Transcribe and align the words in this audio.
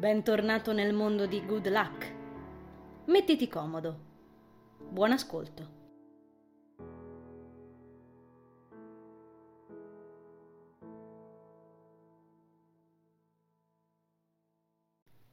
Bentornato 0.00 0.72
nel 0.72 0.94
mondo 0.94 1.26
di 1.26 1.44
Good 1.44 1.68
Luck. 1.68 2.14
Mettiti 3.08 3.48
comodo. 3.48 3.98
Buon 4.88 5.12
ascolto. 5.12 5.68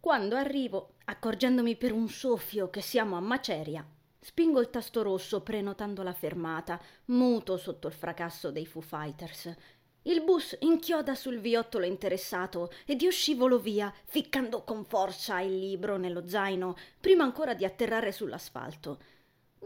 Quando 0.01 0.35
arrivo, 0.35 0.95
accorgendomi 1.05 1.77
per 1.77 1.93
un 1.93 2.09
soffio 2.09 2.69
che 2.69 2.81
siamo 2.81 3.15
a 3.15 3.21
Maceria, 3.21 3.87
spingo 4.19 4.59
il 4.59 4.69
tasto 4.69 5.01
rosso 5.01 5.43
prenotando 5.43 6.03
la 6.03 6.11
fermata, 6.11 6.77
muto 7.05 7.55
sotto 7.55 7.87
il 7.87 7.93
fracasso 7.93 8.51
dei 8.51 8.65
Foo 8.65 8.81
Fighters 8.81 9.55
il 10.07 10.21
bus 10.21 10.55
inchioda 10.61 11.15
sul 11.15 11.39
viottolo 11.39 11.85
interessato 11.85 12.71
ed 12.85 13.01
io 13.01 13.11
scivolo 13.11 13.59
via, 13.59 13.93
ficcando 14.05 14.63
con 14.63 14.85
forza 14.85 15.41
il 15.41 15.57
libro 15.57 15.97
nello 15.97 16.27
zaino, 16.27 16.77
prima 16.99 17.23
ancora 17.23 17.53
di 17.53 17.65
atterrare 17.65 18.13
sull'asfalto. 18.13 18.99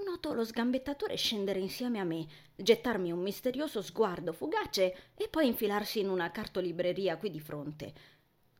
Noto 0.04 0.34
lo 0.34 0.44
sgambettatore 0.44 1.16
scendere 1.16 1.60
insieme 1.60 2.00
a 2.00 2.04
me, 2.04 2.26
gettarmi 2.56 3.12
un 3.12 3.20
misterioso 3.20 3.84
sguardo 3.84 4.34
fugace 4.34 5.12
e 5.16 5.28
poi 5.28 5.46
infilarsi 5.48 6.00
in 6.00 6.10
una 6.10 6.32
cartolibreria 6.32 7.18
qui 7.18 7.30
di 7.30 7.40
fronte. 7.40 7.94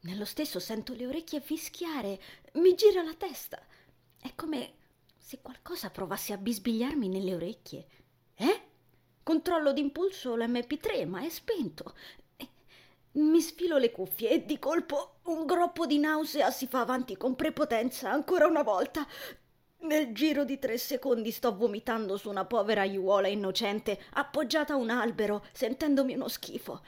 Nello 0.02 0.26
stesso 0.26 0.60
sento 0.60 0.94
le 0.94 1.08
orecchie 1.08 1.42
fischiare, 1.42 2.20
mi 2.54 2.76
gira 2.76 3.02
la 3.02 3.14
testa. 3.16 3.60
È 4.20 4.32
come 4.36 4.74
se 5.18 5.40
qualcosa 5.42 5.90
provasse 5.90 6.34
a 6.34 6.38
bisbigliarmi 6.38 7.08
nelle 7.08 7.34
orecchie. 7.34 7.88
Eh? 8.36 8.70
Controllo 9.24 9.72
d'impulso 9.74 10.36
l'MP3, 10.36 11.08
ma 11.08 11.24
è 11.24 11.30
spento. 11.30 11.94
Mi 13.14 13.42
sfilo 13.42 13.78
le 13.78 13.92
cuffie 13.92 14.30
e 14.30 14.46
di 14.46 14.58
colpo 14.58 15.16
un 15.24 15.46
groppo 15.46 15.86
di 15.86 16.00
nausea 16.00 16.50
si 16.50 16.66
fa 16.66 16.80
avanti 16.80 17.18
con 17.18 17.36
prepotenza 17.36 18.10
ancora 18.10 18.48
una 18.48 18.64
volta. 18.64 19.06
Nel 19.80 20.14
giro 20.14 20.46
di 20.46 20.60
tre 20.60 20.78
secondi 20.78 21.32
sto 21.32 21.56
vomitando 21.56 22.16
su 22.16 22.30
una 22.30 22.46
povera 22.46 22.82
aiuola 22.82 23.28
innocente 23.28 24.00
appoggiata 24.14 24.74
a 24.74 24.78
un 24.78 24.90
albero, 24.90 25.46
sentendomi 25.52 26.14
uno 26.14 26.28
schifo. 26.28 26.82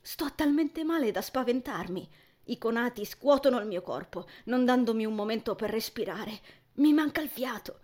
Sto 0.00 0.32
talmente 0.34 0.84
male 0.84 1.10
da 1.10 1.22
spaventarmi. 1.22 2.08
I 2.44 2.58
conati 2.58 3.04
scuotono 3.04 3.58
il 3.58 3.66
mio 3.66 3.82
corpo, 3.82 4.26
non 4.44 4.64
dandomi 4.64 5.06
un 5.06 5.14
momento 5.14 5.54
per 5.54 5.70
respirare. 5.70 6.40
Mi 6.74 6.92
manca 6.92 7.22
il 7.22 7.28
fiato. 7.28 7.78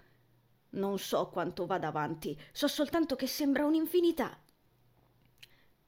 Non 0.71 0.99
so 0.99 1.29
quanto 1.29 1.67
vada 1.67 1.89
avanti, 1.89 2.39
so 2.53 2.69
soltanto 2.69 3.17
che 3.17 3.27
sembra 3.27 3.65
un'infinità. 3.65 4.39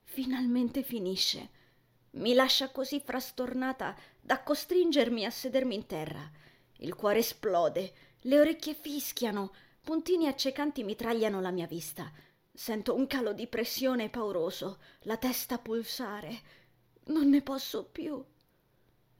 Finalmente 0.02 0.82
finisce. 0.82 1.50
Mi 2.12 2.34
lascia 2.34 2.70
così 2.70 3.00
frastornata 3.00 3.96
da 4.20 4.42
costringermi 4.42 5.24
a 5.24 5.30
sedermi 5.30 5.74
in 5.74 5.86
terra. 5.86 6.28
Il 6.78 6.94
cuore 6.94 7.18
esplode, 7.18 7.92
le 8.22 8.40
orecchie 8.40 8.74
fischiano, 8.74 9.52
puntini 9.82 10.26
accecanti 10.26 10.82
mitragliano 10.82 11.40
la 11.40 11.50
mia 11.50 11.66
vista. 11.66 12.10
Sento 12.52 12.94
un 12.94 13.06
calo 13.06 13.32
di 13.32 13.46
pressione 13.46 14.08
pauroso, 14.08 14.78
la 15.00 15.16
testa 15.16 15.58
pulsare. 15.58 16.40
Non 17.04 17.28
ne 17.28 17.42
posso 17.42 17.84
più. 17.84 18.24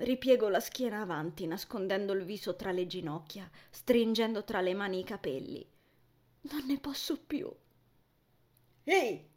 Ripiego 0.01 0.49
la 0.49 0.61
schiena 0.61 1.03
avanti, 1.03 1.47
nascondendo 1.47 2.15
il 2.15 2.25
viso 2.25 2.57
tra 2.57 2.73
le 2.73 2.87
ginocchia, 2.87 3.49
stringendo 3.69 4.45
tra 4.45 4.63
le 4.63 4.73
mani 4.73 5.01
i 5.01 5.05
capelli. 5.05 5.67
Non 6.43 6.65
ne 6.65 6.79
posso 6.79 7.19
più. 7.19 7.53
Ehi! 8.85 9.29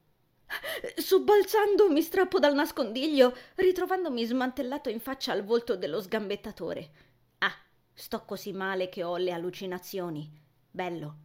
Sobbalzando 0.96 1.92
mi 1.92 2.02
strappo 2.02 2.40
dal 2.40 2.54
nascondiglio, 2.54 3.36
ritrovandomi 3.56 4.24
smantellato 4.24 4.88
in 4.88 5.02
faccia 5.02 5.34
al 5.34 5.44
volto 5.44 5.76
dello 5.76 6.00
sgambettatore. 6.00 6.92
Ah, 7.40 7.54
sto 7.94 8.24
così 8.24 8.54
male 8.54 8.88
che 8.88 9.04
ho 9.04 9.18
le 9.18 9.34
allucinazioni. 9.34 10.32
Bello. 10.72 11.16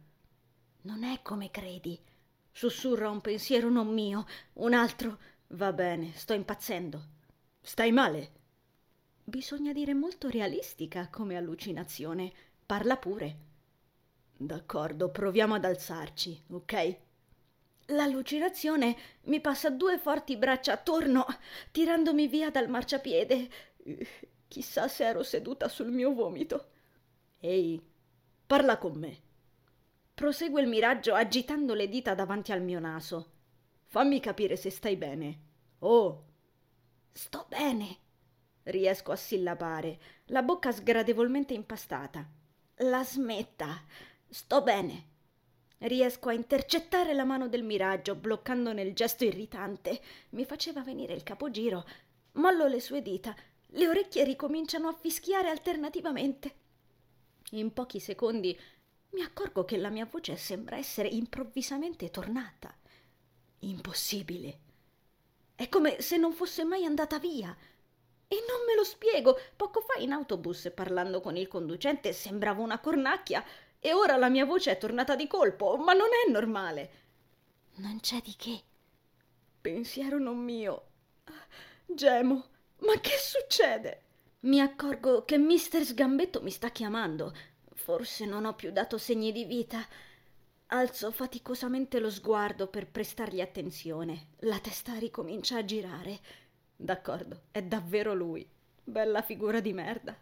Non 0.81 1.05
è 1.05 1.21
come 1.21 1.49
credi. 1.49 1.97
Sussurra 2.51 3.09
un 3.09 3.21
pensiero 3.21 3.69
non 3.69 3.87
mio, 3.87 4.25
un 4.55 4.73
altro. 4.73 5.17
Va 5.51 5.71
bene, 5.71 6.11
sto 6.15 6.33
impazzendo. 6.33 7.01
Stai 7.61 7.93
male? 7.93 8.31
Bisogna 9.29 9.73
dire 9.73 9.93
molto 9.93 10.27
realistica 10.27 11.07
come 11.07 11.37
allucinazione. 11.37 12.33
Parla 12.65 12.97
pure. 12.97 13.37
D'accordo, 14.35 15.11
proviamo 15.11 15.53
ad 15.53 15.65
alzarci, 15.65 16.45
ok? 16.49 16.97
L'allucinazione 17.89 18.97
mi 19.25 19.39
passa 19.39 19.69
due 19.69 19.99
forti 19.99 20.35
braccia 20.35 20.73
attorno, 20.73 21.27
tirandomi 21.69 22.27
via 22.27 22.49
dal 22.49 22.69
marciapiede. 22.69 23.49
Chissà 24.47 24.87
se 24.87 25.05
ero 25.05 25.21
seduta 25.21 25.67
sul 25.67 25.91
mio 25.91 26.11
vomito. 26.11 26.69
Ehi, 27.39 27.79
parla 28.47 28.79
con 28.79 28.97
me. 28.97 29.21
Prosegue 30.15 30.59
il 30.59 30.67
miraggio 30.67 31.13
agitando 31.13 31.75
le 31.75 31.87
dita 31.87 32.15
davanti 32.15 32.51
al 32.51 32.63
mio 32.63 32.79
naso. 32.79 33.31
Fammi 33.83 34.19
capire 34.19 34.55
se 34.55 34.71
stai 34.71 34.95
bene. 34.95 35.39
Oh. 35.81 36.25
Sto 37.11 37.45
bene 37.47 38.07
riesco 38.63 39.11
a 39.11 39.15
sillabare, 39.15 39.99
la 40.25 40.41
bocca 40.43 40.71
sgradevolmente 40.71 41.53
impastata. 41.53 42.27
La 42.77 43.03
smetta. 43.03 43.83
Sto 44.29 44.61
bene. 44.61 45.07
Riesco 45.79 46.29
a 46.29 46.33
intercettare 46.33 47.13
la 47.13 47.23
mano 47.23 47.47
del 47.47 47.63
miraggio, 47.63 48.15
bloccandone 48.15 48.81
il 48.81 48.93
gesto 48.93 49.23
irritante. 49.23 50.01
Mi 50.31 50.45
faceva 50.45 50.81
venire 50.81 51.13
il 51.13 51.23
capogiro. 51.23 51.85
Mollo 52.33 52.67
le 52.67 52.79
sue 52.79 53.01
dita. 53.01 53.35
Le 53.73 53.87
orecchie 53.87 54.23
ricominciano 54.23 54.87
a 54.87 54.93
fischiare 54.93 55.49
alternativamente. 55.49 56.55
In 57.51 57.73
pochi 57.73 57.99
secondi 57.99 58.57
mi 59.11 59.21
accorgo 59.21 59.65
che 59.65 59.77
la 59.77 59.89
mia 59.89 60.05
voce 60.05 60.35
sembra 60.35 60.77
essere 60.77 61.07
improvvisamente 61.07 62.09
tornata. 62.11 62.75
Impossibile. 63.59 64.59
È 65.55 65.67
come 65.67 66.01
se 66.01 66.17
non 66.17 66.33
fosse 66.33 66.63
mai 66.63 66.85
andata 66.85 67.19
via. 67.19 67.55
E 68.31 68.45
non 68.47 68.63
me 68.67 68.75
lo 68.75 68.83
spiego. 68.83 69.39
Poco 69.55 69.81
fa 69.81 69.99
in 69.99 70.11
autobus, 70.11 70.71
parlando 70.73 71.19
con 71.19 71.35
il 71.35 71.47
conducente, 71.47 72.13
sembrava 72.13 72.61
una 72.61 72.79
cornacchia 72.79 73.43
e 73.79 73.91
ora 73.91 74.17
la 74.17 74.29
mia 74.29 74.45
voce 74.45 74.71
è 74.71 74.77
tornata 74.77 75.15
di 75.15 75.25
colpo, 75.25 75.77
ma 75.77 75.93
non 75.93 76.09
è 76.25 76.29
normale. 76.29 76.91
Non 77.77 77.99
c'è 78.01 78.21
di 78.21 78.35
che. 78.37 78.61
Pensiero 79.59 80.19
non 80.19 80.37
mio. 80.37 80.83
Gemo, 81.87 82.45
ma 82.79 82.99
che 82.99 83.17
succede? 83.17 84.03
Mi 84.41 84.61
accorgo 84.61 85.25
che 85.25 85.39
mister 85.39 85.83
Sgambetto 85.83 86.41
mi 86.43 86.51
sta 86.51 86.69
chiamando. 86.69 87.33
Forse 87.73 88.25
non 88.25 88.45
ho 88.45 88.53
più 88.53 88.71
dato 88.71 88.99
segni 88.99 89.31
di 89.31 89.45
vita. 89.45 89.83
Alzo 90.67 91.11
faticosamente 91.11 91.99
lo 91.99 92.11
sguardo 92.11 92.67
per 92.67 92.87
prestargli 92.87 93.41
attenzione. 93.41 94.33
La 94.41 94.59
testa 94.59 94.99
ricomincia 94.99 95.57
a 95.57 95.65
girare. 95.65 96.19
D'accordo, 96.81 97.41
è 97.51 97.61
davvero 97.61 98.13
lui. 98.13 98.49
Bella 98.81 99.21
figura 99.21 99.59
di 99.59 99.73
merda. 99.73 100.17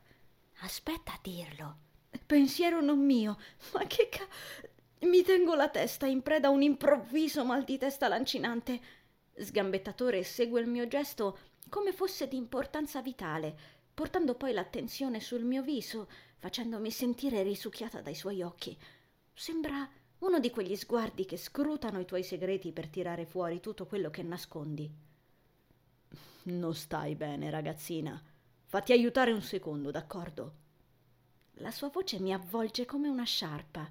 Aspetta 0.61 1.11
a 1.11 1.19
dirlo. 1.21 1.77
Pensiero 2.25 2.81
non 2.81 2.97
mio, 2.97 3.37
ma 3.73 3.85
che 3.85 4.09
ca... 4.09 4.25
Mi 5.01 5.21
tengo 5.21 5.53
la 5.53 5.69
testa 5.69 6.07
in 6.07 6.23
preda 6.23 6.47
a 6.47 6.51
un 6.51 6.63
improvviso 6.63 7.45
mal 7.45 7.63
di 7.63 7.77
testa 7.77 8.07
lancinante. 8.07 8.79
Sgambettatore 9.35 10.23
segue 10.23 10.59
il 10.59 10.67
mio 10.67 10.87
gesto 10.87 11.37
come 11.69 11.93
fosse 11.93 12.27
di 12.27 12.37
importanza 12.37 13.03
vitale, 13.03 13.55
portando 13.93 14.33
poi 14.33 14.51
l'attenzione 14.51 15.19
sul 15.19 15.43
mio 15.43 15.61
viso, 15.61 16.09
facendomi 16.37 16.89
sentire 16.89 17.43
risucchiata 17.43 18.01
dai 18.01 18.15
suoi 18.15 18.41
occhi. 18.41 18.75
Sembra 19.31 19.87
uno 20.19 20.39
di 20.39 20.49
quegli 20.49 20.75
sguardi 20.75 21.25
che 21.25 21.37
scrutano 21.37 21.99
i 21.99 22.05
tuoi 22.05 22.23
segreti 22.23 22.71
per 22.71 22.87
tirare 22.87 23.27
fuori 23.27 23.59
tutto 23.59 23.85
quello 23.85 24.09
che 24.09 24.23
nascondi. 24.23 25.05
Non 26.47 26.73
stai 26.73 27.15
bene, 27.15 27.49
ragazzina. 27.49 28.21
Fatti 28.63 28.93
aiutare 28.93 29.33
un 29.33 29.41
secondo, 29.41 29.91
d'accordo? 29.91 30.53
La 31.55 31.71
sua 31.71 31.89
voce 31.89 32.19
mi 32.19 32.31
avvolge 32.31 32.85
come 32.85 33.09
una 33.09 33.25
sciarpa. 33.25 33.89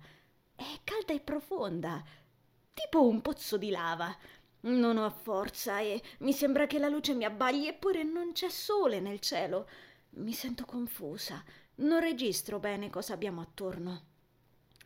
È 0.55 0.65
calda 0.83 1.13
e 1.13 1.21
profonda, 1.21 2.03
tipo 2.73 3.07
un 3.07 3.21
pozzo 3.21 3.59
di 3.59 3.69
lava. 3.69 4.15
Non 4.61 4.97
ho 4.97 5.11
forza 5.11 5.81
e 5.81 6.03
mi 6.21 6.33
sembra 6.33 6.67
che 6.67 6.79
la 6.79 6.89
luce 6.89 7.13
mi 7.13 7.25
abbagli, 7.25 7.67
eppure 7.67 8.03
non 8.05 8.33
c'è 8.33 8.49
sole 8.49 9.01
nel 9.01 9.21
cielo. 9.21 9.69
Mi 10.11 10.33
sento 10.33 10.65
confusa. 10.65 11.45
Non 11.77 12.01
registro 12.01 12.59
bene 12.59 12.89
cosa 12.89 13.13
abbiamo 13.13 13.43
attorno. 13.43 14.16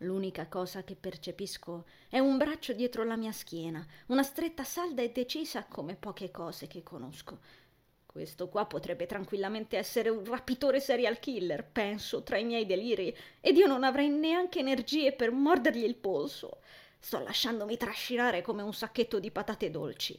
L'unica 0.03 0.47
cosa 0.47 0.83
che 0.83 0.97
percepisco 0.97 1.85
è 2.09 2.19
un 2.19 2.39
braccio 2.39 2.73
dietro 2.73 3.05
la 3.05 3.17
mia 3.17 3.33
schiena, 3.33 3.87
una 4.07 4.23
stretta 4.23 4.65
salda 4.65 5.03
e 5.03 5.13
decisa 5.13 5.67
come 5.67 5.95
poche 5.95 6.31
cose 6.31 6.67
che 6.67 6.83
conosco. 6.83 7.39
Questo 8.07 8.49
qua 8.49 8.65
potrebbe 8.65 9.05
tranquillamente 9.05 9.77
essere 9.77 10.09
un 10.09 10.25
rapitore 10.25 10.81
serial 10.81 11.19
killer, 11.19 11.67
penso, 11.67 12.23
tra 12.23 12.39
i 12.39 12.45
miei 12.45 12.65
deliri, 12.65 13.15
ed 13.43 13.59
io 13.59 13.67
non 13.67 13.85
avrei 13.85 14.09
neanche 14.09 14.61
energie 14.61 15.13
per 15.13 15.33
mordergli 15.33 15.85
il 15.85 15.97
polso. 15.97 16.61
Sto 16.99 17.19
lasciandomi 17.19 17.77
trascinare 17.77 18.41
come 18.41 18.63
un 18.63 18.73
sacchetto 18.73 19.21
di 19.21 19.31
patate 19.31 19.71
dolci. 19.71 20.19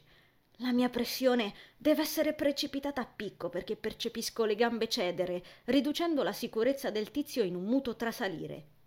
La 0.57 0.73
mia 0.73 0.89
pressione 0.89 1.55
deve 1.75 2.03
essere 2.03 2.33
precipitata 2.33 3.01
a 3.01 3.07
picco 3.07 3.49
perché 3.49 3.75
percepisco 3.75 4.45
le 4.45 4.53
gambe 4.53 4.87
cedere, 4.87 5.43
riducendo 5.65 6.21
la 6.21 6.33
sicurezza 6.33 6.91
del 6.91 7.09
tizio 7.09 7.41
in 7.41 7.55
un 7.55 7.63
muto 7.63 7.95
trasalire. 7.95 8.79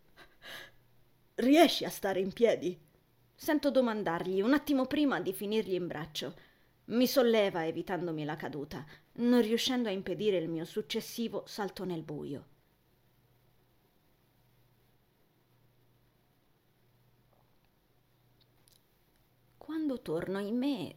Riesci 1.36 1.84
a 1.84 1.90
stare 1.90 2.20
in 2.20 2.32
piedi? 2.32 2.78
Sento 3.34 3.72
domandargli 3.72 4.40
un 4.40 4.52
attimo 4.52 4.86
prima 4.86 5.20
di 5.20 5.32
finirgli 5.32 5.74
in 5.74 5.88
braccio. 5.88 6.34
Mi 6.86 7.08
solleva 7.08 7.66
evitandomi 7.66 8.24
la 8.24 8.36
caduta, 8.36 8.86
non 9.14 9.42
riuscendo 9.42 9.88
a 9.88 9.92
impedire 9.92 10.36
il 10.36 10.48
mio 10.48 10.64
successivo 10.64 11.42
salto 11.44 11.84
nel 11.84 12.02
buio. 12.02 12.46
Quando 19.58 20.02
torno 20.02 20.38
in 20.38 20.56
me, 20.56 20.94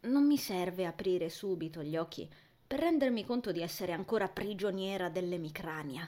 non 0.00 0.26
mi 0.26 0.36
serve 0.36 0.84
aprire 0.84 1.30
subito 1.30 1.82
gli 1.82 1.96
occhi 1.96 2.28
per 2.66 2.80
rendermi 2.80 3.24
conto 3.24 3.52
di 3.52 3.62
essere 3.62 3.92
ancora 3.92 4.28
prigioniera 4.28 5.08
dell'emicrania. 5.08 6.06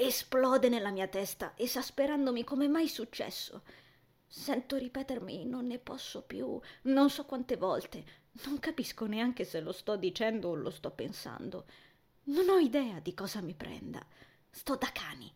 Esplode 0.00 0.68
nella 0.68 0.92
mia 0.92 1.08
testa, 1.08 1.54
esasperandomi 1.56 2.44
come 2.44 2.68
mai 2.68 2.86
successo. 2.86 3.62
Sento 4.28 4.76
ripetermi 4.76 5.44
non 5.44 5.66
ne 5.66 5.80
posso 5.80 6.22
più, 6.22 6.60
non 6.82 7.10
so 7.10 7.24
quante 7.24 7.56
volte, 7.56 8.04
non 8.44 8.60
capisco 8.60 9.06
neanche 9.06 9.44
se 9.44 9.60
lo 9.60 9.72
sto 9.72 9.96
dicendo 9.96 10.50
o 10.50 10.54
lo 10.54 10.70
sto 10.70 10.92
pensando. 10.92 11.66
Non 12.26 12.48
ho 12.48 12.58
idea 12.58 13.00
di 13.00 13.12
cosa 13.12 13.40
mi 13.40 13.54
prenda. 13.54 14.00
Sto 14.48 14.76
da 14.76 14.88
cani. 14.92 15.34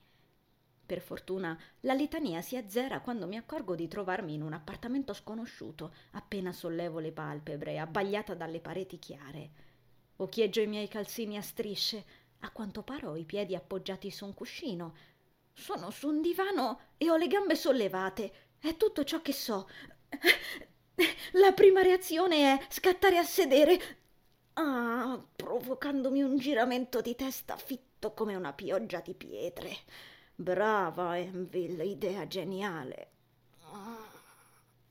Per 0.87 1.01
fortuna 1.01 1.59
la 1.81 1.95
litania 1.95 2.41
si 2.41 2.57
azzera 2.57 3.01
quando 3.01 3.27
mi 3.27 3.37
accorgo 3.37 3.75
di 3.75 3.89
trovarmi 3.89 4.35
in 4.35 4.43
un 4.43 4.53
appartamento 4.53 5.13
sconosciuto, 5.13 5.93
appena 6.13 6.53
sollevo 6.53 7.01
le 7.01 7.11
palpebre, 7.11 7.81
abbagliata 7.81 8.35
dalle 8.35 8.61
pareti 8.61 9.01
chiare. 9.01 9.51
Occhieggio 10.17 10.61
i 10.61 10.69
miei 10.69 10.87
calzini 10.87 11.37
a 11.37 11.43
strisce, 11.43 12.05
a 12.45 12.51
quanto 12.51 12.83
pare 12.83 13.07
ho 13.07 13.17
i 13.17 13.25
piedi 13.25 13.55
appoggiati 13.55 14.11
su 14.11 14.25
un 14.25 14.35
cuscino. 14.35 14.95
Sono 15.53 15.91
su 15.91 16.09
un 16.09 16.21
divano 16.21 16.81
e 16.97 17.11
ho 17.11 17.17
le 17.17 17.27
gambe 17.27 17.55
sollevate. 17.57 18.33
È 18.59 18.77
tutto 18.77 19.05
ciò 19.05 19.21
che 19.21 19.33
so. 19.33 19.69
La 21.33 21.53
prima 21.53 21.83
reazione 21.83 22.55
è 22.55 22.67
scattare 22.69 23.19
a 23.19 23.25
sedere, 23.25 23.81
ah, 24.55 25.21
provocandomi 25.35 26.23
un 26.23 26.37
giramento 26.37 27.01
di 27.01 27.15
testa 27.15 27.57
fitto 27.57 28.13
come 28.13 28.35
una 28.35 28.53
pioggia 28.53 29.01
di 29.01 29.15
pietre. 29.15 29.77
Brava, 30.35 31.19
Enville, 31.19 31.85
idea 31.85 32.27
geniale. 32.27 33.11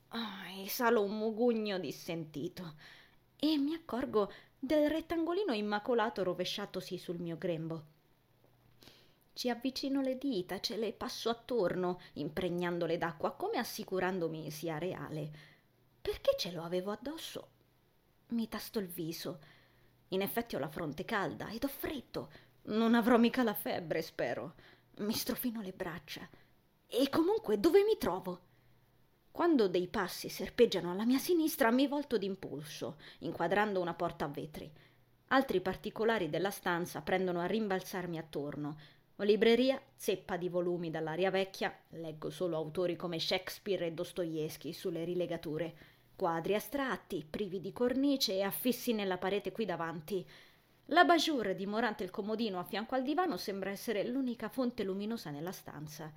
Ah, 0.10 0.50
esalo 0.64 1.04
un 1.04 1.18
mugugno 1.18 1.80
dissentito 1.80 2.76
e 3.38 3.58
mi 3.58 3.74
accorgo 3.74 4.32
del 4.64 4.92
rettangolino 4.92 5.54
immacolato 5.54 6.22
rovesciatosi 6.22 7.00
sul 7.00 7.18
mio 7.18 7.36
grembo. 7.36 7.86
Ci 9.34 9.50
avvicino 9.50 10.02
le 10.02 10.20
dita, 10.20 10.60
ce 10.60 10.78
le 10.78 10.94
passo 10.94 11.32
attorno, 11.32 12.00
impregnandole 12.14 13.00
d'acqua, 13.00 13.32
come 13.32 13.58
assicurandomi 13.58 14.52
sia 14.52 14.78
reale. 14.78 15.32
Perché 16.00 16.36
ce 16.38 16.52
lo 16.52 16.62
avevo 16.62 16.92
addosso? 16.92 17.50
Mi 18.28 18.48
tasto 18.48 18.78
il 18.78 18.86
viso. 18.86 19.40
In 20.10 20.22
effetti 20.22 20.56
ho 20.56 20.60
la 20.60 20.70
fronte 20.70 21.06
calda 21.06 21.50
ed 21.50 21.64
ho 21.64 21.68
freddo. 21.68 22.32
Non 22.66 22.94
avrò 22.94 23.18
mica 23.18 23.42
la 23.42 23.56
febbre, 23.56 24.04
spero. 24.04 24.54
Mi 24.98 25.14
strofino 25.14 25.62
le 25.62 25.72
braccia. 25.72 26.30
E 26.86 27.10
comunque 27.10 27.60
dove 27.60 27.84
mi 27.84 27.98
trovo? 27.98 28.50
Quando 29.32 29.68
dei 29.68 29.88
passi 29.88 30.30
serpeggiano 30.30 30.92
alla 30.92 31.06
mia 31.06 31.18
sinistra 31.18 31.72
mi 31.72 31.88
volto 31.88 32.18
d'impulso, 32.18 32.98
inquadrando 33.20 33.80
una 33.80 33.94
porta 33.94 34.26
a 34.26 34.28
vetri. 34.28 34.70
Altri 35.28 35.62
particolari 35.62 36.30
della 36.30 36.52
stanza 36.52 37.02
prendono 37.02 37.40
a 37.40 37.46
rimbalzarmi 37.46 38.18
attorno. 38.18 38.78
Ho 39.16 39.24
libreria, 39.24 39.82
zeppa 39.96 40.36
di 40.36 40.50
volumi 40.50 40.90
dall'aria 40.90 41.32
vecchia, 41.32 41.74
leggo 41.92 42.30
solo 42.30 42.58
autori 42.58 42.96
come 42.96 43.20
Shakespeare 43.20 43.88
e 43.88 43.94
Dostoevsky 43.94 44.74
sulle 44.74 45.06
rilegature, 45.06 45.74
quadri 46.16 46.54
astratti, 46.54 47.26
privi 47.28 47.62
di 47.62 47.72
cornice 47.72 48.34
e 48.34 48.42
affissi 48.42 48.94
nella 48.94 49.18
parete 49.18 49.52
qui 49.52 49.66
davanti, 49.66 50.26
la 50.92 51.06
bajour 51.06 51.56
dimorante 51.56 52.04
il 52.04 52.10
comodino 52.10 52.60
a 52.60 52.66
fianco 52.66 52.96
al 52.96 53.04
divano 53.04 53.38
sembra 53.38 53.70
essere 53.70 54.06
l'unica 54.06 54.50
fonte 54.50 54.84
luminosa 54.84 55.30
nella 55.30 55.54
stanza. 55.54 56.12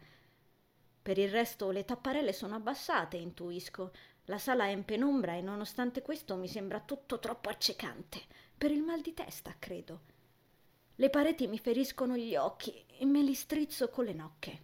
Per 1.04 1.18
il 1.18 1.28
resto 1.28 1.70
le 1.70 1.84
tapparelle 1.84 2.32
sono 2.32 2.54
abbassate, 2.54 3.18
intuisco. 3.18 3.92
La 4.24 4.38
sala 4.38 4.64
è 4.64 4.70
in 4.70 4.86
penombra 4.86 5.34
e 5.34 5.42
nonostante 5.42 6.00
questo 6.00 6.34
mi 6.36 6.48
sembra 6.48 6.80
tutto 6.80 7.18
troppo 7.18 7.50
accecante. 7.50 8.22
Per 8.56 8.70
il 8.70 8.82
mal 8.82 9.02
di 9.02 9.12
testa, 9.12 9.54
credo. 9.58 10.00
Le 10.94 11.10
pareti 11.10 11.46
mi 11.46 11.58
feriscono 11.58 12.16
gli 12.16 12.34
occhi 12.34 12.86
e 12.86 13.04
me 13.04 13.20
li 13.20 13.34
strizzo 13.34 13.90
con 13.90 14.06
le 14.06 14.14
nocche. 14.14 14.62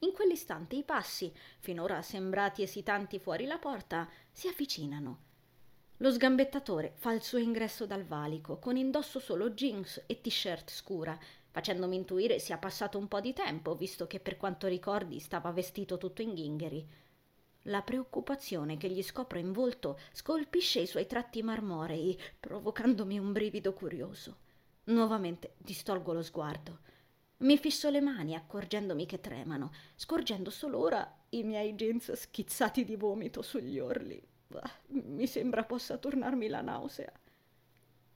In 0.00 0.10
quell'istante 0.10 0.74
i 0.74 0.82
passi, 0.82 1.32
finora 1.60 2.02
sembrati 2.02 2.62
esitanti 2.62 3.20
fuori 3.20 3.46
la 3.46 3.58
porta, 3.58 4.10
si 4.32 4.48
avvicinano 4.48 5.30
lo 6.02 6.10
sgambettatore 6.10 6.94
fa 6.96 7.12
il 7.12 7.22
suo 7.22 7.38
ingresso 7.38 7.86
dal 7.86 8.02
valico, 8.02 8.58
con 8.58 8.76
indosso 8.76 9.20
solo 9.20 9.50
jeans 9.50 10.02
e 10.06 10.20
t-shirt 10.20 10.68
scura, 10.68 11.16
facendomi 11.52 11.94
intuire 11.94 12.38
sia 12.38 12.58
passato 12.58 12.98
un 12.98 13.06
po' 13.06 13.20
di 13.20 13.32
tempo, 13.32 13.74
visto 13.76 14.06
che 14.06 14.18
per 14.18 14.36
quanto 14.36 14.66
ricordi 14.66 15.20
stava 15.20 15.52
vestito 15.52 15.98
tutto 15.98 16.22
in 16.22 16.34
ghingheri. 16.34 16.88
La 17.66 17.82
preoccupazione 17.82 18.76
che 18.76 18.88
gli 18.88 19.02
scopro 19.02 19.38
in 19.38 19.52
volto 19.52 19.98
scolpisce 20.12 20.80
i 20.80 20.86
suoi 20.86 21.06
tratti 21.06 21.42
marmorei, 21.42 22.18
provocandomi 22.40 23.18
un 23.18 23.32
brivido 23.32 23.72
curioso. 23.74 24.38
Nuovamente 24.84 25.54
distolgo 25.58 26.12
lo 26.12 26.22
sguardo. 26.22 26.80
Mi 27.38 27.58
fisso 27.58 27.90
le 27.90 28.00
mani, 28.00 28.34
accorgendomi 28.34 29.04
che 29.04 29.20
tremano, 29.20 29.72
scorgendo 29.94 30.50
solo 30.50 30.78
ora 30.78 31.24
i 31.30 31.42
miei 31.42 31.74
jeans 31.74 32.12
schizzati 32.12 32.84
di 32.84 32.96
vomito 32.96 33.42
sugli 33.42 33.78
orli. 33.78 34.20
Mi 34.86 35.26
sembra 35.26 35.64
possa 35.64 35.98
tornarmi 35.98 36.48
la 36.48 36.62
nausea. 36.62 37.12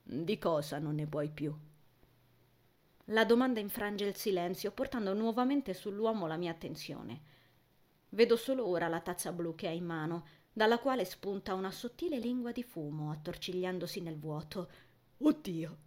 Di 0.03 0.37
cosa 0.37 0.79
non 0.79 0.95
ne 0.95 1.07
puoi 1.07 1.29
più? 1.29 1.53
La 3.11 3.23
domanda 3.23 3.59
infrange 3.61 4.05
il 4.05 4.15
silenzio, 4.15 4.71
portando 4.71 5.13
nuovamente 5.13 5.73
sull'uomo 5.73 6.27
la 6.27 6.35
mia 6.35 6.51
attenzione. 6.51 7.21
Vedo 8.09 8.35
solo 8.35 8.67
ora 8.67 8.87
la 8.87 8.99
tazza 8.99 9.31
blu 9.31 9.55
che 9.55 9.67
ha 9.67 9.71
in 9.71 9.85
mano, 9.85 10.27
dalla 10.51 10.79
quale 10.79 11.05
spunta 11.05 11.53
una 11.53 11.71
sottile 11.71 12.19
lingua 12.19 12.51
di 12.51 12.63
fumo, 12.63 13.11
attorcigliandosi 13.11 14.01
nel 14.01 14.17
vuoto. 14.17 14.69
Oddio, 15.19 15.77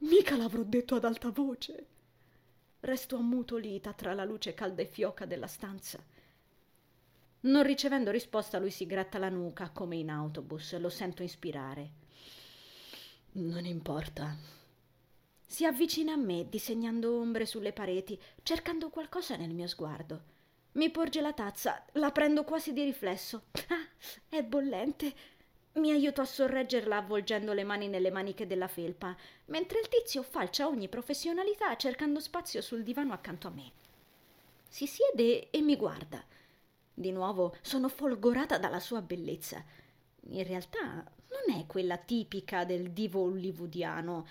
mica 0.00 0.36
l'avrò 0.36 0.62
detto 0.64 0.96
ad 0.96 1.04
alta 1.04 1.30
voce. 1.30 1.86
Resto 2.80 3.16
ammutolita 3.16 3.92
tra 3.94 4.12
la 4.12 4.24
luce 4.24 4.52
calda 4.52 4.82
e 4.82 4.86
fioca 4.86 5.24
della 5.24 5.46
stanza. 5.46 6.04
Non 7.40 7.62
ricevendo 7.62 8.10
risposta, 8.10 8.58
lui 8.58 8.70
si 8.70 8.84
gratta 8.84 9.18
la 9.18 9.28
nuca 9.30 9.70
come 9.70 9.96
in 9.96 10.10
autobus. 10.10 10.76
Lo 10.78 10.90
sento 10.90 11.22
ispirare. 11.22 11.90
Non 13.32 13.64
importa. 13.64 14.55
Si 15.48 15.64
avvicina 15.64 16.12
a 16.12 16.16
me, 16.16 16.48
disegnando 16.48 17.16
ombre 17.18 17.46
sulle 17.46 17.72
pareti, 17.72 18.20
cercando 18.42 18.90
qualcosa 18.90 19.36
nel 19.36 19.54
mio 19.54 19.68
sguardo. 19.68 20.34
Mi 20.72 20.90
porge 20.90 21.20
la 21.20 21.32
tazza, 21.32 21.84
la 21.92 22.10
prendo 22.10 22.44
quasi 22.44 22.72
di 22.72 22.82
riflesso. 22.82 23.44
Ah, 23.68 23.86
è 24.28 24.42
bollente. 24.42 25.14
Mi 25.74 25.92
aiuto 25.92 26.20
a 26.20 26.24
sorreggerla 26.26 26.96
avvolgendo 26.96 27.52
le 27.52 27.64
mani 27.64 27.88
nelle 27.88 28.10
maniche 28.10 28.46
della 28.46 28.68
felpa, 28.68 29.16
mentre 29.46 29.78
il 29.78 29.88
tizio 29.88 30.22
falcia 30.22 30.66
ogni 30.66 30.88
professionalità 30.88 31.76
cercando 31.76 32.18
spazio 32.18 32.60
sul 32.60 32.82
divano 32.82 33.12
accanto 33.12 33.46
a 33.46 33.50
me. 33.50 33.72
Si 34.68 34.86
siede 34.86 35.50
e 35.50 35.60
mi 35.62 35.76
guarda. 35.76 36.22
Di 36.92 37.12
nuovo 37.12 37.56
sono 37.62 37.88
folgorata 37.88 38.58
dalla 38.58 38.80
sua 38.80 39.00
bellezza. 39.00 39.64
In 40.30 40.44
realtà 40.44 41.04
non 41.28 41.58
è 41.58 41.66
quella 41.66 41.96
tipica 41.96 42.64
del 42.64 42.90
divo 42.90 43.22
hollywoodiano, 43.22 44.26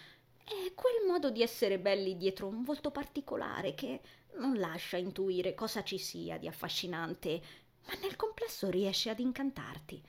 è 0.45 0.73
quel 0.75 1.07
modo 1.07 1.31
di 1.31 1.41
essere 1.41 1.79
belli 1.79 2.17
dietro 2.17 2.47
un 2.47 2.63
volto 2.63 2.91
particolare 2.91 3.73
che 3.73 3.99
non 4.35 4.59
lascia 4.59 4.95
intuire 4.95 5.55
cosa 5.55 5.83
ci 5.83 5.97
sia 5.97 6.37
di 6.37 6.47
affascinante, 6.47 7.41
ma 7.87 7.93
nel 8.01 8.15
complesso 8.15 8.69
riesce 8.69 9.09
ad 9.09 9.19
incantarti. 9.19 10.01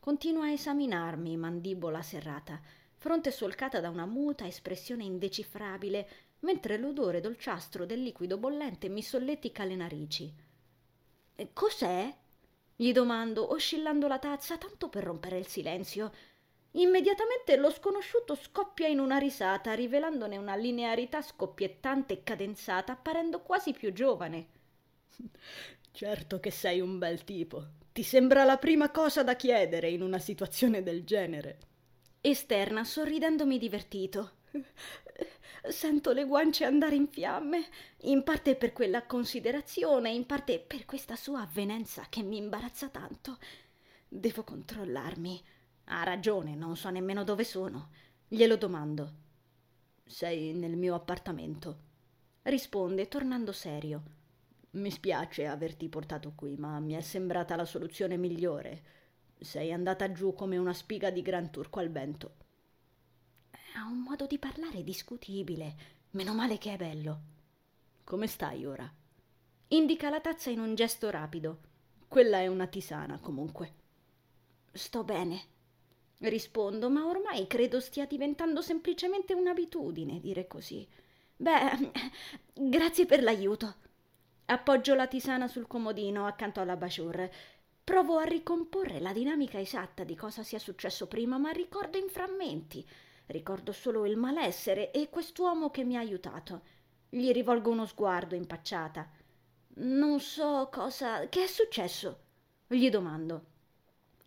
Continua 0.00 0.46
a 0.46 0.50
esaminarmi, 0.50 1.36
mandibola 1.36 2.02
serrata, 2.02 2.60
fronte 2.96 3.30
solcata 3.30 3.78
da 3.78 3.90
una 3.90 4.06
muta 4.06 4.44
espressione 4.44 5.04
indecifrabile, 5.04 6.08
mentre 6.40 6.76
l'odore 6.76 7.20
dolciastro 7.20 7.86
del 7.86 8.02
liquido 8.02 8.38
bollente 8.38 8.88
mi 8.88 9.02
solletica 9.02 9.64
le 9.64 9.76
narici. 9.76 10.34
Cos'è? 11.52 12.12
gli 12.80 12.92
domando, 12.92 13.52
oscillando 13.52 14.06
la 14.06 14.20
tazza 14.20 14.56
tanto 14.56 14.88
per 14.88 15.02
rompere 15.02 15.36
il 15.36 15.48
silenzio. 15.48 16.12
Immediatamente 16.78 17.56
lo 17.56 17.70
sconosciuto 17.70 18.36
scoppia 18.36 18.86
in 18.86 19.00
una 19.00 19.18
risata, 19.18 19.74
rivelandone 19.74 20.36
una 20.36 20.54
linearità 20.54 21.22
scoppiettante 21.22 22.14
e 22.14 22.22
cadenzata, 22.22 22.92
apparendo 22.92 23.42
quasi 23.42 23.72
più 23.72 23.92
giovane. 23.92 24.46
Certo 25.90 26.38
che 26.38 26.50
sei 26.52 26.80
un 26.80 26.98
bel 26.98 27.24
tipo. 27.24 27.66
ti 27.92 28.04
sembra 28.04 28.44
la 28.44 28.58
prima 28.58 28.92
cosa 28.92 29.24
da 29.24 29.34
chiedere 29.34 29.90
in 29.90 30.02
una 30.02 30.20
situazione 30.20 30.84
del 30.84 31.02
genere. 31.02 31.58
Esterna, 32.20 32.84
sorridendomi 32.84 33.58
divertito. 33.58 34.34
Sento 35.68 36.12
le 36.12 36.24
guance 36.24 36.64
andare 36.64 36.94
in 36.94 37.08
fiamme, 37.08 37.66
in 38.02 38.22
parte 38.22 38.54
per 38.54 38.72
quella 38.72 39.04
considerazione, 39.04 40.10
in 40.10 40.26
parte 40.26 40.60
per 40.60 40.84
questa 40.84 41.16
sua 41.16 41.40
avvenenza 41.40 42.06
che 42.08 42.22
mi 42.22 42.36
imbarazza 42.36 42.88
tanto. 42.88 43.38
Devo 44.06 44.44
controllarmi. 44.44 45.42
Ha 45.90 46.02
ragione, 46.02 46.54
non 46.54 46.76
so 46.76 46.90
nemmeno 46.90 47.24
dove 47.24 47.44
sono. 47.44 47.90
Glielo 48.26 48.56
domando. 48.56 49.12
Sei 50.04 50.52
nel 50.52 50.76
mio 50.76 50.94
appartamento. 50.94 51.86
Risponde, 52.42 53.08
tornando 53.08 53.52
serio. 53.52 54.02
Mi 54.72 54.90
spiace 54.90 55.46
averti 55.46 55.88
portato 55.88 56.32
qui, 56.34 56.56
ma 56.56 56.78
mi 56.78 56.92
è 56.92 57.00
sembrata 57.00 57.56
la 57.56 57.64
soluzione 57.64 58.18
migliore. 58.18 58.82
Sei 59.38 59.72
andata 59.72 60.12
giù 60.12 60.34
come 60.34 60.58
una 60.58 60.74
spiga 60.74 61.10
di 61.10 61.22
gran 61.22 61.50
turco 61.50 61.80
al 61.80 61.90
vento. 61.90 62.34
Ha 63.76 63.86
un 63.86 64.00
modo 64.00 64.26
di 64.26 64.38
parlare 64.38 64.84
discutibile. 64.84 65.76
Meno 66.10 66.34
male 66.34 66.58
che 66.58 66.74
è 66.74 66.76
bello. 66.76 67.20
Come 68.04 68.26
stai 68.26 68.66
ora? 68.66 68.90
Indica 69.68 70.10
la 70.10 70.20
tazza 70.20 70.50
in 70.50 70.60
un 70.60 70.74
gesto 70.74 71.08
rapido. 71.08 71.60
Quella 72.08 72.40
è 72.40 72.46
una 72.46 72.66
tisana, 72.66 73.18
comunque. 73.18 73.74
Sto 74.72 75.02
bene. 75.02 75.56
Rispondo, 76.18 76.90
ma 76.90 77.06
ormai 77.06 77.46
credo 77.46 77.78
stia 77.78 78.04
diventando 78.04 78.60
semplicemente 78.60 79.34
un'abitudine 79.34 80.18
dire 80.18 80.46
così. 80.46 80.86
Beh, 81.36 81.92
grazie 82.54 83.06
per 83.06 83.22
l'aiuto. 83.22 83.74
Appoggio 84.46 84.94
la 84.94 85.06
tisana 85.06 85.46
sul 85.46 85.66
comodino 85.66 86.26
accanto 86.26 86.60
alla 86.60 86.76
Bashur. 86.76 87.28
Provo 87.84 88.18
a 88.18 88.24
ricomporre 88.24 88.98
la 88.98 89.12
dinamica 89.12 89.60
esatta 89.60 90.02
di 90.02 90.16
cosa 90.16 90.42
sia 90.42 90.58
successo 90.58 91.06
prima, 91.06 91.38
ma 91.38 91.50
ricordo 91.50 91.98
in 91.98 92.08
frammenti. 92.08 92.86
Ricordo 93.26 93.72
solo 93.72 94.04
il 94.04 94.16
malessere 94.16 94.90
e 94.90 95.08
quest'uomo 95.10 95.70
che 95.70 95.84
mi 95.84 95.96
ha 95.96 96.00
aiutato. 96.00 96.62
Gli 97.08 97.30
rivolgo 97.30 97.70
uno 97.70 97.86
sguardo 97.86 98.34
impacciata. 98.34 99.08
Non 99.80 100.18
so 100.18 100.68
cosa. 100.72 101.28
che 101.28 101.44
è 101.44 101.46
successo? 101.46 102.20
Gli 102.66 102.90
domando. 102.90 103.44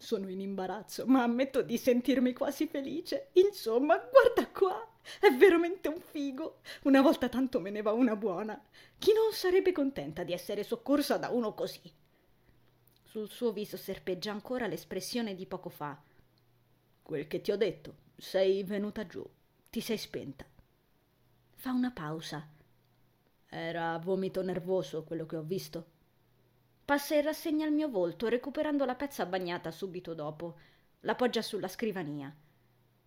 Sono 0.02 0.30
in 0.30 0.40
imbarazzo, 0.40 1.06
ma 1.06 1.22
ammetto 1.22 1.62
di 1.62 1.78
sentirmi 1.78 2.34
quasi 2.34 2.66
felice. 2.66 3.30
Insomma, 3.34 3.98
guarda 3.98 4.48
qua. 4.52 4.92
È 5.20 5.30
veramente 5.30 5.90
un 5.90 6.00
figo. 6.00 6.62
Una 6.86 7.02
volta 7.02 7.30
tanto 7.30 7.60
me 7.60 7.70
ne 7.70 7.84
va 7.84 7.92
una 7.92 8.16
buona. 8.16 8.60
Chi 8.98 9.14
non 9.14 9.32
sarebbe 9.32 9.72
contenta 9.72 10.24
di 10.24 10.34
essere 10.34 10.64
soccorsa 10.64 11.18
da 11.18 11.30
uno 11.30 11.54
così? 11.54 11.82
Sul 13.04 13.30
suo 13.30 13.52
viso 13.52 13.78
serpeggia 13.78 14.32
ancora 14.32 14.66
l'espressione 14.66 15.36
di 15.36 15.46
poco 15.46 15.70
fa. 15.70 16.02
Quel 17.04 17.28
che 17.28 17.40
ti 17.42 17.52
ho 17.52 17.58
detto, 17.58 17.98
sei 18.18 18.64
venuta 18.64 19.06
giù, 19.06 19.24
ti 19.70 19.82
sei 19.82 20.00
spenta. 20.00 20.48
Fa 21.54 21.74
una 21.74 21.92
pausa. 21.92 22.44
Era 23.48 24.00
vomito 24.00 24.42
nervoso 24.42 25.04
quello 25.04 25.28
che 25.28 25.36
ho 25.36 25.44
visto. 25.44 25.86
Passa 26.92 27.16
in 27.16 27.22
rassegna 27.22 27.66
il 27.66 27.72
mio 27.72 27.88
volto, 27.88 28.28
recuperando 28.28 28.84
la 28.84 28.96
pezza 28.96 29.26
bagnata 29.26 29.72
subito 29.72 30.14
dopo. 30.14 30.58
La 31.04 31.16
poggia 31.16 31.42
sulla 31.42 31.70
scrivania. 31.70 32.36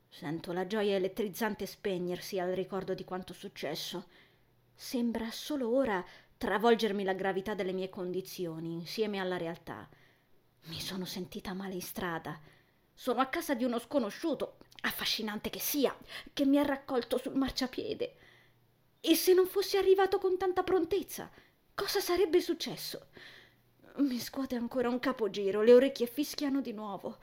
Sento 0.08 0.52
la 0.52 0.66
gioia 0.66 0.94
elettrizzante 0.96 1.66
spegnersi 1.66 2.38
al 2.38 2.52
ricordo 2.52 2.94
di 2.94 3.04
quanto 3.04 3.34
successo. 3.34 4.06
Sembra 4.74 5.30
solo 5.30 5.68
ora 5.68 6.02
travolgermi 6.38 7.04
la 7.04 7.12
gravità 7.12 7.52
delle 7.52 7.74
mie 7.74 7.90
condizioni 7.90 8.72
insieme 8.72 9.18
alla 9.18 9.36
realtà. 9.36 9.86
Mi 10.62 10.80
sono 10.80 11.04
sentita 11.04 11.52
male 11.52 11.74
in 11.74 11.82
strada. 11.82 12.40
Sono 12.94 13.20
a 13.20 13.26
casa 13.26 13.52
di 13.52 13.64
uno 13.64 13.78
sconosciuto, 13.78 14.60
affascinante 14.80 15.50
che 15.50 15.60
sia, 15.60 15.94
che 16.32 16.46
mi 16.46 16.58
ha 16.58 16.62
raccolto 16.62 17.18
sul 17.18 17.36
marciapiede. 17.36 18.14
E 19.02 19.14
se 19.14 19.34
non 19.34 19.46
fossi 19.46 19.76
arrivato 19.76 20.16
con 20.16 20.38
tanta 20.38 20.62
prontezza, 20.62 21.30
cosa 21.74 22.00
sarebbe 22.00 22.40
successo? 22.40 23.08
Mi 23.96 24.18
scuote 24.18 24.56
ancora 24.56 24.88
un 24.88 24.98
capogiro, 24.98 25.62
le 25.62 25.72
orecchie 25.72 26.06
fischiano 26.06 26.60
di 26.60 26.72
nuovo. 26.72 27.18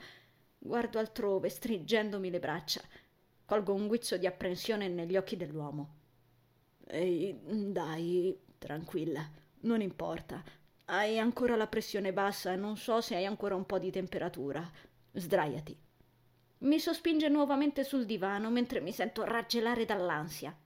Guardo 0.58 0.98
altrove, 0.98 1.50
stringendomi 1.50 2.30
le 2.30 2.38
braccia. 2.38 2.80
Colgo 3.44 3.74
un 3.74 3.86
guizzo 3.86 4.16
di 4.16 4.26
apprensione 4.26 4.88
negli 4.88 5.18
occhi 5.18 5.36
dell'uomo. 5.36 5.96
Ehi, 6.86 7.38
dai, 7.70 8.34
tranquilla, 8.56 9.30
non 9.60 9.82
importa. 9.82 10.42
Hai 10.86 11.18
ancora 11.18 11.56
la 11.56 11.66
pressione 11.66 12.10
bassa 12.14 12.52
e 12.52 12.56
non 12.56 12.78
so 12.78 13.02
se 13.02 13.16
hai 13.16 13.26
ancora 13.26 13.54
un 13.54 13.66
po' 13.66 13.78
di 13.78 13.90
temperatura. 13.90 14.66
Sdraiati. 15.12 15.76
Mi 16.58 16.78
sospinge 16.78 17.28
nuovamente 17.28 17.84
sul 17.84 18.06
divano 18.06 18.48
mentre 18.50 18.80
mi 18.80 18.92
sento 18.92 19.24
raggelare 19.24 19.84
dall'ansia. 19.84 20.56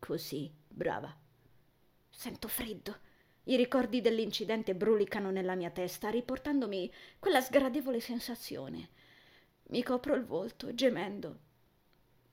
Così, 0.00 0.50
brava. 0.66 1.14
Sento 2.10 2.48
freddo. 2.48 3.04
I 3.48 3.54
ricordi 3.54 4.00
dell'incidente 4.00 4.74
brulicano 4.74 5.30
nella 5.30 5.54
mia 5.54 5.70
testa, 5.70 6.10
riportandomi 6.10 6.92
quella 7.20 7.40
sgradevole 7.40 8.00
sensazione. 8.00 8.88
Mi 9.68 9.84
copro 9.84 10.14
il 10.16 10.24
volto, 10.24 10.74
gemendo. 10.74 11.38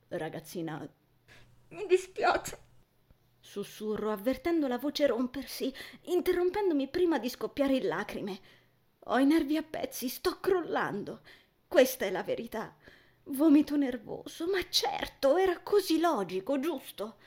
Ragazzina, 0.08 0.88
mi 1.70 1.86
dispiace. 1.86 2.58
Sussurro, 3.40 4.12
avvertendo 4.12 4.68
la 4.68 4.80
voce 4.80 5.06
rompersi, 5.06 5.72
interrompendomi 6.06 6.88
prima 6.88 7.20
di 7.20 7.30
scoppiare 7.30 7.76
in 7.76 7.88
lacrime. 7.88 8.40
Ho 9.06 9.20
i 9.20 9.26
nervi 9.26 9.58
a 9.58 9.64
pezzi, 9.64 10.10
sto 10.10 10.40
crollando. 10.40 11.22
Questa 11.68 12.06
è 12.06 12.10
la 12.10 12.24
verità. 12.24 12.76
Vomito 13.26 13.76
nervoso, 13.76 14.48
ma 14.48 14.68
certo, 14.68 15.38
era 15.38 15.60
così 15.60 16.00
logico, 16.00 16.60
giusto? 16.60 17.18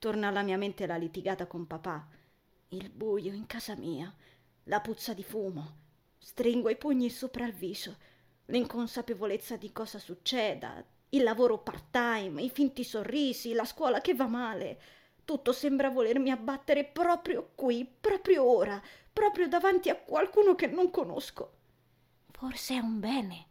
Torna 0.00 0.28
alla 0.28 0.42
mia 0.42 0.56
mente 0.56 0.84
la 0.86 0.96
litigata 0.96 1.46
con 1.46 1.68
papà. 1.68 2.18
Il 2.72 2.88
buio 2.88 3.32
in 3.32 3.46
casa 3.46 3.74
mia, 3.74 4.14
la 4.64 4.80
puzza 4.80 5.12
di 5.12 5.24
fumo. 5.24 5.76
Stringo 6.18 6.68
i 6.68 6.76
pugni 6.76 7.10
sopra 7.10 7.46
il 7.46 7.52
viso 7.52 7.96
l'inconsapevolezza 8.50 9.56
di 9.56 9.72
cosa 9.72 9.98
succeda, 9.98 10.84
il 11.10 11.22
lavoro 11.22 11.58
part-time, 11.58 12.42
i 12.42 12.50
finti 12.50 12.84
sorrisi, 12.84 13.52
la 13.52 13.64
scuola 13.64 14.00
che 14.00 14.14
va 14.14 14.26
male. 14.26 14.80
Tutto 15.24 15.52
sembra 15.52 15.90
volermi 15.90 16.30
abbattere 16.30 16.84
proprio 16.84 17.50
qui, 17.54 17.88
proprio 18.00 18.44
ora, 18.44 18.80
proprio 19.12 19.48
davanti 19.48 19.88
a 19.88 19.96
qualcuno 19.96 20.54
che 20.54 20.66
non 20.66 20.90
conosco. 20.90 21.54
Forse 22.30 22.74
è 22.74 22.78
un 22.78 23.00
bene, 23.00 23.46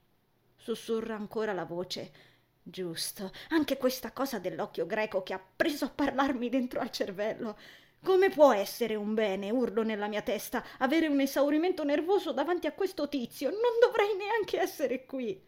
sussurra 0.55 1.15
ancora 1.15 1.53
la 1.53 1.65
voce. 1.65 2.27
Giusto, 2.61 3.31
anche 3.49 3.77
questa 3.77 4.11
cosa 4.11 4.37
dell'occhio 4.37 4.85
greco 4.85 5.23
che 5.23 5.33
ha 5.33 5.43
preso 5.55 5.85
a 5.85 5.89
parlarmi 5.89 6.49
dentro 6.49 6.79
al 6.79 6.91
cervello. 6.91 7.57
Come 8.01 8.29
può 8.29 8.53
essere 8.53 8.95
un 8.95 9.13
bene, 9.13 9.49
urlo 9.51 9.83
nella 9.83 10.07
mia 10.07 10.21
testa, 10.21 10.63
avere 10.77 11.07
un 11.07 11.19
esaurimento 11.19 11.83
nervoso 11.83 12.31
davanti 12.31 12.65
a 12.65 12.71
questo 12.71 13.09
tizio? 13.09 13.49
Non 13.49 13.59
dovrei 13.81 14.15
neanche 14.15 14.59
essere 14.59 15.05
qui. 15.05 15.45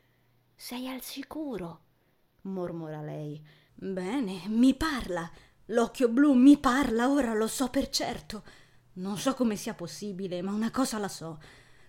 Sei 0.54 0.90
al 0.90 1.02
sicuro, 1.02 1.82
mormora 2.42 3.02
lei. 3.02 3.42
Bene, 3.74 4.44
mi 4.48 4.76
parla. 4.76 5.30
L'occhio 5.68 6.10
blu 6.10 6.34
mi 6.34 6.58
parla, 6.58 7.10
ora 7.10 7.34
lo 7.34 7.48
so 7.48 7.70
per 7.70 7.88
certo. 7.90 8.44
Non 8.94 9.18
so 9.18 9.34
come 9.34 9.56
sia 9.56 9.74
possibile, 9.74 10.42
ma 10.42 10.52
una 10.52 10.72
cosa 10.72 10.98
la 10.98 11.08
so. 11.08 11.40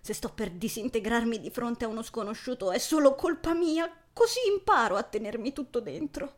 Se 0.01 0.15
sto 0.15 0.31
per 0.33 0.51
disintegrarmi 0.53 1.41
di 1.41 1.51
fronte 1.51 1.85
a 1.85 1.89
uno 1.89 2.03
sconosciuto 2.03 2.71
è 2.71 2.79
solo 2.79 3.17
colpa 3.17 3.53
mia, 3.53 3.93
così 4.13 4.39
imparo 4.53 4.97
a 4.97 5.03
tenermi 5.03 5.53
tutto 5.53 5.81
dentro. 5.81 6.35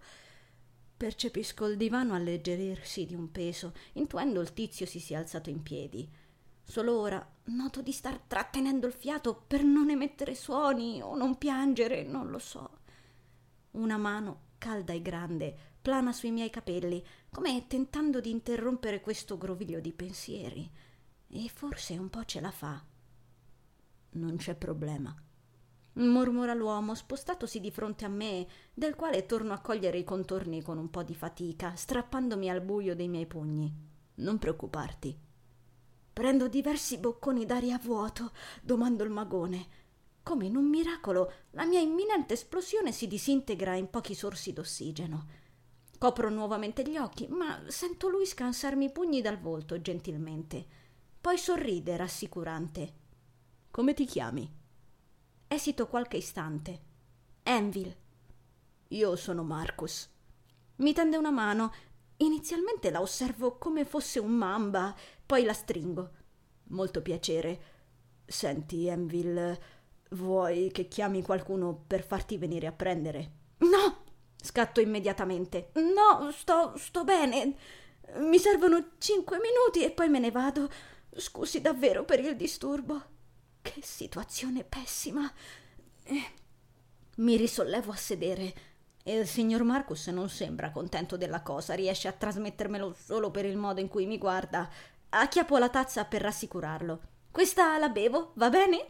Percepisco 1.05 1.67
il 1.67 1.77
divano 1.77 2.15
alleggerirsi 2.15 3.05
di 3.05 3.15
un 3.15 3.31
peso, 3.31 3.75
intuendo 3.93 4.41
il 4.41 4.55
tizio 4.55 4.87
si 4.87 4.99
sia 4.99 5.19
alzato 5.19 5.51
in 5.51 5.63
piedi. 5.63 6.11
Solo 6.63 6.99
ora 6.99 7.23
noto 7.49 7.83
di 7.83 7.93
star 7.93 8.19
trattenendo 8.27 8.87
il 8.87 8.95
fiato 8.95 9.45
per 9.47 9.65
non 9.65 9.91
emettere 9.91 10.35
suoni 10.35 11.03
o 11.03 11.15
non 11.15 11.37
piangere, 11.37 12.05
non 12.05 12.31
lo 12.31 12.39
so. 12.39 12.79
Una 13.73 13.99
mano, 13.99 14.45
calda 14.57 14.95
e 14.95 15.03
grande, 15.03 15.55
plana 15.83 16.11
sui 16.11 16.31
miei 16.31 16.49
capelli, 16.49 17.05
come 17.31 17.67
tentando 17.67 18.19
di 18.19 18.31
interrompere 18.31 19.03
questo 19.03 19.37
groviglio 19.37 19.81
di 19.81 19.93
pensieri. 19.93 20.71
E 21.29 21.51
forse 21.53 21.99
un 21.99 22.09
po' 22.09 22.25
ce 22.25 22.41
la 22.41 22.51
fa. 22.51 22.83
Non 24.13 24.37
c'è 24.39 24.55
problema 24.55 25.24
mormora 25.95 26.55
l'uomo 26.55 26.95
spostatosi 26.95 27.61
di 27.61 27.71
fronte 27.71 28.05
a 28.05 28.09
me, 28.09 28.47
del 28.73 28.95
quale 28.95 29.27
torno 29.27 29.53
a 29.53 29.61
cogliere 29.61 29.99
i 29.99 30.05
contorni 30.05 30.63
con 30.63 30.79
un 30.79 30.91
po' 30.91 31.03
di 31.03 31.15
fatica, 31.15 31.75
strappandomi 31.75 32.51
al 32.51 32.61
buio 32.61 32.95
dei 32.95 33.09
miei 33.09 33.27
pugni. 33.27 33.73
Non 34.17 34.39
preoccuparti. 34.39 35.17
Prendo 36.13 36.49
diversi 36.49 36.99
bocconi 36.99 37.45
d'aria 37.45 37.77
a 37.77 37.81
vuoto, 37.83 38.33
domando 38.63 39.03
il 39.05 39.11
magone. 39.11 39.83
Come 40.23 40.47
in 40.47 40.57
un 40.57 40.69
miracolo, 40.69 41.33
la 41.51 41.65
mia 41.65 41.81
imminente 41.81 42.35
esplosione 42.35 42.93
si 42.93 43.07
disintegra 43.07 43.75
in 43.75 43.91
pochi 43.91 44.15
sorsi 44.15 44.53
d'ossigeno. 44.53 45.27
Copro 45.99 46.31
nuovamente 46.31 46.83
gli 46.89 46.97
occhi, 46.97 47.27
ma 47.29 47.63
sento 47.67 48.09
lui 48.09 48.27
scansarmi 48.27 48.87
i 48.87 48.93
pugni 48.93 49.21
dal 49.21 49.39
volto 49.39 49.81
gentilmente. 49.81 50.67
Poi 51.21 51.37
sorride 51.39 51.97
rassicurante. 51.97 52.93
Come 53.71 53.95
ti 53.95 54.05
chiami? 54.05 54.63
Esito 55.55 55.87
qualche 55.87 56.17
istante. 56.17 56.81
Envil. 57.45 57.97
Io 58.89 59.15
sono 59.15 59.45
Marcus. 59.45 60.11
Mi 60.79 60.93
tende 60.93 61.17
una 61.17 61.31
mano. 61.31 61.73
Inizialmente 62.17 62.91
la 62.91 63.01
osservo 63.01 63.57
come 63.57 63.85
fosse 63.85 64.19
un 64.19 64.33
mamba, 64.33 64.93
poi 65.25 65.45
la 65.45 65.53
stringo. 65.53 66.11
Molto 66.71 67.03
piacere. 67.03 67.61
Senti, 68.27 68.89
Envil, 68.89 69.57
vuoi 70.11 70.73
che 70.73 70.89
chiami 70.89 71.23
qualcuno 71.23 71.85
per 71.87 72.05
farti 72.05 72.37
venire 72.37 72.67
a 72.67 72.73
prendere? 72.73 73.31
No! 73.59 74.03
Scatto 74.35 74.81
immediatamente. 74.81 75.71
No, 75.75 76.33
sto, 76.33 76.77
sto 76.77 77.05
bene. 77.05 77.57
Mi 78.17 78.41
servono 78.41 78.95
cinque 78.99 79.39
minuti 79.39 79.85
e 79.85 79.93
poi 79.93 80.09
me 80.09 80.19
ne 80.19 80.33
vado. 80.33 80.69
Scusi 81.15 81.61
davvero 81.61 82.05
per 82.05 82.19
il 82.19 82.35
disturbo. 82.35 83.13
Che 83.65 83.81
situazione 83.81 84.63
pessima. 84.63 85.33
Eh. 86.03 86.33
Mi 87.17 87.37
risollevo 87.39 87.93
a 87.93 87.97
sedere. 87.97 88.55
Il 89.05 89.27
signor 89.27 89.63
Marcus 89.63 90.09
non 90.09 90.29
sembra 90.29 90.71
contento 90.71 91.17
della 91.17 91.41
cosa, 91.41 91.73
riesce 91.73 92.07
a 92.07 92.13
trasmettermelo 92.13 92.95
solo 92.95 93.31
per 93.31 93.47
il 93.47 93.57
modo 93.57 93.81
in 93.81 93.89
cui 93.89 94.05
mi 94.05 94.19
guarda. 94.19 94.69
Acchiappo 95.09 95.57
la 95.57 95.71
tazza 95.71 96.05
per 96.05 96.21
rassicurarlo. 96.21 97.01
Questa 97.31 97.79
la 97.79 97.89
bevo, 97.89 98.33
va 98.35 98.51
bene? 98.51 98.87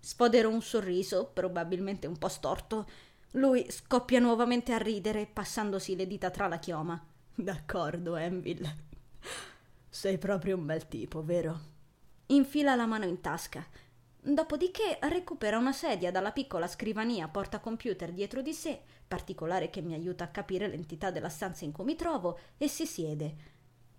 Sfodero 0.00 0.48
un 0.48 0.62
sorriso, 0.62 1.26
probabilmente 1.26 2.06
un 2.06 2.16
po' 2.16 2.28
storto. 2.28 2.88
Lui 3.32 3.70
scoppia 3.70 4.20
nuovamente 4.20 4.72
a 4.72 4.78
ridere, 4.78 5.26
passandosi 5.26 5.96
le 5.96 6.06
dita 6.06 6.30
tra 6.30 6.48
la 6.48 6.58
chioma. 6.58 6.98
D'accordo, 7.34 8.16
Envil. 8.16 8.74
Sei 9.90 10.16
proprio 10.16 10.56
un 10.56 10.64
bel 10.64 10.88
tipo, 10.88 11.22
vero? 11.22 11.60
Infila 12.28 12.74
la 12.74 12.86
mano 12.86 13.04
in 13.04 13.20
tasca. 13.20 13.66
Dopodiché 14.26 14.96
recupera 15.02 15.58
una 15.58 15.74
sedia 15.74 16.10
dalla 16.10 16.32
piccola 16.32 16.66
scrivania 16.66 17.28
porta 17.28 17.60
computer 17.60 18.10
dietro 18.10 18.40
di 18.40 18.54
sé, 18.54 18.80
particolare 19.06 19.68
che 19.68 19.82
mi 19.82 19.92
aiuta 19.92 20.24
a 20.24 20.28
capire 20.28 20.66
l'entità 20.66 21.10
della 21.10 21.28
stanza 21.28 21.66
in 21.66 21.72
cui 21.72 21.84
mi 21.84 21.94
trovo, 21.94 22.38
e 22.56 22.66
si 22.66 22.86
siede. 22.86 23.34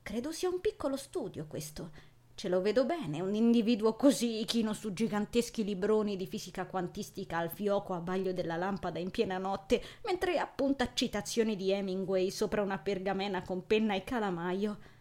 Credo 0.01 0.31
sia 0.31 0.49
un 0.49 0.61
piccolo 0.61 0.97
studio 0.97 1.45
questo. 1.45 1.91
Ce 2.33 2.49
lo 2.49 2.59
vedo 2.61 2.85
bene, 2.85 3.21
un 3.21 3.35
individuo 3.35 3.95
così 3.95 4.43
chino 4.47 4.73
su 4.73 4.93
giganteschi 4.93 5.63
libroni 5.63 6.15
di 6.15 6.25
fisica 6.25 6.65
quantistica 6.65 7.37
al 7.37 7.51
fioco 7.51 7.93
a 7.93 7.99
baglio 7.99 8.33
della 8.33 8.55
lampada 8.55 8.97
in 8.97 9.11
piena 9.11 9.37
notte, 9.37 9.79
mentre 10.05 10.39
appunta 10.39 10.91
citazioni 10.95 11.55
di 11.55 11.69
Hemingway 11.69 12.31
sopra 12.31 12.63
una 12.63 12.79
pergamena 12.79 13.43
con 13.43 13.67
penna 13.67 13.93
e 13.93 14.03
calamaio. 14.03 14.93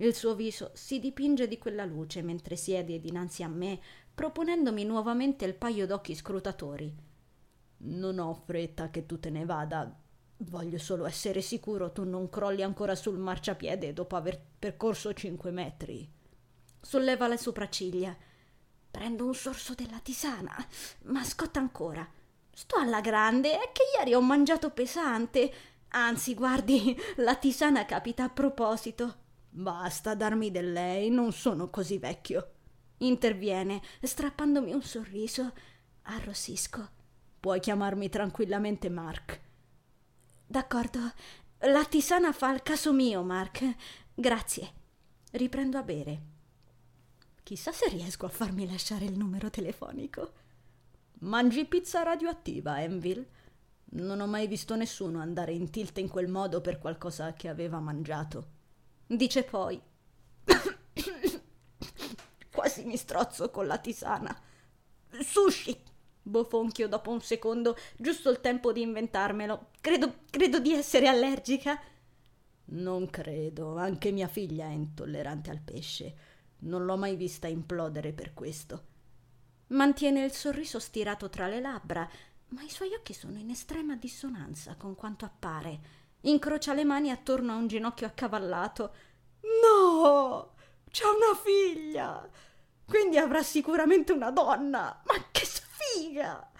Il 0.00 0.14
suo 0.14 0.34
viso 0.34 0.70
si 0.72 0.98
dipinge 0.98 1.46
di 1.46 1.58
quella 1.58 1.84
luce 1.84 2.22
mentre 2.22 2.56
siede 2.56 3.00
dinanzi 3.00 3.42
a 3.42 3.48
me, 3.48 3.78
proponendomi 4.14 4.82
nuovamente 4.84 5.44
il 5.44 5.54
paio 5.54 5.86
d'occhi 5.86 6.14
scrutatori. 6.14 6.90
Non 7.82 8.18
ho 8.18 8.32
fretta 8.32 8.88
che 8.88 9.04
tu 9.04 9.20
te 9.20 9.28
ne 9.28 9.44
vada. 9.44 9.94
Voglio 10.38 10.78
solo 10.78 11.04
essere 11.04 11.42
sicuro 11.42 11.92
tu 11.92 12.04
non 12.04 12.30
crolli 12.30 12.62
ancora 12.62 12.94
sul 12.94 13.18
marciapiede 13.18 13.92
dopo 13.92 14.16
aver 14.16 14.40
percorso 14.58 15.12
cinque 15.12 15.50
metri. 15.50 16.10
Solleva 16.80 17.28
le 17.28 17.36
sopracciglia. 17.36 18.16
Prendo 18.90 19.26
un 19.26 19.34
sorso 19.34 19.74
della 19.74 20.00
tisana, 20.00 20.56
ma 21.04 21.22
scotta 21.24 21.60
ancora. 21.60 22.08
Sto 22.50 22.76
alla 22.76 23.02
grande, 23.02 23.52
è 23.52 23.70
che 23.70 23.82
ieri 23.98 24.14
ho 24.14 24.22
mangiato 24.22 24.70
pesante. 24.70 25.52
Anzi, 25.88 26.34
guardi, 26.34 26.96
la 27.16 27.36
tisana 27.36 27.84
capita 27.84 28.24
a 28.24 28.30
proposito. 28.30 29.28
Basta 29.52 30.14
darmi 30.14 30.52
del 30.52 30.72
lei, 30.72 31.10
non 31.10 31.32
sono 31.32 31.70
così 31.70 31.98
vecchio. 31.98 32.52
Interviene, 32.98 33.82
strappandomi 34.00 34.72
un 34.72 34.82
sorriso. 34.82 35.52
Arrossisco. 36.02 36.88
Puoi 37.40 37.58
chiamarmi 37.58 38.08
tranquillamente 38.08 38.88
Mark. 38.88 39.40
D'accordo. 40.46 41.00
La 41.64 41.84
tisana 41.84 42.32
fa 42.32 42.54
il 42.54 42.62
caso 42.62 42.92
mio, 42.92 43.22
Mark. 43.22 43.64
Grazie. 44.14 44.72
Riprendo 45.32 45.78
a 45.78 45.82
bere. 45.82 46.22
Chissà 47.42 47.72
se 47.72 47.88
riesco 47.88 48.26
a 48.26 48.30
farmi 48.30 48.70
lasciare 48.70 49.04
il 49.04 49.16
numero 49.16 49.50
telefonico. 49.50 50.32
Mangi 51.20 51.64
pizza 51.64 52.02
radioattiva, 52.02 52.80
Envil? 52.82 53.26
Non 53.92 54.20
ho 54.20 54.26
mai 54.26 54.46
visto 54.46 54.76
nessuno 54.76 55.20
andare 55.20 55.52
in 55.52 55.70
tilt 55.70 55.98
in 55.98 56.08
quel 56.08 56.28
modo 56.28 56.60
per 56.60 56.78
qualcosa 56.78 57.32
che 57.32 57.48
aveva 57.48 57.80
mangiato. 57.80 58.58
Dice 59.12 59.42
poi. 59.42 59.80
Quasi 62.52 62.84
mi 62.84 62.96
strozzo 62.96 63.50
con 63.50 63.66
la 63.66 63.78
tisana. 63.78 64.40
Sushi! 65.20 65.82
Bofonchio 66.22 66.86
dopo 66.86 67.10
un 67.10 67.20
secondo, 67.20 67.76
giusto 67.96 68.30
il 68.30 68.40
tempo 68.40 68.72
di 68.72 68.82
inventarmelo. 68.82 69.70
Credo, 69.80 70.20
credo 70.30 70.60
di 70.60 70.72
essere 70.74 71.08
allergica. 71.08 71.80
Non 72.66 73.10
credo, 73.10 73.76
anche 73.76 74.12
mia 74.12 74.28
figlia 74.28 74.66
è 74.66 74.72
intollerante 74.72 75.50
al 75.50 75.60
pesce. 75.60 76.14
Non 76.58 76.84
l'ho 76.84 76.96
mai 76.96 77.16
vista 77.16 77.48
implodere 77.48 78.12
per 78.12 78.32
questo. 78.32 78.84
Mantiene 79.68 80.22
il 80.24 80.30
sorriso 80.30 80.78
stirato 80.78 81.28
tra 81.28 81.48
le 81.48 81.60
labbra, 81.60 82.08
ma 82.50 82.62
i 82.62 82.70
suoi 82.70 82.94
occhi 82.94 83.12
sono 83.12 83.38
in 83.38 83.50
estrema 83.50 83.96
dissonanza 83.96 84.76
con 84.76 84.94
quanto 84.94 85.24
appare. 85.24 85.99
Incrocia 86.22 86.74
le 86.74 86.84
mani 86.84 87.10
attorno 87.10 87.52
a 87.52 87.56
un 87.56 87.66
ginocchio 87.66 88.06
accavallato. 88.06 88.94
No! 89.62 90.54
C'ha 90.90 91.08
una 91.08 91.38
figlia! 91.42 92.28
Quindi 92.84 93.16
avrà 93.16 93.42
sicuramente 93.42 94.12
una 94.12 94.30
donna! 94.30 95.00
Ma 95.04 95.14
che 95.30 95.44
sfiga! 95.44 96.50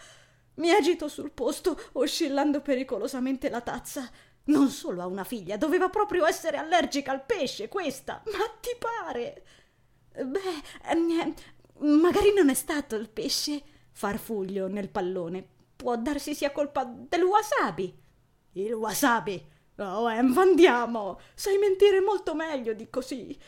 Mi 0.55 0.70
agito 0.70 1.09
sul 1.09 1.31
posto, 1.33 1.79
oscillando 1.92 2.61
pericolosamente 2.61 3.49
la 3.51 3.61
tazza. 3.61 4.09
Non 4.44 4.68
solo 4.68 5.03
ha 5.03 5.07
una 5.07 5.25
figlia, 5.25 5.57
doveva 5.57 5.88
proprio 5.88 6.25
essere 6.27 6.57
allergica 6.57 7.12
al 7.12 7.25
pesce, 7.25 7.68
questa! 7.68 8.23
Ma 8.27 8.46
ti 8.61 8.70
pare? 8.79 9.44
Beh, 10.12 10.62
ehm, 10.85 11.35
magari 12.01 12.33
non 12.33 12.49
è 12.49 12.55
stato 12.55 12.96
il 12.96 13.09
pesce. 13.09 13.62
Farfuglio 13.92 14.68
nel 14.68 14.88
pallone. 14.88 15.46
Può 15.77 15.96
darsi 15.96 16.35
sia 16.35 16.53
colpa 16.53 16.85
del 16.85 17.23
wasabi. 17.23 17.99
Il 18.64 18.73
wasabi? 18.75 19.44
Oh, 19.77 20.09
Em, 20.11 20.37
andiamo! 20.37 21.18
Sai 21.35 21.57
mentire 21.59 22.01
molto 22.01 22.35
meglio 22.35 22.75
di 22.75 22.90
così. 22.90 23.38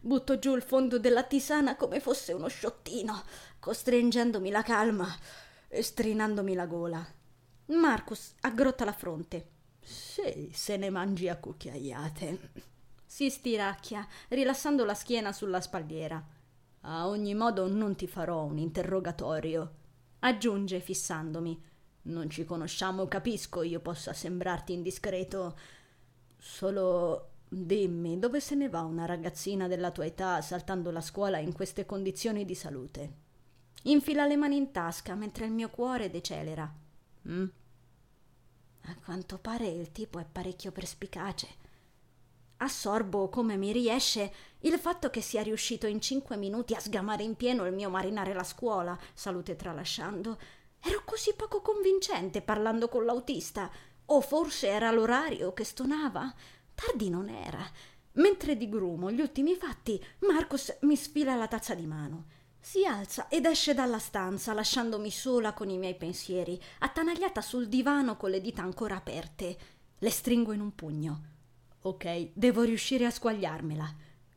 Butto 0.00 0.38
giù 0.38 0.54
il 0.54 0.62
fondo 0.62 0.98
della 0.98 1.22
tisana 1.24 1.76
come 1.76 2.00
fosse 2.00 2.32
uno 2.32 2.48
sciottino, 2.48 3.22
costringendomi 3.58 4.50
la 4.50 4.62
calma 4.62 5.06
e 5.68 5.82
strinandomi 5.82 6.54
la 6.54 6.66
gola. 6.66 7.06
Marcus 7.66 8.34
aggrotta 8.40 8.84
la 8.84 8.92
fronte. 8.92 9.50
Sì, 9.80 10.50
se 10.52 10.76
ne 10.76 10.90
mangi 10.90 11.28
a 11.28 11.36
cucchiaiate. 11.36 12.50
Si 13.04 13.30
stiracchia, 13.30 14.06
rilassando 14.28 14.84
la 14.84 14.94
schiena 14.94 15.32
sulla 15.32 15.60
spalliera. 15.60 16.24
A 16.82 17.08
ogni 17.08 17.34
modo 17.34 17.68
non 17.68 17.94
ti 17.96 18.06
farò 18.06 18.44
un 18.44 18.58
interrogatorio, 18.58 19.74
aggiunge 20.20 20.80
fissandomi. 20.80 21.60
Non 22.06 22.30
ci 22.30 22.44
conosciamo, 22.44 23.08
capisco 23.08 23.62
io 23.62 23.80
possa 23.80 24.12
sembrarti 24.12 24.72
indiscreto. 24.72 25.58
Solo 26.38 27.30
dimmi 27.48 28.18
dove 28.18 28.40
se 28.40 28.54
ne 28.54 28.68
va 28.68 28.82
una 28.82 29.06
ragazzina 29.06 29.68
della 29.68 29.90
tua 29.90 30.04
età 30.04 30.40
saltando 30.40 30.90
la 30.90 31.00
scuola 31.00 31.38
in 31.38 31.52
queste 31.52 31.86
condizioni 31.86 32.44
di 32.44 32.54
salute. 32.54 33.24
Infila 33.84 34.26
le 34.26 34.36
mani 34.36 34.56
in 34.56 34.72
tasca 34.72 35.14
mentre 35.14 35.46
il 35.46 35.52
mio 35.52 35.68
cuore 35.70 36.10
decelera. 36.10 36.72
Mm? 37.28 37.46
A 38.82 38.96
quanto 39.04 39.38
pare 39.38 39.66
il 39.66 39.90
tipo 39.90 40.18
è 40.18 40.24
parecchio 40.30 40.70
perspicace. 40.70 41.64
Assorbo 42.58 43.28
come 43.28 43.56
mi 43.56 43.72
riesce 43.72 44.32
il 44.60 44.78
fatto 44.78 45.10
che 45.10 45.20
sia 45.20 45.42
riuscito 45.42 45.86
in 45.86 46.00
cinque 46.00 46.36
minuti 46.36 46.74
a 46.74 46.80
sgamare 46.80 47.22
in 47.22 47.34
pieno 47.34 47.66
il 47.66 47.74
mio 47.74 47.90
marinare 47.90 48.32
la 48.32 48.44
scuola, 48.44 48.98
salute 49.12 49.56
tralasciando. 49.56 50.38
Ero 50.88 51.02
così 51.04 51.34
poco 51.34 51.62
convincente 51.62 52.42
parlando 52.42 52.88
con 52.88 53.04
l'autista. 53.04 53.68
O 54.06 54.20
forse 54.20 54.68
era 54.68 54.92
l'orario 54.92 55.52
che 55.52 55.64
stonava? 55.64 56.32
Tardi 56.76 57.10
non 57.10 57.28
era. 57.28 57.58
Mentre 58.12 58.56
digrumo 58.56 59.10
gli 59.10 59.20
ultimi 59.20 59.56
fatti, 59.56 60.00
Marcos 60.20 60.76
mi 60.82 60.94
sfila 60.94 61.34
la 61.34 61.48
tazza 61.48 61.74
di 61.74 61.86
mano. 61.86 62.26
Si 62.60 62.86
alza 62.86 63.26
ed 63.26 63.46
esce 63.46 63.74
dalla 63.74 63.98
stanza, 63.98 64.52
lasciandomi 64.52 65.10
sola 65.10 65.54
con 65.54 65.70
i 65.70 65.76
miei 65.76 65.96
pensieri, 65.96 66.60
attanagliata 66.78 67.40
sul 67.40 67.66
divano 67.66 68.16
con 68.16 68.30
le 68.30 68.40
dita 68.40 68.62
ancora 68.62 68.94
aperte. 68.94 69.58
Le 69.98 70.10
stringo 70.10 70.52
in 70.52 70.60
un 70.60 70.72
pugno. 70.72 71.22
Ok, 71.80 72.30
devo 72.32 72.62
riuscire 72.62 73.06
a 73.06 73.10
squagliarmela. 73.10 73.92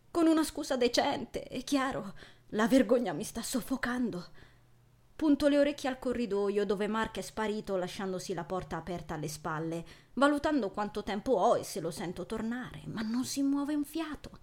Con 0.09 0.25
una 0.25 0.43
scusa 0.43 0.75
decente, 0.77 1.43
è 1.43 1.63
chiaro. 1.63 2.15
La 2.53 2.67
vergogna 2.67 3.13
mi 3.13 3.23
sta 3.23 3.43
soffocando. 3.43 4.29
Punto 5.19 5.49
le 5.49 5.57
orecchie 5.57 5.89
al 5.89 5.99
corridoio 5.99 6.65
dove 6.65 6.87
Mark 6.87 7.17
è 7.17 7.21
sparito 7.21 7.75
lasciandosi 7.75 8.33
la 8.33 8.45
porta 8.45 8.77
aperta 8.77 9.15
alle 9.15 9.27
spalle, 9.27 9.85
valutando 10.13 10.69
quanto 10.69 11.03
tempo 11.03 11.33
ho 11.33 11.57
e 11.57 11.65
se 11.65 11.81
lo 11.81 11.91
sento 11.91 12.25
tornare, 12.25 12.83
ma 12.85 13.01
non 13.01 13.25
si 13.25 13.41
muove 13.41 13.75
un 13.75 13.83
fiato. 13.83 14.39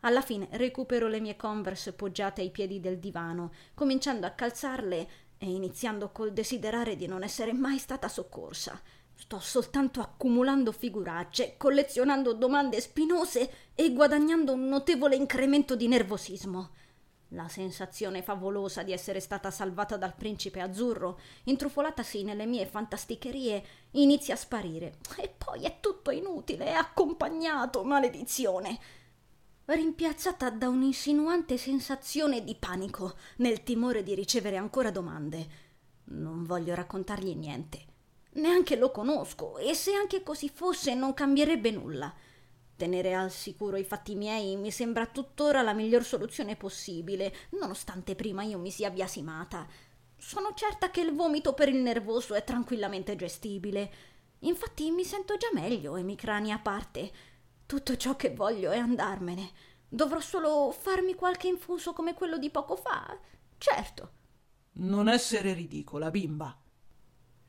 Alla 0.00 0.22
fine 0.22 0.48
recupero 0.50 1.06
le 1.06 1.20
mie 1.20 1.36
converse 1.36 1.92
poggiate 1.92 2.40
ai 2.40 2.50
piedi 2.50 2.80
del 2.80 2.98
divano, 2.98 3.52
cominciando 3.74 4.26
a 4.26 4.30
calzarle 4.30 5.08
e 5.38 5.48
iniziando 5.48 6.10
col 6.10 6.32
desiderare 6.32 6.96
di 6.96 7.06
non 7.06 7.22
essere 7.22 7.52
mai 7.52 7.78
stata 7.78 8.08
soccorsa. 8.08 8.82
Sto 9.14 9.38
soltanto 9.38 10.00
accumulando 10.00 10.72
figuracce, 10.72 11.54
collezionando 11.56 12.32
domande 12.32 12.80
spinose 12.80 13.70
e 13.72 13.92
guadagnando 13.92 14.52
un 14.52 14.66
notevole 14.66 15.14
incremento 15.14 15.76
di 15.76 15.86
nervosismo. 15.86 16.70
La 17.30 17.48
sensazione 17.48 18.22
favolosa 18.22 18.84
di 18.84 18.92
essere 18.92 19.18
stata 19.18 19.50
salvata 19.50 19.96
dal 19.96 20.14
principe 20.14 20.60
azzurro, 20.60 21.18
intrufolatasi 21.44 22.22
nelle 22.22 22.46
mie 22.46 22.66
fantasticherie, 22.66 23.64
inizia 23.92 24.34
a 24.34 24.36
sparire. 24.36 24.98
E 25.16 25.34
poi 25.36 25.64
è 25.64 25.78
tutto 25.80 26.12
inutile, 26.12 26.66
è 26.66 26.72
accompagnato, 26.72 27.82
maledizione. 27.82 28.78
Rimpiazzata 29.64 30.50
da 30.50 30.68
un'insinuante 30.68 31.56
sensazione 31.56 32.44
di 32.44 32.54
panico, 32.54 33.14
nel 33.38 33.64
timore 33.64 34.04
di 34.04 34.14
ricevere 34.14 34.56
ancora 34.56 34.92
domande. 34.92 35.64
Non 36.04 36.44
voglio 36.44 36.76
raccontargli 36.76 37.34
niente. 37.34 37.84
Neanche 38.34 38.76
lo 38.76 38.92
conosco, 38.92 39.58
e 39.58 39.74
se 39.74 39.94
anche 39.94 40.22
così 40.22 40.48
fosse 40.48 40.94
non 40.94 41.12
cambierebbe 41.12 41.72
nulla. 41.72 42.14
Tenere 42.76 43.14
al 43.14 43.30
sicuro 43.30 43.78
i 43.78 43.84
fatti 43.84 44.14
miei 44.14 44.54
mi 44.56 44.70
sembra 44.70 45.06
tuttora 45.06 45.62
la 45.62 45.72
miglior 45.72 46.04
soluzione 46.04 46.56
possibile, 46.56 47.34
nonostante 47.58 48.14
prima 48.14 48.42
io 48.42 48.58
mi 48.58 48.70
sia 48.70 48.90
biasimata. 48.90 49.66
Sono 50.14 50.52
certa 50.54 50.90
che 50.90 51.00
il 51.00 51.14
vomito 51.14 51.54
per 51.54 51.70
il 51.70 51.78
nervoso 51.78 52.34
è 52.34 52.44
tranquillamente 52.44 53.16
gestibile. 53.16 53.92
Infatti 54.40 54.90
mi 54.90 55.04
sento 55.04 55.38
già 55.38 55.48
meglio 55.54 55.96
e 55.96 56.02
mi 56.02 56.16
crani 56.16 56.52
a 56.52 56.58
parte. 56.58 57.10
Tutto 57.64 57.96
ciò 57.96 58.14
che 58.14 58.34
voglio 58.34 58.70
è 58.70 58.76
andarmene. 58.76 59.52
Dovrò 59.88 60.20
solo 60.20 60.70
farmi 60.70 61.14
qualche 61.14 61.48
infuso 61.48 61.94
come 61.94 62.12
quello 62.12 62.36
di 62.36 62.50
poco 62.50 62.76
fa. 62.76 63.18
Certo. 63.56 64.10
Non 64.72 65.08
essere 65.08 65.54
ridicola, 65.54 66.10
bimba. 66.10 66.54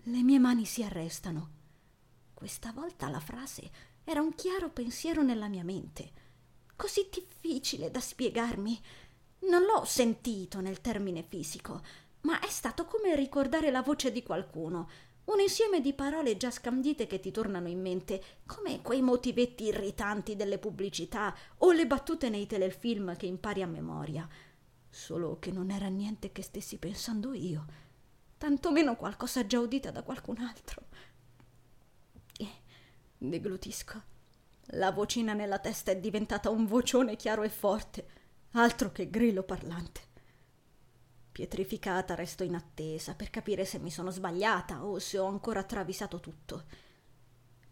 Le 0.04 0.24
mie 0.24 0.40
mani 0.40 0.64
si 0.64 0.84
arrestano. 0.84 1.56
Questa 2.34 2.72
volta 2.72 3.10
la 3.10 3.20
frase 3.20 3.96
era 4.10 4.22
un 4.22 4.34
chiaro 4.36 4.70
pensiero 4.70 5.22
nella 5.22 5.50
mia 5.50 5.66
mente, 5.66 6.12
così 6.78 7.10
difficile 7.12 7.92
da 7.92 8.00
spiegarmi. 8.00 8.82
Non 9.40 9.64
l'ho 9.64 9.84
sentito 9.84 10.62
nel 10.62 10.80
termine 10.80 11.26
fisico, 11.28 11.82
ma 12.22 12.40
è 12.40 12.48
stato 12.48 12.86
come 12.86 13.18
ricordare 13.18 13.70
la 13.70 13.82
voce 13.82 14.14
di 14.14 14.24
qualcuno, 14.24 14.90
un 15.26 15.42
insieme 15.42 15.82
di 15.82 15.92
parole 15.92 16.38
già 16.38 16.50
scandite 16.50 17.06
che 17.06 17.20
ti 17.20 17.32
tornano 17.32 17.68
in 17.68 17.82
mente, 17.82 18.24
come 18.46 18.82
quei 18.82 19.02
motivetti 19.02 19.66
irritanti 19.66 20.38
delle 20.38 20.58
pubblicità 20.58 21.36
o 21.58 21.74
le 21.74 21.86
battute 21.86 22.30
nei 22.30 22.48
telefilm 22.48 23.18
che 23.18 23.26
impari 23.26 23.62
a 23.62 23.68
memoria. 23.68 24.26
Solo 24.90 25.38
che 25.38 25.52
non 25.52 25.70
era 25.70 25.90
niente 25.90 26.32
che 26.32 26.44
stessi 26.44 26.78
pensando 26.78 27.34
io, 27.34 27.66
tantomeno 28.38 28.96
qualcosa 28.96 29.46
già 29.46 29.60
udita 29.60 29.92
da 29.92 30.02
qualcun 30.02 30.38
altro. 30.38 30.86
Deglutisco. 33.20 34.02
La 34.74 34.92
vocina 34.92 35.34
nella 35.34 35.58
testa 35.58 35.90
è 35.90 35.98
diventata 35.98 36.52
un 36.52 36.68
vocione 36.68 37.16
chiaro 37.16 37.42
e 37.42 37.50
forte, 37.50 38.08
altro 38.52 38.92
che 38.92 39.10
grillo 39.10 39.42
parlante. 39.42 40.02
Pietrificata 41.32 42.14
resto 42.14 42.44
in 42.44 42.54
attesa 42.54 43.16
per 43.16 43.32
capire 43.32 43.66
se 43.66 43.80
mi 43.80 43.90
sono 43.90 44.12
sbagliata 44.12 44.86
o 44.86 45.00
se 45.00 45.18
ho 45.18 45.26
ancora 45.26 45.64
travisato 45.64 46.20
tutto. 46.20 46.66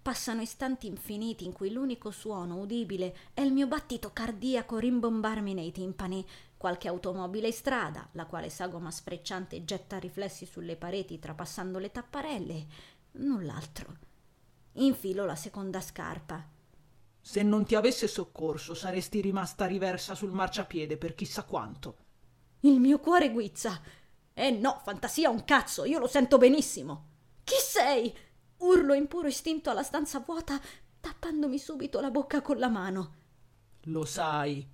Passano 0.02 0.42
istanti 0.42 0.88
infiniti 0.88 1.46
in 1.46 1.54
cui 1.54 1.72
l'unico 1.72 2.10
suono 2.10 2.58
udibile 2.58 3.16
è 3.36 3.42
il 3.42 3.54
mio 3.54 3.68
battito 3.68 4.12
cardiaco 4.14 4.80
rimbombarmi 4.80 5.54
nei 5.54 5.72
timpani, 5.72 6.26
qualche 6.58 6.88
automobile 6.88 7.48
in 7.48 7.54
strada, 7.54 8.10
la 8.14 8.26
quale 8.26 8.50
sagoma 8.50 8.90
sfrecciante 8.90 9.64
getta 9.64 10.00
riflessi 10.00 10.48
sulle 10.48 10.76
pareti 10.76 11.20
trapassando 11.20 11.78
le 11.78 11.92
tapparelle, 11.92 12.66
null'altro. 13.12 14.14
Infilo 14.78 15.26
la 15.26 15.36
seconda 15.36 15.80
scarpa. 15.80 16.44
Se 17.22 17.42
non 17.42 17.66
ti 17.66 17.76
avesse 17.76 18.08
soccorso, 18.08 18.74
saresti 18.74 19.22
rimasta 19.22 19.66
riversa 19.66 20.16
sul 20.16 20.32
marciapiede 20.32 20.98
per 20.98 21.16
chissà 21.16 21.44
quanto. 21.44 21.98
Il 22.62 22.80
mio 22.80 23.00
cuore 23.00 23.32
guizza. 23.32 23.82
Eh 24.34 24.52
no, 24.52 24.82
fantasia 24.84 25.30
un 25.30 25.46
cazzo, 25.46 25.86
io 25.86 25.98
lo 25.98 26.08
sento 26.08 26.38
benissimo. 26.38 27.08
Chi 27.44 27.56
sei? 27.58 28.14
Urlo 28.58 28.94
in 28.94 29.08
puro 29.08 29.28
istinto 29.28 29.70
alla 29.70 29.84
stanza 29.84 30.20
vuota, 30.20 30.60
tappandomi 31.00 31.58
subito 31.58 32.02
la 32.02 32.12
bocca 32.12 32.42
con 32.42 32.58
la 32.58 32.70
mano. 32.70 33.16
Lo 33.84 34.04
sai. 34.04 34.68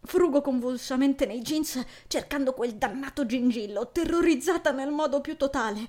Frugo 0.00 0.40
convulsamente 0.40 1.26
nei 1.26 1.42
jeans, 1.42 1.80
cercando 2.08 2.54
quel 2.54 2.74
dannato 2.74 3.24
gingillo, 3.24 3.92
terrorizzata 3.92 4.72
nel 4.72 4.90
modo 4.90 5.20
più 5.20 5.36
totale. 5.36 5.88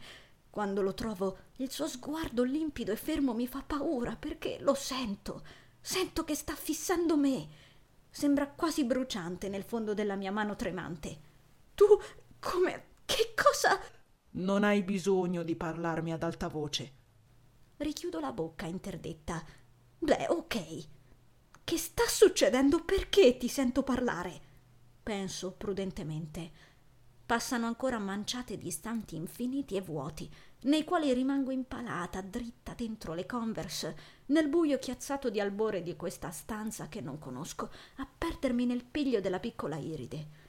Quando 0.53 0.83
lo 0.83 0.93
trovo, 0.93 1.37
il 1.55 1.71
suo 1.71 1.87
sguardo 1.87 2.43
limpido 2.43 2.91
e 2.91 2.95
fermo 2.95 3.33
mi 3.33 3.47
fa 3.47 3.63
paura 3.65 4.15
perché 4.15 4.59
lo 4.59 4.75
sento. 4.75 5.43
Sento 5.81 6.23
che 6.23 6.35
sta 6.35 6.53
fissando 6.53 7.17
me. 7.17 7.47
Sembra 8.07 8.47
quasi 8.47 8.85
bruciante 8.85 9.49
nel 9.49 9.63
fondo 9.63 9.95
della 9.95 10.15
mia 10.15 10.31
mano 10.31 10.55
tremante. 10.55 11.17
Tu 11.73 11.83
come 12.37 12.85
che 13.03 13.33
cosa? 13.33 13.81
Non 14.33 14.63
hai 14.63 14.83
bisogno 14.83 15.41
di 15.41 15.55
parlarmi 15.55 16.13
ad 16.13 16.21
alta 16.21 16.49
voce. 16.49 16.93
Richiudo 17.77 18.19
la 18.19 18.31
bocca 18.31 18.67
interdetta. 18.67 19.43
Beh, 19.97 20.27
ok. 20.29 20.87
Che 21.63 21.77
sta 21.79 22.03
succedendo? 22.07 22.83
Perché 22.83 23.37
ti 23.37 23.47
sento 23.47 23.81
parlare? 23.81 24.39
Penso 25.01 25.53
prudentemente. 25.53 26.51
Passano 27.25 27.67
ancora 27.67 27.99
manciate 27.99 28.57
di 28.57 28.67
istanti 28.67 29.15
infiniti 29.15 29.75
e 29.75 29.81
vuoti, 29.81 30.29
nei 30.63 30.83
quali 30.83 31.13
rimango 31.13 31.51
impalata, 31.51 32.21
dritta 32.21 32.73
dentro 32.73 33.13
le 33.13 33.25
converse, 33.25 33.97
nel 34.27 34.49
buio 34.49 34.77
chiazzato 34.77 35.29
di 35.29 35.39
albore 35.39 35.81
di 35.81 35.95
questa 35.95 36.31
stanza 36.31 36.87
che 36.89 37.01
non 37.01 37.19
conosco, 37.19 37.71
a 37.97 38.07
perdermi 38.17 38.65
nel 38.65 38.83
piglio 38.83 39.21
della 39.21 39.39
piccola 39.39 39.77
iride. 39.77 40.41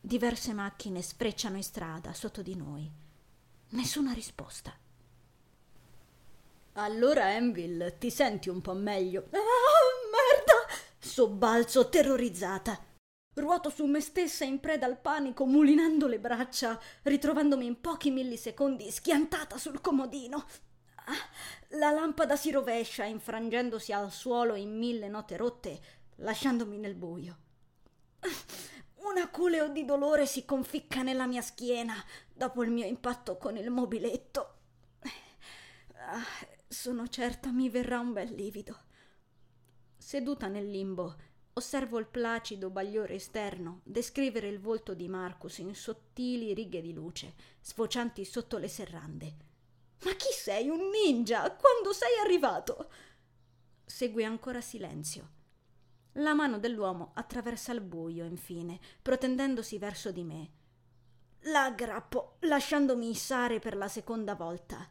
Diverse 0.00 0.52
macchine 0.52 1.02
sfrecciano 1.02 1.56
in 1.56 1.62
strada 1.62 2.12
sotto 2.12 2.42
di 2.42 2.54
noi. 2.54 2.90
Nessuna 3.70 4.12
risposta. 4.12 4.72
Allora, 6.74 7.34
Enville, 7.34 7.98
ti 7.98 8.10
senti 8.10 8.48
un 8.48 8.60
po' 8.60 8.74
meglio? 8.74 9.28
Ah, 9.30 9.38
merda! 10.12 10.82
Sobbalzo 10.98 11.88
terrorizzata. 11.88 12.78
Ruoto 13.38 13.70
su 13.70 13.86
me 13.86 14.00
stessa 14.00 14.44
in 14.44 14.58
preda 14.58 14.86
al 14.86 14.98
panico, 14.98 15.46
mulinando 15.46 16.08
le 16.08 16.18
braccia, 16.18 16.78
ritrovandomi 17.02 17.66
in 17.66 17.80
pochi 17.80 18.10
millisecondi 18.10 18.90
schiantata 18.90 19.56
sul 19.58 19.80
comodino. 19.80 20.44
Ah, 21.04 21.76
la 21.78 21.90
lampada 21.92 22.34
si 22.34 22.50
rovescia, 22.50 23.04
infrangendosi 23.04 23.92
al 23.92 24.10
suolo 24.10 24.56
in 24.56 24.76
mille 24.76 25.06
note 25.06 25.36
rotte, 25.36 25.80
lasciandomi 26.16 26.78
nel 26.78 26.96
buio. 26.96 27.38
Un 28.96 29.18
aculeo 29.18 29.68
di 29.68 29.84
dolore 29.84 30.26
si 30.26 30.44
conficca 30.44 31.02
nella 31.02 31.26
mia 31.26 31.40
schiena 31.40 31.94
dopo 32.34 32.64
il 32.64 32.72
mio 32.72 32.86
impatto 32.86 33.36
con 33.36 33.56
il 33.56 33.70
mobiletto. 33.70 34.54
Ah, 35.94 36.24
sono 36.66 37.06
certa 37.06 37.50
mi 37.52 37.70
verrà 37.70 38.00
un 38.00 38.12
bel 38.12 38.34
livido. 38.34 38.76
Seduta 39.96 40.48
nel 40.48 40.68
limbo, 40.68 41.14
Osservo 41.58 41.98
il 41.98 42.06
placido 42.06 42.70
bagliore 42.70 43.14
esterno 43.14 43.80
descrivere 43.82 44.46
il 44.46 44.60
volto 44.60 44.94
di 44.94 45.08
Marcus 45.08 45.58
in 45.58 45.74
sottili 45.74 46.54
righe 46.54 46.80
di 46.80 46.92
luce, 46.92 47.34
sfocianti 47.60 48.24
sotto 48.24 48.58
le 48.58 48.68
serrande. 48.68 49.36
Ma 50.04 50.12
chi 50.12 50.30
sei? 50.32 50.68
Un 50.68 50.88
ninja? 50.88 51.40
Quando 51.56 51.92
sei 51.92 52.16
arrivato? 52.22 52.92
Segue 53.84 54.22
ancora 54.22 54.60
silenzio. 54.60 55.30
La 56.12 56.32
mano 56.32 56.60
dell'uomo 56.60 57.10
attraversa 57.14 57.72
il 57.72 57.80
buio, 57.80 58.24
infine, 58.24 58.78
protendendosi 59.02 59.78
verso 59.78 60.12
di 60.12 60.22
me. 60.22 60.50
L'aggrappo, 61.40 62.36
lasciandomi 62.42 63.10
issare 63.10 63.58
per 63.58 63.76
la 63.76 63.88
seconda 63.88 64.36
volta. 64.36 64.88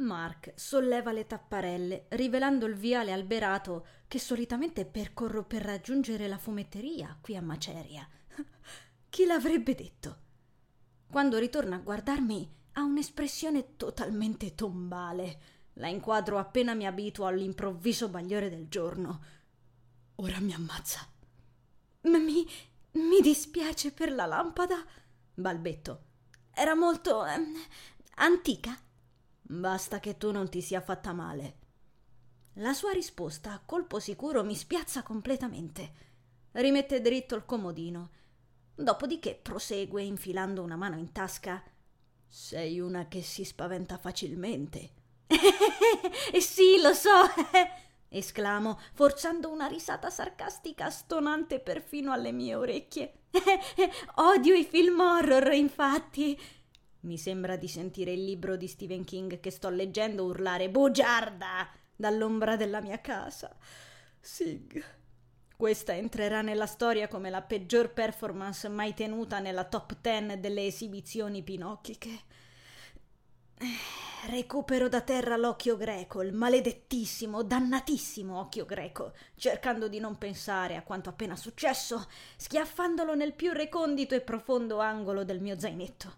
Mark 0.00 0.52
solleva 0.56 1.12
le 1.12 1.26
tapparelle, 1.26 2.06
rivelando 2.10 2.66
il 2.66 2.74
viale 2.74 3.12
alberato 3.12 3.86
che 4.08 4.18
solitamente 4.18 4.84
percorro 4.84 5.44
per 5.44 5.62
raggiungere 5.62 6.26
la 6.26 6.38
fumetteria 6.38 7.16
qui 7.20 7.36
a 7.36 7.42
Maceria. 7.42 8.08
Chi 9.08 9.26
l'avrebbe 9.26 9.74
detto? 9.74 10.18
Quando 11.10 11.38
ritorna 11.38 11.76
a 11.76 11.80
guardarmi 11.80 12.56
ha 12.72 12.82
un'espressione 12.82 13.76
totalmente 13.76 14.54
tombale. 14.54 15.40
La 15.74 15.88
inquadro 15.88 16.38
appena 16.38 16.74
mi 16.74 16.86
abituo 16.86 17.26
all'improvviso 17.26 18.08
bagliore 18.08 18.50
del 18.50 18.68
giorno. 18.68 19.22
Ora 20.16 20.38
mi 20.40 20.52
ammazza. 20.52 21.06
Mi, 22.02 22.46
mi 22.92 23.20
dispiace 23.20 23.92
per 23.92 24.12
la 24.12 24.26
lampada, 24.26 24.84
balbetto. 25.34 26.04
Era 26.52 26.74
molto 26.74 27.24
eh, 27.26 27.38
antica. 28.16 28.78
Basta 29.50 29.98
che 29.98 30.16
tu 30.16 30.30
non 30.30 30.48
ti 30.48 30.62
sia 30.62 30.80
fatta 30.80 31.12
male. 31.12 31.56
La 32.54 32.72
sua 32.72 32.92
risposta 32.92 33.52
a 33.52 33.60
colpo 33.64 33.98
sicuro 33.98 34.44
mi 34.44 34.54
spiazza 34.54 35.02
completamente. 35.02 35.92
Rimette 36.52 37.00
dritto 37.00 37.34
il 37.34 37.44
comodino. 37.44 38.10
Dopodiché 38.76 39.34
prosegue 39.34 40.02
infilando 40.02 40.62
una 40.62 40.76
mano 40.76 40.98
in 40.98 41.10
tasca. 41.10 41.60
Sei 42.28 42.78
una 42.78 43.08
che 43.08 43.22
si 43.22 43.44
spaventa 43.44 43.98
facilmente. 43.98 44.90
sì, 46.40 46.80
lo 46.80 46.94
so, 46.94 47.10
esclamo, 48.08 48.78
forzando 48.92 49.50
una 49.50 49.66
risata 49.66 50.10
sarcastica 50.10 50.90
stonante 50.90 51.58
perfino 51.58 52.12
alle 52.12 52.30
mie 52.30 52.54
orecchie. 52.54 53.22
Odio 54.14 54.54
i 54.54 54.64
film 54.64 55.00
horror, 55.00 55.52
infatti. 55.54 56.38
Mi 57.00 57.16
sembra 57.16 57.56
di 57.56 57.66
sentire 57.66 58.12
il 58.12 58.24
libro 58.24 58.56
di 58.56 58.66
Stephen 58.66 59.04
King 59.04 59.40
che 59.40 59.50
sto 59.50 59.70
leggendo 59.70 60.24
urlare 60.24 60.68
bugiarda 60.68 61.68
dall'ombra 61.96 62.56
della 62.56 62.80
mia 62.80 63.00
casa. 63.00 63.54
Sig. 64.20 64.84
Questa 65.56 65.94
entrerà 65.94 66.42
nella 66.42 66.66
storia 66.66 67.08
come 67.08 67.30
la 67.30 67.42
peggior 67.42 67.92
performance 67.92 68.68
mai 68.68 68.94
tenuta 68.94 69.40
nella 69.40 69.64
top 69.64 70.00
ten 70.00 70.40
delle 70.40 70.66
esibizioni 70.66 71.42
pinocchiche. 71.42 72.20
Recupero 74.28 74.88
da 74.88 75.00
terra 75.00 75.36
l'occhio 75.36 75.76
greco, 75.76 76.22
il 76.22 76.32
maledettissimo, 76.32 77.42
dannatissimo 77.42 78.38
occhio 78.38 78.66
greco, 78.66 79.12
cercando 79.36 79.88
di 79.88 79.98
non 79.98 80.16
pensare 80.18 80.76
a 80.76 80.82
quanto 80.82 81.08
appena 81.08 81.36
successo, 81.36 82.06
schiaffandolo 82.36 83.14
nel 83.14 83.34
più 83.34 83.52
recondito 83.52 84.14
e 84.14 84.20
profondo 84.20 84.78
angolo 84.78 85.24
del 85.24 85.40
mio 85.40 85.58
zainetto. 85.58 86.14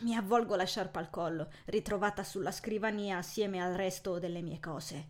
Mi 0.00 0.16
avvolgo 0.16 0.56
la 0.56 0.64
sciarpa 0.64 0.98
al 0.98 1.10
collo, 1.10 1.50
ritrovata 1.66 2.24
sulla 2.24 2.52
scrivania 2.52 3.18
assieme 3.18 3.62
al 3.62 3.74
resto 3.74 4.18
delle 4.18 4.42
mie 4.42 4.58
cose. 4.58 5.08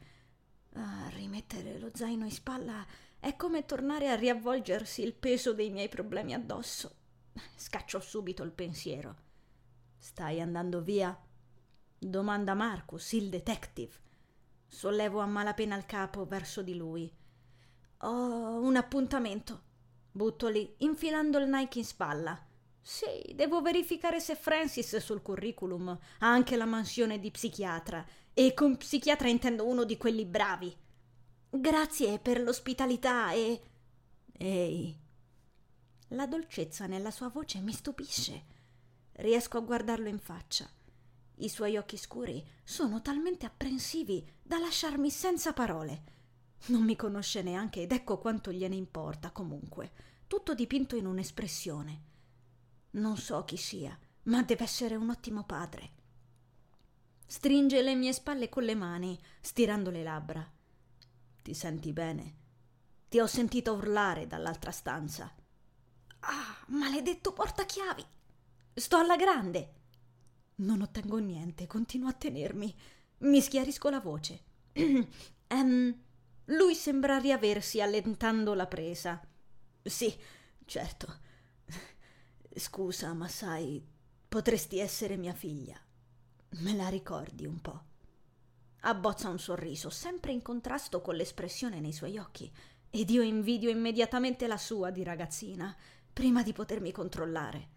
Ah, 0.74 1.08
rimettere 1.10 1.78
lo 1.78 1.90
zaino 1.92 2.24
in 2.24 2.30
spalla 2.30 2.86
è 3.18 3.36
come 3.36 3.66
tornare 3.66 4.08
a 4.08 4.14
riavvolgersi 4.14 5.02
il 5.02 5.14
peso 5.14 5.52
dei 5.52 5.70
miei 5.70 5.88
problemi 5.88 6.32
addosso. 6.32 6.96
Scaccio 7.56 8.00
subito 8.00 8.42
il 8.42 8.52
pensiero. 8.52 9.16
Stai 9.98 10.40
andando 10.40 10.80
via? 10.80 11.16
domanda 11.98 12.54
Marcus, 12.54 13.12
il 13.12 13.28
detective. 13.28 13.92
Sollevo 14.66 15.20
a 15.20 15.26
malapena 15.26 15.76
il 15.76 15.84
capo 15.84 16.24
verso 16.24 16.62
di 16.62 16.74
lui. 16.74 17.12
Ho 17.98 18.60
un 18.60 18.76
appuntamento. 18.76 19.62
Butto 20.10 20.48
lì, 20.48 20.74
infilando 20.78 21.38
il 21.38 21.48
Nike 21.48 21.80
in 21.80 21.84
spalla. 21.84 22.46
Sì, 22.82 23.34
devo 23.34 23.60
verificare 23.60 24.20
se 24.20 24.34
Francis 24.34 24.96
sul 24.96 25.22
curriculum 25.22 25.88
ha 25.88 26.26
anche 26.26 26.56
la 26.56 26.64
mansione 26.64 27.18
di 27.18 27.30
psichiatra. 27.30 28.04
E 28.32 28.54
con 28.54 28.76
psichiatra 28.76 29.28
intendo 29.28 29.66
uno 29.66 29.84
di 29.84 29.96
quelli 29.96 30.24
bravi. 30.24 30.74
Grazie 31.50 32.18
per 32.18 32.40
l'ospitalità 32.40 33.32
e. 33.32 33.60
Ehi. 34.38 34.98
La 36.08 36.26
dolcezza 36.26 36.86
nella 36.86 37.10
sua 37.10 37.28
voce 37.28 37.60
mi 37.60 37.72
stupisce. 37.72 38.44
Riesco 39.12 39.58
a 39.58 39.60
guardarlo 39.60 40.08
in 40.08 40.18
faccia. 40.18 40.68
I 41.36 41.48
suoi 41.48 41.76
occhi 41.76 41.96
scuri 41.96 42.44
sono 42.64 43.00
talmente 43.02 43.46
apprensivi 43.46 44.26
da 44.42 44.58
lasciarmi 44.58 45.10
senza 45.10 45.52
parole. 45.52 46.02
Non 46.66 46.82
mi 46.82 46.96
conosce 46.96 47.42
neanche 47.42 47.82
ed 47.82 47.92
ecco 47.92 48.18
quanto 48.18 48.52
gliene 48.52 48.76
importa 48.76 49.30
comunque, 49.30 49.92
tutto 50.26 50.54
dipinto 50.54 50.96
in 50.96 51.06
un'espressione. 51.06 52.08
Non 52.92 53.16
so 53.16 53.44
chi 53.44 53.56
sia, 53.56 53.96
ma 54.24 54.42
deve 54.42 54.64
essere 54.64 54.96
un 54.96 55.10
ottimo 55.10 55.44
padre. 55.44 55.90
Stringe 57.26 57.80
le 57.82 57.94
mie 57.94 58.12
spalle 58.12 58.48
con 58.48 58.64
le 58.64 58.74
mani, 58.74 59.18
stirando 59.40 59.90
le 59.90 60.02
labbra. 60.02 60.50
Ti 61.42 61.54
senti 61.54 61.92
bene? 61.92 62.34
Ti 63.08 63.20
ho 63.20 63.26
sentito 63.26 63.74
urlare 63.74 64.26
dall'altra 64.26 64.72
stanza. 64.72 65.32
Ah, 66.20 66.64
maledetto 66.68 67.32
portachiavi! 67.32 68.04
Sto 68.74 68.96
alla 68.96 69.16
grande! 69.16 69.74
Non 70.56 70.82
ottengo 70.82 71.18
niente, 71.18 71.66
continuo 71.66 72.08
a 72.08 72.12
tenermi. 72.12 72.74
Mi 73.18 73.40
schiarisco 73.40 73.88
la 73.90 74.00
voce. 74.00 74.42
um, 74.74 75.94
lui 76.46 76.74
sembra 76.74 77.18
riaversi 77.18 77.80
allentando 77.80 78.54
la 78.54 78.66
presa. 78.66 79.20
Sì, 79.82 80.12
certo. 80.64 81.28
Scusa, 82.54 83.12
ma 83.12 83.28
sai, 83.28 83.84
potresti 84.28 84.78
essere 84.78 85.16
mia 85.16 85.34
figlia. 85.34 85.78
Me 86.60 86.74
la 86.74 86.88
ricordi 86.88 87.46
un 87.46 87.60
po'? 87.60 87.82
Abbozza 88.80 89.28
un 89.28 89.38
sorriso, 89.38 89.90
sempre 89.90 90.32
in 90.32 90.42
contrasto 90.42 91.00
con 91.00 91.14
l'espressione 91.14 91.80
nei 91.80 91.92
suoi 91.92 92.18
occhi, 92.18 92.50
ed 92.90 93.10
io 93.10 93.22
invidio 93.22 93.70
immediatamente 93.70 94.46
la 94.46 94.56
sua 94.56 94.90
di 94.90 95.04
ragazzina, 95.04 95.74
prima 96.12 96.42
di 96.42 96.52
potermi 96.52 96.90
controllare. 96.90 97.68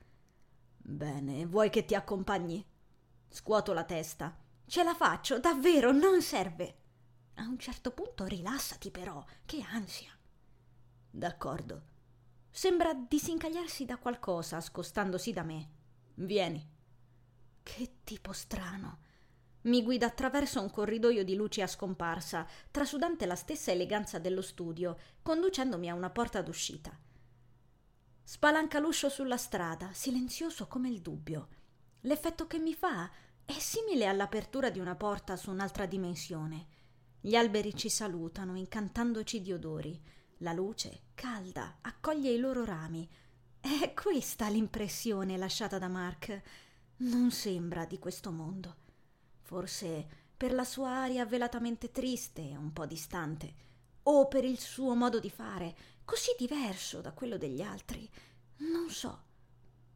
Bene, 0.77 1.45
vuoi 1.45 1.69
che 1.69 1.85
ti 1.85 1.93
accompagni? 1.93 2.65
Scuoto 3.29 3.73
la 3.73 3.83
testa. 3.83 4.35
Ce 4.65 4.83
la 4.83 4.95
faccio, 4.95 5.39
davvero, 5.39 5.91
non 5.91 6.21
serve. 6.21 6.77
A 7.35 7.43
un 7.43 7.59
certo 7.59 7.91
punto 7.91 8.25
rilassati 8.25 8.89
però, 8.89 9.23
che 9.45 9.61
ansia. 9.61 10.11
D'accordo. 11.09 11.91
Sembra 12.55 12.93
disincagliarsi 12.93 13.83
da 13.83 13.97
qualcosa, 13.97 14.61
scostandosi 14.61 15.33
da 15.33 15.41
me. 15.41 15.69
Vieni. 16.13 16.63
Che 17.63 17.95
tipo 18.03 18.31
strano. 18.31 18.99
Mi 19.61 19.81
guida 19.81 20.05
attraverso 20.05 20.61
un 20.61 20.69
corridoio 20.69 21.23
di 21.23 21.33
luci 21.33 21.63
a 21.63 21.67
scomparsa, 21.67 22.45
trasudante 22.69 23.25
la 23.25 23.35
stessa 23.35 23.71
eleganza 23.71 24.19
dello 24.19 24.43
studio, 24.43 24.95
conducendomi 25.23 25.89
a 25.89 25.95
una 25.95 26.11
porta 26.11 26.43
d'uscita. 26.43 26.95
Spalanca 28.23 28.77
l'uscio 28.77 29.09
sulla 29.09 29.37
strada, 29.37 29.89
silenzioso 29.91 30.67
come 30.67 30.89
il 30.89 31.01
dubbio. 31.01 31.47
L'effetto 32.01 32.45
che 32.45 32.59
mi 32.59 32.75
fa 32.75 33.09
è 33.43 33.57
simile 33.57 34.05
all'apertura 34.05 34.69
di 34.69 34.77
una 34.77 34.95
porta 34.95 35.35
su 35.37 35.49
un'altra 35.49 35.87
dimensione. 35.87 36.67
Gli 37.19 37.35
alberi 37.35 37.75
ci 37.75 37.89
salutano, 37.89 38.55
incantandoci 38.55 39.41
di 39.41 39.51
odori. 39.51 39.99
La 40.43 40.51
luce, 40.51 41.03
calda, 41.15 41.77
accoglie 41.79 42.29
i 42.29 42.37
loro 42.37 42.65
rami. 42.65 43.09
È 43.61 43.93
questa 43.93 44.49
l'impressione 44.49 45.37
lasciata 45.37 45.79
da 45.79 45.87
Mark. 45.87 46.41
Non 46.97 47.31
sembra 47.31 47.85
di 47.85 47.97
questo 47.97 48.29
mondo. 48.29 48.75
Forse 49.39 50.05
per 50.35 50.51
la 50.51 50.65
sua 50.65 50.89
aria 50.89 51.25
velatamente 51.25 51.91
triste 51.91 52.41
e 52.41 52.57
un 52.57 52.73
po' 52.73 52.85
distante, 52.85 53.53
o 54.03 54.27
per 54.27 54.43
il 54.43 54.59
suo 54.59 54.95
modo 54.95 55.21
di 55.21 55.29
fare, 55.29 55.75
così 56.03 56.35
diverso 56.37 56.99
da 56.99 57.13
quello 57.13 57.37
degli 57.37 57.61
altri. 57.61 58.05
Non 58.57 58.89
so. 58.89 59.23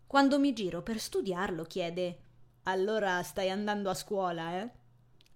Quando 0.08 0.40
mi 0.40 0.54
giro 0.54 0.82
per 0.82 0.98
studiarlo, 0.98 1.66
chiede: 1.66 2.20
Allora 2.64 3.22
stai 3.22 3.50
andando 3.50 3.90
a 3.90 3.94
scuola, 3.94 4.62
eh? 4.62 4.72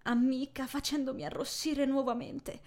Ammicca 0.04 0.68
facendomi 0.68 1.26
arrossire 1.26 1.84
nuovamente. 1.84 2.62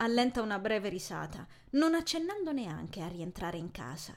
Allenta 0.00 0.42
una 0.42 0.60
breve 0.60 0.88
risata, 0.88 1.44
non 1.70 1.94
accennando 1.94 2.52
neanche 2.52 3.00
a 3.02 3.08
rientrare 3.08 3.56
in 3.56 3.72
casa. 3.72 4.14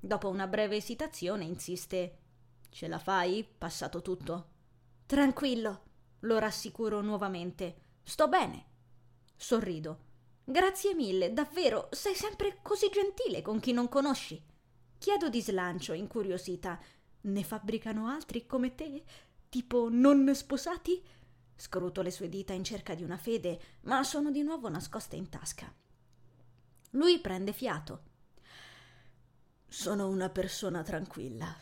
Dopo 0.00 0.30
una 0.30 0.46
breve 0.46 0.76
esitazione 0.76 1.44
insiste: 1.44 2.18
Ce 2.70 2.88
la 2.88 2.98
fai? 2.98 3.46
Passato 3.46 4.00
tutto? 4.00 4.48
Tranquillo, 5.04 5.82
lo 6.20 6.38
rassicuro 6.38 7.02
nuovamente. 7.02 7.76
Sto 8.02 8.28
bene. 8.28 8.66
Sorrido. 9.36 10.12
Grazie 10.42 10.94
mille, 10.94 11.34
davvero, 11.34 11.88
sei 11.90 12.14
sempre 12.14 12.60
così 12.62 12.88
gentile 12.90 13.42
con 13.42 13.60
chi 13.60 13.72
non 13.72 13.90
conosci. 13.90 14.42
Chiedo 14.96 15.28
di 15.28 15.42
slancio, 15.42 15.92
incuriosita. 15.92 16.80
Ne 17.22 17.44
fabbricano 17.44 18.08
altri 18.08 18.46
come 18.46 18.74
te? 18.74 19.04
Tipo 19.50 19.88
non 19.90 20.34
sposati? 20.34 21.02
Scruto 21.56 22.02
le 22.02 22.10
sue 22.10 22.28
dita 22.28 22.52
in 22.52 22.64
cerca 22.64 22.94
di 22.94 23.02
una 23.02 23.16
fede, 23.16 23.60
ma 23.82 24.02
sono 24.02 24.30
di 24.30 24.42
nuovo 24.42 24.68
nascoste 24.68 25.16
in 25.16 25.28
tasca. 25.28 25.72
Lui 26.90 27.18
prende 27.20 27.52
fiato. 27.52 28.02
Sono 29.66 30.08
una 30.08 30.28
persona 30.28 30.82
tranquilla. 30.82 31.56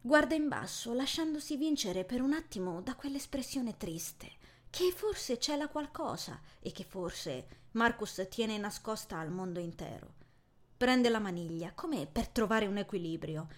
Guarda 0.00 0.34
in 0.34 0.48
basso, 0.48 0.92
lasciandosi 0.94 1.56
vincere 1.56 2.04
per 2.04 2.22
un 2.22 2.32
attimo 2.32 2.80
da 2.80 2.94
quell'espressione 2.94 3.76
triste, 3.76 4.32
che 4.70 4.92
forse 4.92 5.38
cela 5.38 5.68
qualcosa 5.68 6.40
e 6.60 6.72
che 6.72 6.84
forse 6.84 7.66
Marcus 7.72 8.26
tiene 8.30 8.58
nascosta 8.58 9.18
al 9.18 9.30
mondo 9.30 9.60
intero. 9.60 10.14
Prende 10.76 11.08
la 11.08 11.18
maniglia, 11.18 11.72
come 11.74 12.06
per 12.06 12.28
trovare 12.28 12.66
un 12.66 12.78
equilibrio. 12.78 13.48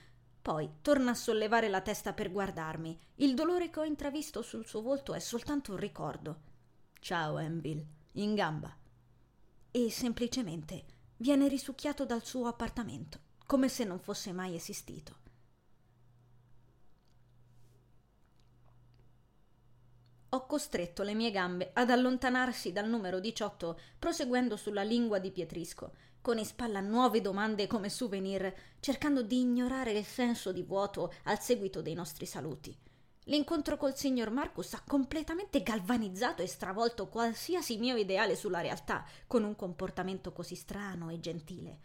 Poi 0.42 0.70
torna 0.80 1.10
a 1.10 1.14
sollevare 1.14 1.68
la 1.68 1.80
testa 1.82 2.12
per 2.12 2.30
guardarmi. 2.32 2.98
Il 3.16 3.34
dolore 3.34 3.68
che 3.68 3.80
ho 3.80 3.84
intravisto 3.84 4.40
sul 4.42 4.66
suo 4.66 4.80
volto 4.80 5.12
è 5.12 5.18
soltanto 5.18 5.72
un 5.72 5.78
ricordo. 5.78 6.40
Ciao, 6.98 7.38
Enville. 7.38 7.86
In 8.12 8.34
gamba. 8.34 8.74
E 9.70 9.90
semplicemente 9.90 10.84
viene 11.18 11.46
risucchiato 11.46 12.06
dal 12.06 12.24
suo 12.24 12.46
appartamento, 12.46 13.18
come 13.46 13.68
se 13.68 13.84
non 13.84 14.00
fosse 14.00 14.32
mai 14.32 14.54
esistito. 14.54 15.20
ho 20.32 20.46
costretto 20.46 21.02
le 21.02 21.14
mie 21.14 21.32
gambe 21.32 21.70
ad 21.72 21.90
allontanarsi 21.90 22.70
dal 22.70 22.88
numero 22.88 23.18
18, 23.18 23.80
proseguendo 23.98 24.56
sulla 24.56 24.84
lingua 24.84 25.18
di 25.18 25.32
Pietrisco, 25.32 25.92
con 26.20 26.38
in 26.38 26.44
spalla 26.44 26.80
nuove 26.80 27.20
domande 27.20 27.66
come 27.66 27.88
souvenir, 27.88 28.52
cercando 28.80 29.22
di 29.22 29.40
ignorare 29.40 29.92
il 29.92 30.04
senso 30.04 30.52
di 30.52 30.62
vuoto 30.62 31.12
al 31.24 31.40
seguito 31.40 31.82
dei 31.82 31.94
nostri 31.94 32.26
saluti. 32.26 32.76
L'incontro 33.24 33.76
col 33.76 33.96
signor 33.96 34.30
Marcus 34.30 34.72
ha 34.72 34.82
completamente 34.84 35.62
galvanizzato 35.62 36.42
e 36.42 36.46
stravolto 36.46 37.08
qualsiasi 37.08 37.78
mio 37.78 37.96
ideale 37.96 38.34
sulla 38.34 38.60
realtà, 38.60 39.04
con 39.26 39.44
un 39.44 39.54
comportamento 39.54 40.32
così 40.32 40.54
strano 40.54 41.10
e 41.10 41.20
gentile. 41.20 41.78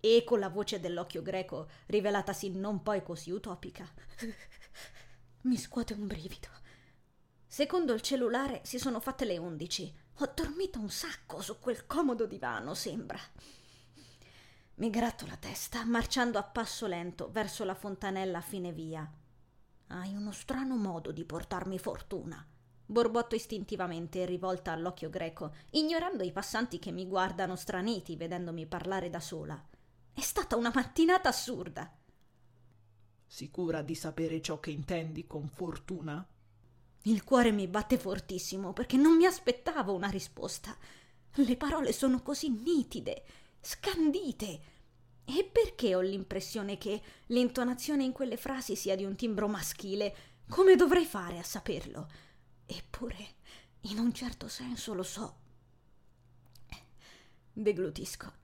E 0.00 0.24
con 0.24 0.38
la 0.38 0.48
voce 0.48 0.80
dell'occhio 0.80 1.22
greco, 1.22 1.68
rivelatasi 1.86 2.50
non 2.50 2.82
poi 2.82 3.02
così 3.02 3.30
utopica. 3.30 3.88
Mi 5.42 5.56
scuote 5.56 5.94
un 5.94 6.06
brivido. 6.06 6.48
Secondo 7.46 7.92
il 7.94 8.00
cellulare 8.00 8.60
si 8.64 8.78
sono 8.78 9.00
fatte 9.00 9.24
le 9.24 9.38
undici. 9.38 9.92
Ho 10.18 10.32
dormito 10.34 10.78
un 10.78 10.90
sacco 10.90 11.40
su 11.40 11.58
quel 11.58 11.86
comodo 11.86 12.26
divano, 12.26 12.74
sembra. 12.74 13.18
Mi 14.80 14.88
gratto 14.88 15.26
la 15.26 15.36
testa, 15.36 15.84
marciando 15.84 16.38
a 16.38 16.42
passo 16.42 16.86
lento 16.86 17.28
verso 17.30 17.64
la 17.64 17.74
fontanella 17.74 18.38
a 18.38 18.40
fine 18.40 18.72
via. 18.72 19.06
Hai 19.88 20.14
uno 20.14 20.32
strano 20.32 20.74
modo 20.76 21.12
di 21.12 21.22
portarmi 21.26 21.78
fortuna. 21.78 22.42
Borbotto 22.86 23.34
istintivamente 23.34 24.24
rivolta 24.24 24.72
all'occhio 24.72 25.10
greco, 25.10 25.52
ignorando 25.72 26.24
i 26.24 26.32
passanti 26.32 26.78
che 26.78 26.92
mi 26.92 27.06
guardano 27.06 27.56
straniti 27.56 28.16
vedendomi 28.16 28.64
parlare 28.64 29.10
da 29.10 29.20
sola. 29.20 29.62
È 30.14 30.20
stata 30.22 30.56
una 30.56 30.72
mattinata 30.74 31.28
assurda. 31.28 31.94
Sicura 33.26 33.82
di 33.82 33.94
sapere 33.94 34.40
ciò 34.40 34.60
che 34.60 34.70
intendi 34.70 35.26
con 35.26 35.46
fortuna? 35.50 36.26
Il 37.02 37.22
cuore 37.22 37.52
mi 37.52 37.68
batte 37.68 37.98
fortissimo 37.98 38.72
perché 38.72 38.96
non 38.96 39.14
mi 39.14 39.26
aspettavo 39.26 39.92
una 39.92 40.08
risposta. 40.08 40.74
Le 41.34 41.56
parole 41.58 41.92
sono 41.92 42.22
così 42.22 42.48
nitide, 42.48 43.24
scandite. 43.60 44.60
E 45.24 45.48
perché 45.50 45.94
ho 45.94 46.00
l'impressione 46.00 46.76
che 46.76 47.00
l'intonazione 47.26 48.04
in 48.04 48.12
quelle 48.12 48.36
frasi 48.36 48.74
sia 48.74 48.96
di 48.96 49.04
un 49.04 49.14
timbro 49.14 49.46
maschile? 49.46 50.14
Come 50.48 50.74
dovrei 50.74 51.04
fare 51.04 51.38
a 51.38 51.44
saperlo? 51.44 52.08
Eppure, 52.66 53.34
in 53.82 53.98
un 53.98 54.12
certo 54.12 54.48
senso 54.48 54.94
lo 54.94 55.02
so. 55.02 55.38
Deglutisco. 57.52 58.38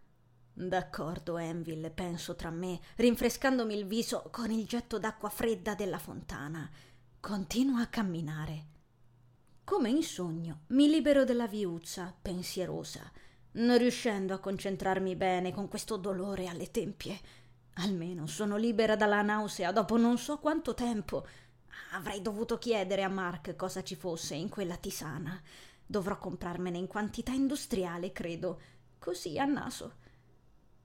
D'accordo, 0.53 1.37
Enville, 1.37 1.91
penso 1.91 2.35
tra 2.35 2.51
me, 2.51 2.81
rinfrescandomi 2.97 3.75
il 3.75 3.87
viso 3.87 4.29
con 4.31 4.51
il 4.51 4.67
getto 4.67 4.99
d'acqua 4.99 5.29
fredda 5.29 5.75
della 5.75 5.99
fontana. 5.99 6.71
Continuo 7.21 7.81
a 7.81 7.87
camminare. 7.87 8.67
Come 9.65 9.91
in 9.91 10.03
sogno, 10.03 10.63
mi 10.69 10.89
libero 10.89 11.25
della 11.25 11.47
viuzza, 11.47 12.17
pensierosa, 12.23 13.11
non 13.57 13.79
riuscendo 13.79 14.35
a 14.35 14.39
concentrarmi 14.39 15.15
bene 15.17 15.53
con 15.53 15.69
questo 15.69 15.97
dolore 15.97 16.47
alle 16.47 16.71
tempie. 16.71 17.19
Almeno 17.75 18.27
sono 18.27 18.57
libera 18.57 18.97
dalla 18.97 19.23
nausea 19.23 19.73
dopo 19.73 19.97
non 19.97 20.19
so 20.19 20.39
quanto 20.39 20.75
tempo. 20.75 21.27
Avrei 21.93 22.23
dovuto 22.23 22.59
chiedere 22.59 23.03
a 23.03 23.09
Mark 23.09 23.55
cosa 23.57 23.83
ci 23.83 23.97
fosse 23.97 24.35
in 24.35 24.49
quella 24.49 24.77
tisana. 24.77 25.41
Dovrò 25.85 26.19
comprarmene 26.19 26.79
in 26.79 26.87
quantità 26.87 27.33
industriale, 27.33 28.13
credo, 28.13 28.61
così 28.99 29.39
a 29.39 29.45
naso. 29.45 29.95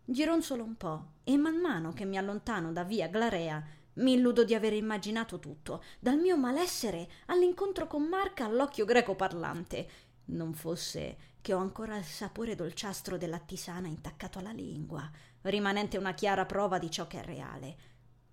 Gironzolo 0.04 0.64
un 0.64 0.76
po' 0.76 1.06
e 1.24 1.38
man 1.38 1.56
mano 1.56 1.94
che 1.94 2.06
mi 2.06 2.18
allontano 2.18 2.72
da 2.72 2.84
via 2.84 3.08
Glarea 3.08 3.64
mi 3.94 4.14
illudo 4.14 4.44
di 4.44 4.56
aver 4.56 4.74
immaginato 4.74 5.40
tutto, 5.40 5.84
dal 6.00 6.18
mio 6.18 6.38
malessere 6.38 7.10
all'incontro 7.28 7.88
con 7.88 8.04
Marca 8.04 8.46
all'occhio 8.46 8.86
greco 8.86 9.16
parlante. 9.16 9.90
Non 10.26 10.54
fosse 10.54 11.31
che 11.42 11.54
ho 11.54 11.58
ancora 11.58 11.98
il 11.98 12.04
sapore 12.04 12.56
dolciastro 12.56 13.18
della 13.18 13.40
tisana 13.40 13.88
intaccato 13.88 14.40
alla 14.40 14.52
lingua, 14.52 15.10
rimanente 15.42 15.98
una 15.98 16.14
chiara 16.14 16.46
prova 16.46 16.78
di 16.78 16.90
ciò 16.90 17.08
che 17.08 17.22
è 17.22 17.26
reale, 17.26 17.78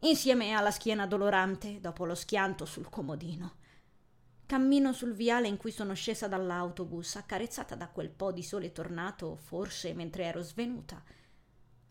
insieme 0.01 0.53
alla 0.53 0.71
schiena 0.71 1.07
dolorante 1.07 1.81
dopo 1.81 2.05
lo 2.05 2.15
schianto 2.15 2.65
sul 2.65 2.89
comodino. 2.89 3.57
Cammino 4.47 4.93
sul 4.93 5.15
viale 5.15 5.49
in 5.49 5.57
cui 5.57 5.71
sono 5.71 5.95
scesa 5.95 6.29
dall'autobus, 6.29 7.17
accarezzata 7.17 7.75
da 7.75 7.89
quel 7.89 8.11
po' 8.11 8.33
di 8.33 8.43
sole 8.43 8.73
tornato, 8.73 9.37
forse 9.37 9.93
mentre 9.95 10.25
ero 10.25 10.43
svenuta 10.43 11.03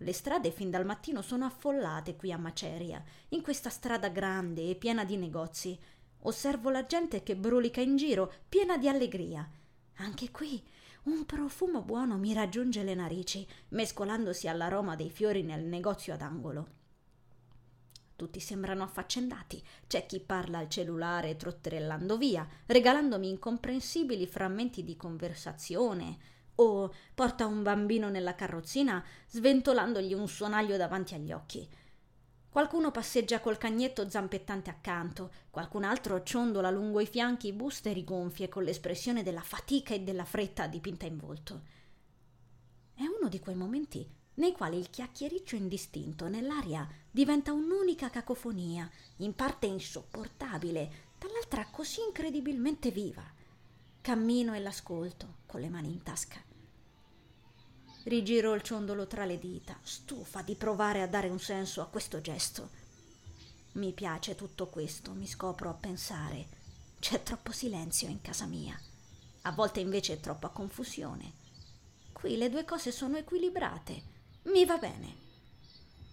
le 0.01 0.13
strade 0.13 0.51
fin 0.51 0.69
dal 0.69 0.85
mattino 0.85 1.23
sono 1.23 1.45
affollate 1.45 2.15
qui 2.15 2.31
a 2.31 2.37
Maceria, 2.37 3.03
in 3.29 3.41
questa 3.41 3.71
strada 3.71 4.09
grande 4.09 4.69
e 4.69 4.75
piena 4.75 5.03
di 5.03 5.17
negozi. 5.17 5.77
Osservo 6.21 6.69
la 6.69 6.85
gente 6.85 7.23
che 7.23 7.35
brulica 7.35 7.81
in 7.81 7.95
giro, 7.95 8.31
piena 8.47 8.77
di 8.77 8.87
allegria. 8.87 9.49
Anche 9.95 10.29
qui 10.29 10.63
un 11.07 11.25
profumo 11.25 11.83
buono 11.83 12.17
mi 12.17 12.33
raggiunge 12.33 12.83
le 12.83 12.93
narici, 12.93 13.47
mescolandosi 13.69 14.49
all'aroma 14.49 14.97
dei 14.97 15.09
fiori 15.09 15.41
nel 15.41 15.63
negozio 15.63 16.13
ad 16.13 16.21
angolo. 16.21 16.75
Tutti 18.17 18.41
sembrano 18.41 18.83
affaccendati. 18.83 19.63
C'è 19.87 20.05
chi 20.05 20.19
parla 20.19 20.57
al 20.57 20.67
cellulare 20.67 21.37
trotterellando 21.37 22.17
via, 22.17 22.45
regalandomi 22.65 23.29
incomprensibili 23.29 24.27
frammenti 24.27 24.83
di 24.83 24.97
conversazione, 24.97 26.17
o 26.55 26.93
porta 27.13 27.45
un 27.45 27.63
bambino 27.63 28.09
nella 28.09 28.35
carrozzina 28.35 29.01
sventolandogli 29.29 30.13
un 30.13 30.27
suonaglio 30.27 30.75
davanti 30.75 31.13
agli 31.13 31.31
occhi. 31.31 31.69
Qualcuno 32.57 32.89
passeggia 32.89 33.39
col 33.39 33.59
cagnetto 33.59 34.09
zampettante 34.09 34.71
accanto, 34.71 35.31
qualcun 35.51 35.83
altro 35.83 36.23
ciondola 36.23 36.71
lungo 36.71 36.99
i 36.99 37.05
fianchi 37.05 37.53
buste 37.53 37.93
rigonfie 37.93 38.49
con 38.49 38.63
l'espressione 38.63 39.21
della 39.21 39.43
fatica 39.43 39.93
e 39.93 39.99
della 39.99 40.25
fretta 40.25 40.65
dipinta 40.65 41.05
in 41.05 41.19
volto. 41.19 41.61
È 42.95 43.03
uno 43.03 43.29
di 43.29 43.39
quei 43.39 43.53
momenti 43.53 44.09
nei 44.37 44.53
quali 44.53 44.79
il 44.79 44.89
chiacchiericcio 44.89 45.55
indistinto 45.55 46.27
nell'aria 46.29 46.89
diventa 47.11 47.53
un'unica 47.53 48.09
cacofonia, 48.09 48.89
in 49.17 49.35
parte 49.35 49.67
insopportabile, 49.67 50.91
dall'altra 51.19 51.67
così 51.69 52.01
incredibilmente 52.07 52.89
viva. 52.89 53.21
Cammino 54.01 54.55
e 54.55 54.59
l'ascolto, 54.61 55.41
con 55.45 55.61
le 55.61 55.69
mani 55.69 55.91
in 55.91 56.01
tasca. 56.01 56.46
Rigiro 58.07 58.53
il 58.53 58.61
ciondolo 58.61 59.05
tra 59.05 59.25
le 59.25 59.37
dita, 59.37 59.77
stufa 59.83 60.41
di 60.41 60.55
provare 60.55 61.01
a 61.01 61.07
dare 61.07 61.27
un 61.27 61.41
senso 61.41 61.81
a 61.81 61.87
questo 61.87 62.21
gesto. 62.21 62.69
Mi 63.73 63.91
piace 63.91 64.33
tutto 64.33 64.67
questo, 64.67 65.11
mi 65.11 65.27
scopro 65.27 65.69
a 65.69 65.73
pensare. 65.73 66.47
C'è 66.99 67.21
troppo 67.21 67.51
silenzio 67.51 68.07
in 68.07 68.21
casa 68.21 68.45
mia. 68.45 68.79
A 69.41 69.51
volte 69.51 69.81
invece 69.81 70.21
troppa 70.21 70.47
confusione. 70.47 71.33
Qui 72.13 72.37
le 72.37 72.49
due 72.49 72.63
cose 72.63 72.93
sono 72.93 73.17
equilibrate. 73.17 74.01
Mi 74.43 74.63
va 74.63 74.77
bene. 74.77 75.13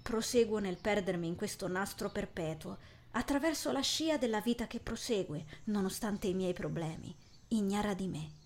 Proseguo 0.03 0.59
nel 0.59 0.79
perdermi 0.79 1.29
in 1.29 1.37
questo 1.37 1.69
nastro 1.69 2.11
perpetuo, 2.11 2.77
attraverso 3.13 3.71
la 3.71 3.83
scia 3.83 4.17
della 4.17 4.41
vita 4.41 4.67
che 4.67 4.81
prosegue, 4.81 5.47
nonostante 5.67 6.27
i 6.27 6.35
miei 6.35 6.55
problemi, 6.55 7.15
ignara 7.51 7.95
di 7.95 8.09
me. 8.09 8.43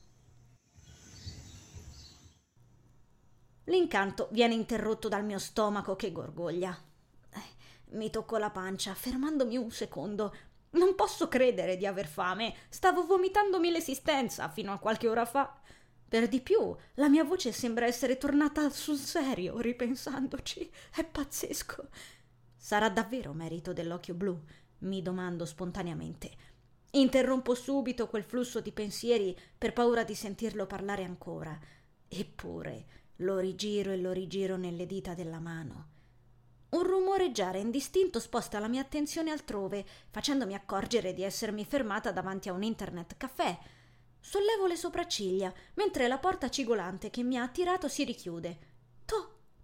L'incanto 3.68 4.28
viene 4.30 4.54
interrotto 4.54 5.08
dal 5.08 5.24
mio 5.24 5.38
stomaco 5.38 5.94
che 5.94 6.10
gorgoglia. 6.10 6.76
Eh, 7.30 7.96
mi 7.96 8.08
tocco 8.10 8.38
la 8.38 8.50
pancia, 8.50 8.94
fermandomi 8.94 9.56
un 9.56 9.70
secondo. 9.70 10.34
Non 10.70 10.94
posso 10.94 11.28
credere 11.28 11.76
di 11.76 11.86
aver 11.86 12.06
fame. 12.06 12.54
Stavo 12.70 13.04
vomitandomi 13.04 13.70
l'esistenza 13.70 14.48
fino 14.48 14.72
a 14.72 14.78
qualche 14.78 15.08
ora 15.08 15.26
fa. 15.26 15.60
Per 16.08 16.28
di 16.28 16.40
più, 16.40 16.74
la 16.94 17.10
mia 17.10 17.24
voce 17.24 17.52
sembra 17.52 17.84
essere 17.84 18.16
tornata 18.16 18.70
sul 18.70 18.96
serio, 18.96 19.58
ripensandoci. 19.60 20.70
È 20.94 21.04
pazzesco. 21.04 21.88
Sarà 22.56 22.88
davvero 22.88 23.34
merito 23.34 23.74
dell'occhio 23.74 24.14
blu? 24.14 24.40
Mi 24.78 25.02
domando 25.02 25.44
spontaneamente. 25.44 26.30
Interrompo 26.92 27.54
subito 27.54 28.08
quel 28.08 28.24
flusso 28.24 28.60
di 28.60 28.72
pensieri 28.72 29.38
per 29.58 29.74
paura 29.74 30.04
di 30.04 30.14
sentirlo 30.14 30.64
parlare 30.64 31.04
ancora. 31.04 31.58
Eppure, 32.08 32.86
lo 33.20 33.38
rigiro 33.38 33.90
e 33.90 33.96
lo 33.96 34.12
rigiro 34.12 34.56
nelle 34.56 34.86
dita 34.86 35.14
della 35.14 35.40
mano. 35.40 35.96
Un 36.70 36.82
rumoreggiare 36.82 37.58
indistinto 37.58 38.20
sposta 38.20 38.58
la 38.58 38.68
mia 38.68 38.82
attenzione 38.82 39.30
altrove, 39.30 39.84
facendomi 40.10 40.54
accorgere 40.54 41.14
di 41.14 41.22
essermi 41.22 41.64
fermata 41.64 42.12
davanti 42.12 42.48
a 42.48 42.52
un 42.52 42.62
internet 42.62 43.16
caffè. 43.16 43.58
Sollevo 44.20 44.66
le 44.66 44.76
sopracciglia, 44.76 45.52
mentre 45.74 46.08
la 46.08 46.18
porta 46.18 46.50
cigolante 46.50 47.08
che 47.08 47.22
mi 47.22 47.38
ha 47.38 47.42
attirato 47.42 47.88
si 47.88 48.04
richiude. 48.04 48.67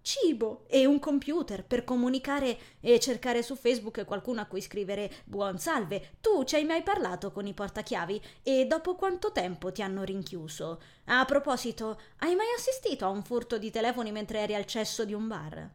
Cibo 0.05 0.65
e 0.67 0.85
un 0.85 0.99
computer 0.99 1.65
per 1.65 1.83
comunicare 1.83 2.59
e 2.79 2.99
cercare 2.99 3.41
su 3.41 3.55
Facebook 3.55 4.05
qualcuno 4.05 4.39
a 4.39 4.45
cui 4.45 4.61
scrivere 4.61 5.11
Buon 5.23 5.57
salve, 5.57 6.17
tu 6.21 6.43
ci 6.43 6.53
hai 6.53 6.63
mai 6.63 6.83
parlato 6.83 7.31
con 7.31 7.47
i 7.47 7.55
portachiavi 7.55 8.21
e 8.43 8.67
dopo 8.67 8.93
quanto 8.93 9.31
tempo 9.31 9.71
ti 9.71 9.81
hanno 9.81 10.03
rinchiuso? 10.03 10.79
A 11.05 11.25
proposito, 11.25 11.99
hai 12.17 12.35
mai 12.35 12.45
assistito 12.55 13.05
a 13.05 13.09
un 13.09 13.23
furto 13.23 13.57
di 13.57 13.71
telefoni 13.71 14.11
mentre 14.11 14.41
eri 14.41 14.53
al 14.53 14.67
cesso 14.67 15.05
di 15.05 15.13
un 15.15 15.27
bar? 15.27 15.71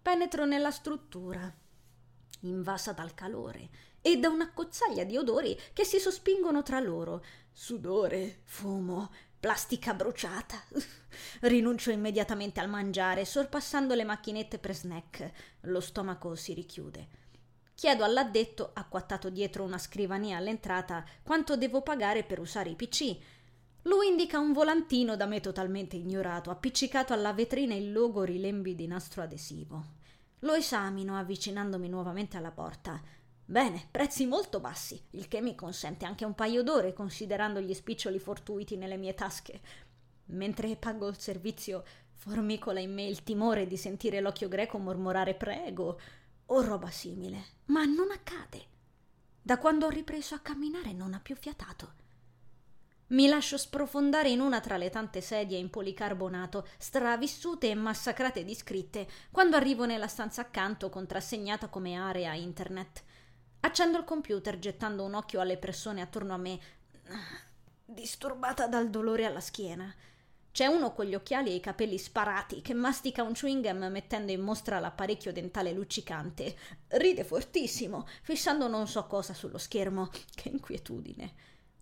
Penetro 0.00 0.44
nella 0.44 0.70
struttura, 0.70 1.52
invasa 2.42 2.92
dal 2.92 3.14
calore, 3.14 3.68
e 4.00 4.18
da 4.18 4.28
un'accozzaglia 4.28 5.02
di 5.02 5.16
odori 5.16 5.58
che 5.72 5.84
si 5.84 5.98
sospingono 5.98 6.62
tra 6.62 6.78
loro. 6.78 7.24
Sudore, 7.50 8.42
fumo, 8.44 9.10
plastica 9.42 9.92
bruciata. 9.92 10.62
Rinuncio 11.42 11.90
immediatamente 11.90 12.60
al 12.60 12.68
mangiare, 12.68 13.24
sorpassando 13.24 13.92
le 13.96 14.04
macchinette 14.04 14.60
per 14.60 14.72
snack. 14.72 15.32
Lo 15.62 15.80
stomaco 15.80 16.36
si 16.36 16.54
richiude. 16.54 17.08
Chiedo 17.74 18.04
all'addetto, 18.04 18.70
acquattato 18.72 19.30
dietro 19.30 19.64
una 19.64 19.78
scrivania 19.78 20.36
all'entrata, 20.36 21.04
quanto 21.24 21.56
devo 21.56 21.82
pagare 21.82 22.22
per 22.22 22.38
usare 22.38 22.70
i 22.70 22.76
PC. 22.76 23.16
Lui 23.82 24.06
indica 24.06 24.38
un 24.38 24.52
volantino 24.52 25.16
da 25.16 25.26
me 25.26 25.40
totalmente 25.40 25.96
ignorato, 25.96 26.50
appiccicato 26.50 27.12
alla 27.12 27.32
vetrina 27.32 27.74
il 27.74 27.90
logo 27.90 28.22
rilembi 28.22 28.76
di 28.76 28.86
nastro 28.86 29.22
adesivo. 29.22 29.84
Lo 30.44 30.54
esamino 30.54 31.18
avvicinandomi 31.18 31.88
nuovamente 31.88 32.36
alla 32.36 32.52
porta. 32.52 33.02
Bene, 33.44 33.86
prezzi 33.90 34.24
molto 34.26 34.60
bassi, 34.60 35.00
il 35.10 35.28
che 35.28 35.40
mi 35.40 35.54
consente 35.54 36.04
anche 36.04 36.24
un 36.24 36.34
paio 36.34 36.62
d'ore 36.62 36.92
considerando 36.92 37.60
gli 37.60 37.74
spiccioli 37.74 38.18
fortuiti 38.18 38.76
nelle 38.76 38.96
mie 38.96 39.14
tasche. 39.14 39.60
Mentre 40.26 40.76
pago 40.76 41.08
il 41.08 41.18
servizio, 41.18 41.84
formicola 42.14 42.80
in 42.80 42.94
me 42.94 43.04
il 43.04 43.24
timore 43.24 43.66
di 43.66 43.76
sentire 43.76 44.20
l'occhio 44.20 44.48
greco 44.48 44.78
mormorare 44.78 45.34
prego 45.34 46.00
o 46.46 46.60
roba 46.62 46.90
simile, 46.90 47.44
ma 47.66 47.84
non 47.84 48.10
accade. 48.10 48.70
Da 49.42 49.58
quando 49.58 49.86
ho 49.86 49.90
ripreso 49.90 50.34
a 50.34 50.40
camminare 50.40 50.92
non 50.92 51.14
ha 51.14 51.20
più 51.20 51.34
fiatato. 51.34 52.00
Mi 53.08 53.26
lascio 53.26 53.58
sprofondare 53.58 54.30
in 54.30 54.40
una 54.40 54.60
tra 54.60 54.78
le 54.78 54.88
tante 54.88 55.20
sedie 55.20 55.58
in 55.58 55.68
policarbonato, 55.68 56.66
stravissute 56.78 57.68
e 57.68 57.74
massacrate 57.74 58.44
di 58.44 58.54
scritte, 58.54 59.06
quando 59.30 59.56
arrivo 59.56 59.84
nella 59.84 60.06
stanza 60.06 60.40
accanto 60.40 60.88
contrassegnata 60.88 61.68
come 61.68 61.94
area 61.94 62.32
internet. 62.32 63.02
Accendo 63.64 63.96
il 63.96 64.04
computer 64.04 64.58
gettando 64.58 65.04
un 65.04 65.14
occhio 65.14 65.40
alle 65.40 65.56
persone 65.56 66.00
attorno 66.00 66.34
a 66.34 66.36
me, 66.36 66.58
disturbata 67.84 68.66
dal 68.66 68.90
dolore 68.90 69.24
alla 69.24 69.40
schiena. 69.40 69.94
C'è 70.50 70.66
uno 70.66 70.92
con 70.92 71.06
gli 71.06 71.14
occhiali 71.14 71.50
e 71.50 71.54
i 71.54 71.60
capelli 71.60 71.96
sparati 71.96 72.60
che 72.60 72.74
mastica 72.74 73.22
un 73.22 73.32
chewing 73.32 73.62
gum 73.64 73.84
mettendo 73.86 74.32
in 74.32 74.40
mostra 74.40 74.80
l'apparecchio 74.80 75.32
dentale 75.32 75.72
luccicante. 75.72 76.56
Ride 76.88 77.22
fortissimo, 77.22 78.06
fissando 78.22 78.66
non 78.66 78.88
so 78.88 79.06
cosa 79.06 79.32
sullo 79.32 79.58
schermo. 79.58 80.10
Che 80.34 80.48
inquietudine. 80.48 81.32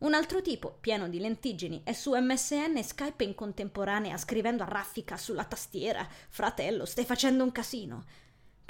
Un 0.01 0.13
altro 0.13 0.43
tipo, 0.43 0.77
pieno 0.81 1.09
di 1.09 1.19
lentiggini, 1.19 1.81
è 1.83 1.95
su 1.95 2.15
MSN 2.15 2.77
e 2.77 2.83
Skype 2.83 3.25
in 3.25 3.35
contemporanea 3.35 4.19
scrivendo 4.19 4.63
a 4.63 4.69
raffica 4.69 5.17
sulla 5.17 5.45
tastiera. 5.45 6.07
Fratello, 6.29 6.85
stai 6.85 7.07
facendo 7.07 7.43
un 7.43 7.53
casino. 7.53 8.05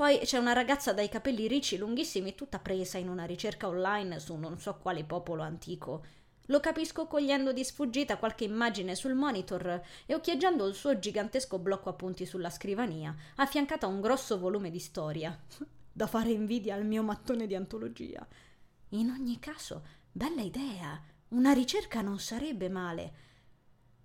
Poi 0.01 0.21
c'è 0.21 0.39
una 0.39 0.55
ragazza 0.55 0.95
dai 0.95 1.11
capelli 1.11 1.47
ricci 1.47 1.77
lunghissimi, 1.77 2.35
tutta 2.35 2.59
presa 2.59 2.97
in 2.97 3.11
una 3.11 3.27
ricerca 3.27 3.69
online 3.69 4.19
su 4.19 4.35
non 4.35 4.59
so 4.59 4.79
quale 4.79 5.05
popolo 5.05 5.43
antico. 5.43 6.07
Lo 6.47 6.59
capisco 6.59 7.07
cogliendo 7.07 7.53
di 7.53 7.63
sfuggita 7.63 8.17
qualche 8.17 8.45
immagine 8.45 8.95
sul 8.95 9.13
monitor 9.13 9.79
e 10.07 10.15
occhieggiando 10.15 10.67
il 10.67 10.75
suo 10.75 10.99
gigantesco 10.99 11.59
blocco 11.59 11.91
appunti 11.91 12.25
sulla 12.25 12.49
scrivania, 12.49 13.15
affiancato 13.37 13.85
a 13.85 13.91
un 13.91 14.01
grosso 14.01 14.39
volume 14.39 14.71
di 14.71 14.79
storia. 14.79 15.39
da 15.93 16.07
fare 16.07 16.31
invidia 16.31 16.77
al 16.77 16.87
mio 16.87 17.03
mattone 17.03 17.47
di 17.47 17.55
antologia. 17.55 18.27
In 18.93 19.11
ogni 19.11 19.39
caso, 19.39 19.85
bella 20.11 20.41
idea. 20.41 20.99
Una 21.29 21.53
ricerca 21.53 22.01
non 22.01 22.19
sarebbe 22.19 22.71
male. 22.71 23.13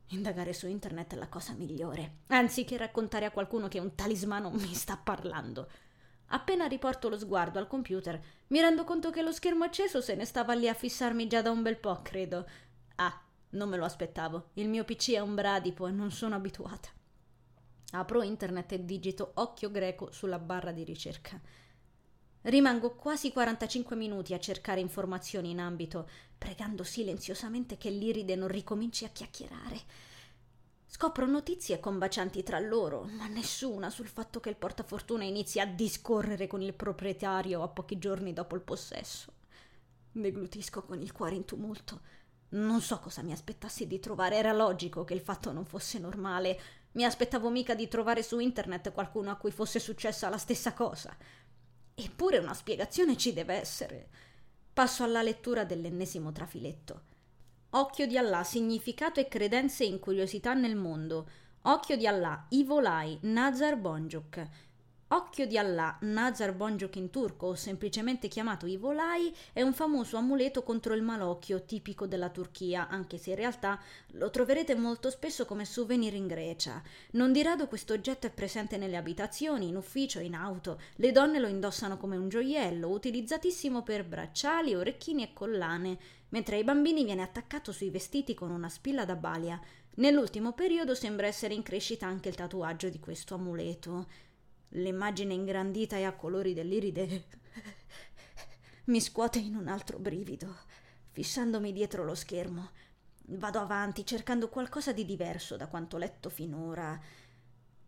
Indagare 0.09 0.51
su 0.51 0.67
internet 0.67 1.13
è 1.13 1.15
la 1.15 1.29
cosa 1.29 1.53
migliore, 1.53 2.17
anziché 2.27 2.75
raccontare 2.75 3.23
a 3.23 3.31
qualcuno 3.31 3.69
che 3.69 3.79
un 3.79 3.95
talismano 3.95 4.51
mi 4.51 4.73
sta 4.73 4.97
parlando. 4.97 5.69
Appena 6.27 6.65
riporto 6.65 7.09
lo 7.09 7.17
sguardo 7.17 7.59
al 7.59 7.67
computer, 7.67 8.21
mi 8.47 8.59
rendo 8.59 8.83
conto 8.83 9.11
che 9.11 9.21
lo 9.21 9.31
schermo 9.31 9.63
acceso 9.63 10.01
se 10.01 10.15
ne 10.15 10.25
stava 10.25 10.53
lì 10.53 10.67
a 10.67 10.73
fissarmi 10.73 11.27
già 11.27 11.41
da 11.41 11.51
un 11.51 11.61
bel 11.61 11.77
po', 11.77 12.01
credo. 12.01 12.47
Ah, 12.95 13.21
non 13.49 13.69
me 13.69 13.77
lo 13.77 13.85
aspettavo. 13.85 14.49
Il 14.53 14.69
mio 14.69 14.83
PC 14.83 15.11
è 15.11 15.19
un 15.19 15.35
bradipo 15.35 15.87
e 15.87 15.91
non 15.91 16.11
sono 16.11 16.35
abituata. 16.35 16.89
Apro 17.91 18.23
internet 18.23 18.71
e 18.73 18.85
digito 18.85 19.31
occhio 19.35 19.69
greco 19.71 20.11
sulla 20.11 20.39
barra 20.39 20.71
di 20.71 20.83
ricerca. 20.83 21.39
Rimango 22.41 22.95
quasi 22.95 23.31
45 23.31 23.95
minuti 23.95 24.33
a 24.33 24.39
cercare 24.39 24.79
informazioni 24.79 25.51
in 25.51 25.59
ambito, 25.59 26.07
pregando 26.37 26.83
silenziosamente 26.83 27.77
che 27.77 27.89
l'Iride 27.89 28.35
non 28.35 28.49
ricominci 28.49 29.05
a 29.05 29.09
chiacchierare. 29.09 29.81
Scopro 30.97 31.25
notizie 31.25 31.81
combacianti 31.81 32.41
tra 32.41 32.57
loro, 32.57 33.03
ma 33.17 33.27
nessuna 33.27 33.89
sul 33.89 34.07
fatto 34.07 34.39
che 34.39 34.47
il 34.47 34.55
portafortuna 34.55 35.25
inizia 35.25 35.63
a 35.63 35.65
discorrere 35.65 36.47
con 36.47 36.61
il 36.61 36.73
proprietario 36.73 37.63
a 37.63 37.67
pochi 37.67 37.97
giorni 37.97 38.31
dopo 38.31 38.55
il 38.55 38.61
possesso. 38.61 39.33
Deglutisco 40.13 40.83
con 40.83 41.01
il 41.01 41.11
cuore 41.11 41.35
in 41.35 41.43
tumulto. 41.43 41.99
Non 42.51 42.79
so 42.79 42.99
cosa 42.99 43.23
mi 43.23 43.33
aspettassi 43.33 43.87
di 43.87 43.99
trovare, 43.99 44.37
era 44.37 44.53
logico 44.53 45.03
che 45.03 45.13
il 45.13 45.19
fatto 45.19 45.51
non 45.51 45.65
fosse 45.65 45.99
normale. 45.99 46.57
Mi 46.93 47.03
aspettavo 47.03 47.49
mica 47.49 47.75
di 47.75 47.89
trovare 47.89 48.23
su 48.23 48.39
internet 48.39 48.93
qualcuno 48.93 49.31
a 49.31 49.35
cui 49.35 49.51
fosse 49.51 49.79
successa 49.79 50.29
la 50.29 50.37
stessa 50.37 50.71
cosa. 50.71 51.13
Eppure 51.93 52.37
una 52.37 52.53
spiegazione 52.53 53.17
ci 53.17 53.33
deve 53.33 53.55
essere. 53.55 54.07
Passo 54.71 55.03
alla 55.03 55.21
lettura 55.21 55.65
dell'ennesimo 55.65 56.31
trafiletto. 56.31 57.13
Occhio 57.77 58.07
di 58.07 58.17
Allah, 58.17 58.45
significato 58.45 59.19
e 59.19 59.27
credenze 59.27 59.83
in 59.83 59.99
curiosità 59.99 60.53
nel 60.53 60.77
mondo. 60.77 61.27
Occhio 61.63 61.97
di 61.97 62.07
Allah, 62.07 62.45
Ivolai, 62.51 63.17
Nazar 63.23 63.75
Bonjuk. 63.75 64.47
Occhio 65.09 65.45
di 65.45 65.55
Allah, 65.55 65.95
Nazar 66.01 66.51
Bonjuk 66.55 66.95
in 66.95 67.11
turco, 67.11 67.45
o 67.45 67.53
semplicemente 67.53 68.27
chiamato 68.27 68.65
Ivolai, 68.65 69.31
è 69.53 69.61
un 69.61 69.71
famoso 69.71 70.17
amuleto 70.17 70.63
contro 70.63 70.95
il 70.95 71.03
malocchio, 71.03 71.63
tipico 71.63 72.07
della 72.07 72.29
Turchia, 72.29 72.87
anche 72.87 73.19
se 73.19 73.29
in 73.29 73.35
realtà 73.35 73.79
lo 74.13 74.31
troverete 74.31 74.73
molto 74.73 75.11
spesso 75.11 75.45
come 75.45 75.63
souvenir 75.63 76.15
in 76.15 76.25
Grecia. 76.25 76.81
Non 77.11 77.31
di 77.31 77.43
rado 77.43 77.67
questo 77.67 77.93
oggetto 77.93 78.25
è 78.25 78.31
presente 78.31 78.77
nelle 78.77 78.97
abitazioni, 78.97 79.67
in 79.67 79.75
ufficio, 79.75 80.19
in 80.19 80.33
auto. 80.33 80.81
Le 80.95 81.11
donne 81.11 81.37
lo 81.37 81.47
indossano 81.47 81.97
come 81.97 82.17
un 82.17 82.27
gioiello, 82.27 82.89
utilizzatissimo 82.89 83.83
per 83.83 84.05
bracciali, 84.05 84.73
orecchini 84.73 85.21
e 85.21 85.33
collane, 85.33 85.99
mentre 86.29 86.55
ai 86.55 86.63
bambini 86.63 87.03
viene 87.03 87.21
attaccato 87.21 87.71
sui 87.71 87.91
vestiti 87.91 88.33
con 88.33 88.49
una 88.49 88.69
spilla 88.69 89.05
da 89.05 89.15
balia. 89.15 89.61
Nell'ultimo 89.97 90.51
periodo 90.51 90.93
sembra 90.93 91.27
essere 91.27 91.53
in 91.53 91.63
crescita 91.63 92.05
anche 92.05 92.27
il 92.27 92.35
tatuaggio 92.35 92.89
di 92.89 92.99
questo 92.99 93.35
amuleto. 93.35 94.07
L'immagine 94.69 95.33
ingrandita 95.33 95.97
e 95.97 96.03
a 96.03 96.13
colori 96.13 96.53
dell'iride 96.53 97.25
mi 98.85 98.99
scuote 98.99 99.39
in 99.39 99.55
un 99.55 99.67
altro 99.67 99.97
brivido, 99.99 100.55
fissandomi 101.11 101.71
dietro 101.71 102.03
lo 102.03 102.15
schermo. 102.15 102.71
Vado 103.27 103.59
avanti 103.59 104.05
cercando 104.05 104.49
qualcosa 104.49 104.91
di 104.91 105.05
diverso 105.05 105.55
da 105.57 105.67
quanto 105.67 105.97
letto 105.97 106.29
finora. 106.29 106.99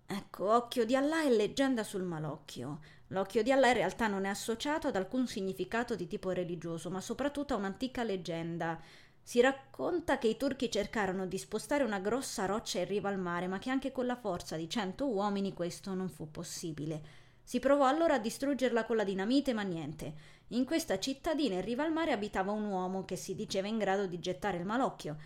Ecco, 0.09 0.55
occhio 0.55 0.85
di 0.85 0.95
Allah 0.95 1.23
e 1.23 1.29
leggenda 1.29 1.83
sul 1.83 2.03
malocchio. 2.03 2.79
L'occhio 3.07 3.43
di 3.43 3.51
Allah 3.51 3.67
in 3.67 3.73
realtà 3.73 4.07
non 4.07 4.25
è 4.25 4.29
associato 4.29 4.87
ad 4.87 4.95
alcun 4.95 5.27
significato 5.27 5.95
di 5.95 6.07
tipo 6.07 6.31
religioso, 6.31 6.89
ma 6.89 7.01
soprattutto 7.01 7.53
a 7.53 7.57
un'antica 7.57 8.03
leggenda. 8.03 8.79
Si 9.27 9.41
racconta 9.41 10.19
che 10.19 10.29
i 10.29 10.37
turchi 10.37 10.71
cercarono 10.71 11.25
di 11.25 11.37
spostare 11.37 11.83
una 11.83 11.99
grossa 11.99 12.45
roccia 12.45 12.79
in 12.79 12.85
riva 12.85 13.09
al 13.09 13.19
mare, 13.19 13.47
ma 13.47 13.59
che 13.59 13.69
anche 13.69 13.91
con 13.91 14.05
la 14.05 14.15
forza 14.15 14.55
di 14.55 14.69
cento 14.69 15.05
uomini 15.05 15.51
questo 15.51 15.93
non 15.93 16.07
fu 16.07 16.31
possibile. 16.31 17.01
Si 17.43 17.59
provò 17.59 17.87
allora 17.87 18.13
a 18.13 18.19
distruggerla 18.19 18.85
con 18.85 18.95
la 18.95 19.03
dinamite, 19.03 19.51
ma 19.51 19.63
niente. 19.63 20.13
In 20.51 20.63
questa 20.63 20.97
cittadina 20.97 21.55
in 21.55 21.61
riva 21.61 21.83
al 21.83 21.91
mare 21.91 22.13
abitava 22.13 22.53
un 22.53 22.67
uomo 22.67 23.03
che 23.03 23.17
si 23.17 23.35
diceva 23.35 23.67
in 23.67 23.77
grado 23.77 24.05
di 24.05 24.17
gettare 24.21 24.59
il 24.59 24.65
malocchio. 24.65 25.17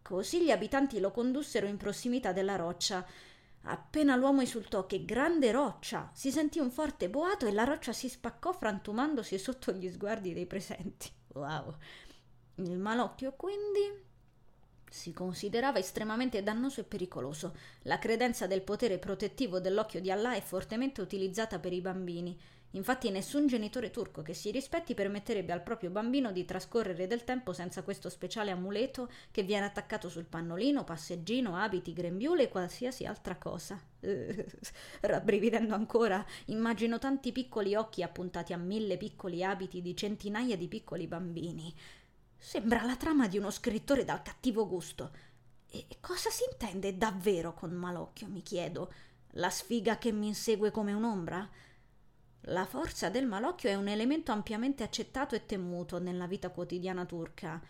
Così 0.00 0.42
gli 0.42 0.50
abitanti 0.50 0.98
lo 0.98 1.10
condussero 1.10 1.66
in 1.66 1.76
prossimità 1.76 2.32
della 2.32 2.56
roccia. 2.56 3.06
Appena 3.64 4.16
l'uomo 4.16 4.40
esultò 4.40 4.86
che 4.86 5.04
grande 5.04 5.52
roccia, 5.52 6.10
si 6.14 6.30
sentì 6.30 6.60
un 6.60 6.70
forte 6.70 7.10
boato 7.10 7.44
e 7.44 7.52
la 7.52 7.64
roccia 7.64 7.92
si 7.92 8.08
spaccò 8.08 8.54
frantumandosi 8.54 9.38
sotto 9.38 9.70
gli 9.72 9.90
sguardi 9.90 10.32
dei 10.32 10.46
presenti. 10.46 11.10
Wow! 11.34 11.74
Il 12.66 12.78
malocchio 12.78 13.32
quindi 13.32 14.08
si 14.90 15.12
considerava 15.12 15.78
estremamente 15.78 16.42
dannoso 16.42 16.80
e 16.80 16.84
pericoloso. 16.84 17.54
La 17.82 17.98
credenza 17.98 18.46
del 18.46 18.62
potere 18.62 18.98
protettivo 18.98 19.60
dell'occhio 19.60 20.00
di 20.00 20.10
Allah 20.10 20.34
è 20.34 20.40
fortemente 20.40 21.00
utilizzata 21.00 21.58
per 21.58 21.72
i 21.72 21.80
bambini. 21.80 22.38
Infatti 22.72 23.10
nessun 23.10 23.48
genitore 23.48 23.90
turco 23.90 24.22
che 24.22 24.34
si 24.34 24.52
rispetti 24.52 24.94
permetterebbe 24.94 25.52
al 25.52 25.62
proprio 25.62 25.90
bambino 25.90 26.30
di 26.30 26.44
trascorrere 26.44 27.08
del 27.08 27.24
tempo 27.24 27.52
senza 27.52 27.82
questo 27.82 28.08
speciale 28.08 28.52
amuleto 28.52 29.10
che 29.32 29.42
viene 29.42 29.66
attaccato 29.66 30.08
sul 30.08 30.26
pannolino, 30.26 30.84
passeggino, 30.84 31.56
abiti, 31.56 31.92
grembiule 31.92 32.44
e 32.44 32.48
qualsiasi 32.48 33.06
altra 33.06 33.36
cosa. 33.36 33.80
rabbrividendo 35.00 35.74
ancora, 35.74 36.24
immagino 36.46 36.98
tanti 36.98 37.32
piccoli 37.32 37.74
occhi 37.74 38.02
appuntati 38.02 38.52
a 38.52 38.56
mille 38.56 38.96
piccoli 38.96 39.42
abiti 39.42 39.82
di 39.82 39.96
centinaia 39.96 40.56
di 40.56 40.68
piccoli 40.68 41.08
bambini. 41.08 41.74
Sembra 42.42 42.82
la 42.84 42.96
trama 42.96 43.28
di 43.28 43.36
uno 43.36 43.50
scrittore 43.50 44.02
dal 44.02 44.22
cattivo 44.22 44.66
gusto. 44.66 45.10
E 45.68 45.86
cosa 46.00 46.30
si 46.30 46.42
intende 46.50 46.96
davvero 46.96 47.52
con 47.52 47.70
malocchio, 47.70 48.28
mi 48.28 48.42
chiedo? 48.42 48.90
La 49.34 49.50
sfiga 49.50 49.98
che 49.98 50.10
mi 50.10 50.28
insegue 50.28 50.70
come 50.70 50.94
un'ombra? 50.94 51.48
La 52.44 52.64
forza 52.64 53.10
del 53.10 53.26
malocchio 53.26 53.68
è 53.68 53.74
un 53.74 53.88
elemento 53.88 54.32
ampiamente 54.32 54.82
accettato 54.82 55.34
e 55.34 55.44
temuto 55.44 55.98
nella 55.98 56.26
vita 56.26 56.48
quotidiana 56.48 57.04
turca. 57.04 57.62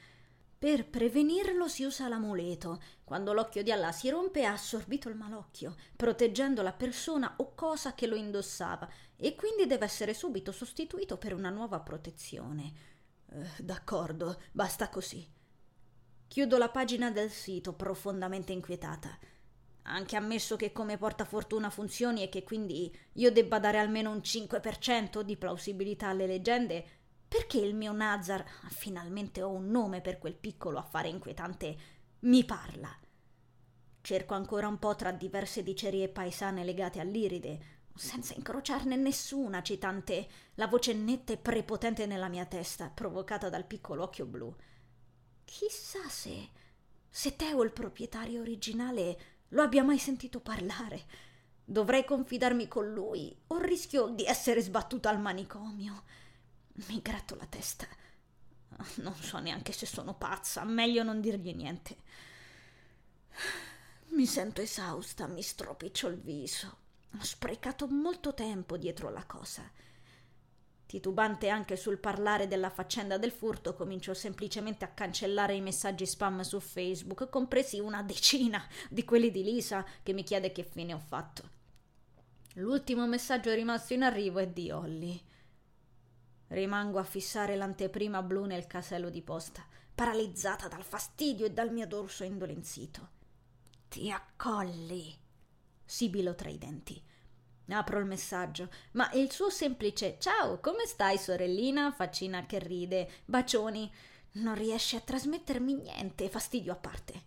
Per 0.56 0.88
prevenirlo 0.88 1.66
si 1.66 1.82
usa 1.82 2.06
l'amuleto. 2.06 2.80
Quando 3.02 3.32
l'occhio 3.32 3.64
di 3.64 3.72
Allah 3.72 3.90
si 3.90 4.08
rompe 4.08 4.44
ha 4.44 4.52
assorbito 4.52 5.08
il 5.08 5.16
malocchio, 5.16 5.74
proteggendo 5.96 6.62
la 6.62 6.72
persona 6.72 7.34
o 7.38 7.54
cosa 7.56 7.94
che 7.94 8.06
lo 8.06 8.14
indossava 8.14 8.88
e 9.16 9.34
quindi 9.34 9.66
deve 9.66 9.84
essere 9.84 10.14
subito 10.14 10.52
sostituito 10.52 11.18
per 11.18 11.34
una 11.34 11.50
nuova 11.50 11.80
protezione. 11.80 12.89
Eh, 13.32 13.62
d'accordo, 13.62 14.40
basta 14.52 14.88
così. 14.88 15.26
Chiudo 16.28 16.58
la 16.58 16.68
pagina 16.68 17.10
del 17.10 17.30
sito 17.30 17.72
profondamente 17.72 18.52
inquietata 18.52 19.18
anche 19.90 20.16
ammesso 20.16 20.56
che 20.56 20.72
come 20.72 20.98
portafortuna 20.98 21.70
funzioni 21.70 22.22
e 22.22 22.28
che 22.28 22.44
quindi 22.44 22.94
io 23.14 23.32
debba 23.32 23.58
dare 23.58 23.78
almeno 23.78 24.10
un 24.10 24.18
5% 24.18 25.22
di 25.22 25.36
plausibilità 25.36 26.08
alle 26.08 26.26
leggende, 26.26 26.84
perché 27.26 27.58
il 27.58 27.74
mio 27.74 27.92
Nazar, 27.92 28.44
finalmente 28.68 29.42
ho 29.42 29.50
un 29.50 29.68
nome 29.68 30.00
per 30.00 30.18
quel 30.18 30.34
piccolo 30.34 30.78
affare 30.78 31.08
inquietante, 31.08 31.76
mi 32.20 32.44
parla? 32.44 32.94
Cerco 34.02 34.34
ancora 34.34 34.66
un 34.66 34.78
po' 34.78 34.94
tra 34.96 35.12
diverse 35.12 35.62
dicerie 35.62 36.08
paesane 36.08 36.64
legate 36.64 37.00
all'iride, 37.00 37.78
senza 37.94 38.34
incrociarne 38.34 38.96
nessuna 38.96 39.62
citante 39.62 40.28
la 40.54 40.66
voce 40.66 40.94
netta 40.94 41.32
e 41.32 41.36
prepotente 41.36 42.06
nella 42.06 42.28
mia 42.28 42.46
testa, 42.46 42.88
provocata 42.88 43.48
dal 43.48 43.66
piccolo 43.66 44.04
occhio 44.04 44.26
blu. 44.26 44.54
Chissà 45.44 46.08
se, 46.08 46.50
se 47.08 47.36
Teo, 47.36 47.62
il 47.62 47.72
proprietario 47.72 48.40
originale, 48.40 49.18
lo 49.48 49.62
abbia 49.62 49.82
mai 49.82 49.98
sentito 49.98 50.40
parlare. 50.40 51.04
Dovrei 51.64 52.04
confidarmi 52.04 52.68
con 52.68 52.92
lui 52.92 53.36
o 53.48 53.58
rischio 53.58 54.08
di 54.08 54.24
essere 54.24 54.60
sbattuta 54.60 55.10
al 55.10 55.20
manicomio. 55.20 56.04
Mi 56.86 57.00
gratto 57.02 57.34
la 57.36 57.46
testa. 57.46 57.86
Non 58.96 59.14
so 59.14 59.38
neanche 59.38 59.72
se 59.72 59.86
sono 59.86 60.14
pazza, 60.14 60.64
meglio 60.64 61.02
non 61.02 61.20
dirgli 61.20 61.54
niente. 61.54 61.96
Mi 64.08 64.26
sento 64.26 64.60
esausta, 64.60 65.26
mi 65.26 65.42
stropiccio 65.42 66.08
il 66.08 66.18
viso. 66.18 66.79
Ho 67.18 67.22
sprecato 67.22 67.86
molto 67.88 68.34
tempo 68.34 68.76
dietro 68.76 69.10
la 69.10 69.24
cosa. 69.24 69.68
Titubante 70.86 71.48
anche 71.48 71.76
sul 71.76 71.98
parlare 71.98 72.48
della 72.48 72.68
faccenda 72.68 73.16
del 73.16 73.30
furto, 73.30 73.74
cominciò 73.74 74.12
semplicemente 74.12 74.84
a 74.84 74.88
cancellare 74.88 75.54
i 75.54 75.60
messaggi 75.60 76.04
spam 76.04 76.40
su 76.40 76.58
Facebook, 76.58 77.28
compresi 77.28 77.78
una 77.78 78.02
decina 78.02 78.66
di 78.88 79.04
quelli 79.04 79.30
di 79.30 79.44
Lisa 79.44 79.86
che 80.02 80.12
mi 80.12 80.24
chiede 80.24 80.50
che 80.50 80.64
fine 80.64 80.92
ho 80.94 80.98
fatto. 80.98 81.48
L'ultimo 82.54 83.06
messaggio 83.06 83.54
rimasto 83.54 83.94
in 83.94 84.02
arrivo 84.02 84.40
è 84.40 84.48
di 84.48 84.72
Holly. 84.72 85.22
Rimango 86.48 86.98
a 86.98 87.04
fissare 87.04 87.54
l'anteprima 87.54 88.22
blu 88.22 88.44
nel 88.44 88.66
casello 88.66 89.10
di 89.10 89.22
posta, 89.22 89.64
paralizzata 89.94 90.66
dal 90.66 90.82
fastidio 90.82 91.46
e 91.46 91.52
dal 91.52 91.72
mio 91.72 91.86
dorso 91.86 92.24
indolenzito. 92.24 93.10
Ti 93.88 94.10
accolli, 94.10 95.16
sibilo 95.90 96.36
tra 96.36 96.48
i 96.48 96.56
denti. 96.56 97.02
Apro 97.70 97.98
il 97.98 98.04
messaggio, 98.04 98.68
ma 98.92 99.10
il 99.12 99.30
suo 99.30 99.50
semplice 99.50 100.16
ciao, 100.18 100.60
come 100.60 100.86
stai 100.86 101.18
sorellina? 101.18 101.92
Faccina 101.92 102.46
che 102.46 102.58
ride, 102.58 103.08
bacioni, 103.24 103.92
non 104.32 104.54
riesce 104.54 104.96
a 104.96 105.00
trasmettermi 105.00 105.74
niente, 105.74 106.28
fastidio 106.28 106.72
a 106.72 106.76
parte. 106.76 107.24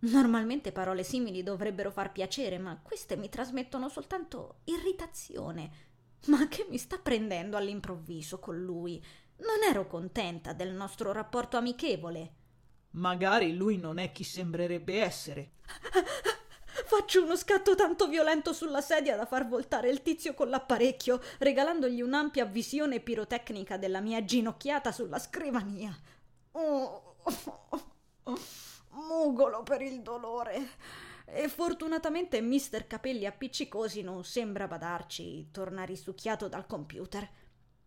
Normalmente 0.00 0.72
parole 0.72 1.02
simili 1.02 1.42
dovrebbero 1.42 1.90
far 1.90 2.12
piacere, 2.12 2.58
ma 2.58 2.78
queste 2.80 3.16
mi 3.16 3.28
trasmettono 3.28 3.88
soltanto 3.88 4.60
irritazione. 4.64 5.70
Ma 6.26 6.48
che 6.48 6.66
mi 6.68 6.78
sta 6.78 6.98
prendendo 6.98 7.56
all'improvviso 7.56 8.38
con 8.38 8.60
lui? 8.60 9.04
Non 9.38 9.68
ero 9.68 9.86
contenta 9.86 10.52
del 10.52 10.72
nostro 10.72 11.12
rapporto 11.12 11.56
amichevole. 11.56 12.32
Magari 12.90 13.54
lui 13.54 13.76
non 13.76 13.98
è 13.98 14.12
chi 14.12 14.24
sembrerebbe 14.24 15.02
essere. 15.02 15.52
Faccio 16.86 17.22
uno 17.24 17.34
scatto 17.34 17.74
tanto 17.74 18.06
violento 18.08 18.52
sulla 18.52 18.82
sedia 18.82 19.16
da 19.16 19.24
far 19.24 19.48
voltare 19.48 19.88
il 19.88 20.02
tizio 20.02 20.34
con 20.34 20.50
l'apparecchio, 20.50 21.18
regalandogli 21.38 22.02
un'ampia 22.02 22.44
visione 22.44 23.00
pirotecnica 23.00 23.78
della 23.78 24.00
mia 24.00 24.22
ginocchiata 24.22 24.92
sulla 24.92 25.18
scrivania. 25.18 25.96
Oh, 26.52 27.16
mugolo 28.90 29.62
per 29.62 29.80
il 29.80 30.02
dolore. 30.02 30.68
E 31.24 31.48
fortunatamente 31.48 32.42
mister 32.42 32.86
Capelli 32.86 33.24
appiccicosi 33.24 34.02
non 34.02 34.22
sembra 34.22 34.68
badarci, 34.68 35.50
torna 35.50 35.84
risucchiato 35.84 36.48
dal 36.48 36.66
computer. 36.66 37.26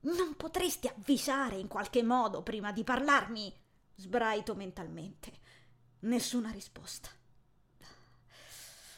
Non 0.01 0.35
potresti 0.35 0.87
avvisare 0.87 1.57
in 1.57 1.67
qualche 1.67 2.01
modo 2.01 2.41
prima 2.41 2.71
di 2.71 2.83
parlarmi? 2.83 3.53
Sbraito 3.95 4.55
mentalmente. 4.55 5.31
Nessuna 5.99 6.49
risposta. 6.49 7.09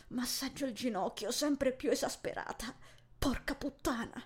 Massaggio 0.10 0.66
il 0.66 0.74
ginocchio, 0.74 1.32
sempre 1.32 1.72
più 1.72 1.89
esasperata. 1.89 2.74
Porca 3.18 3.55
puttana! 3.55 4.24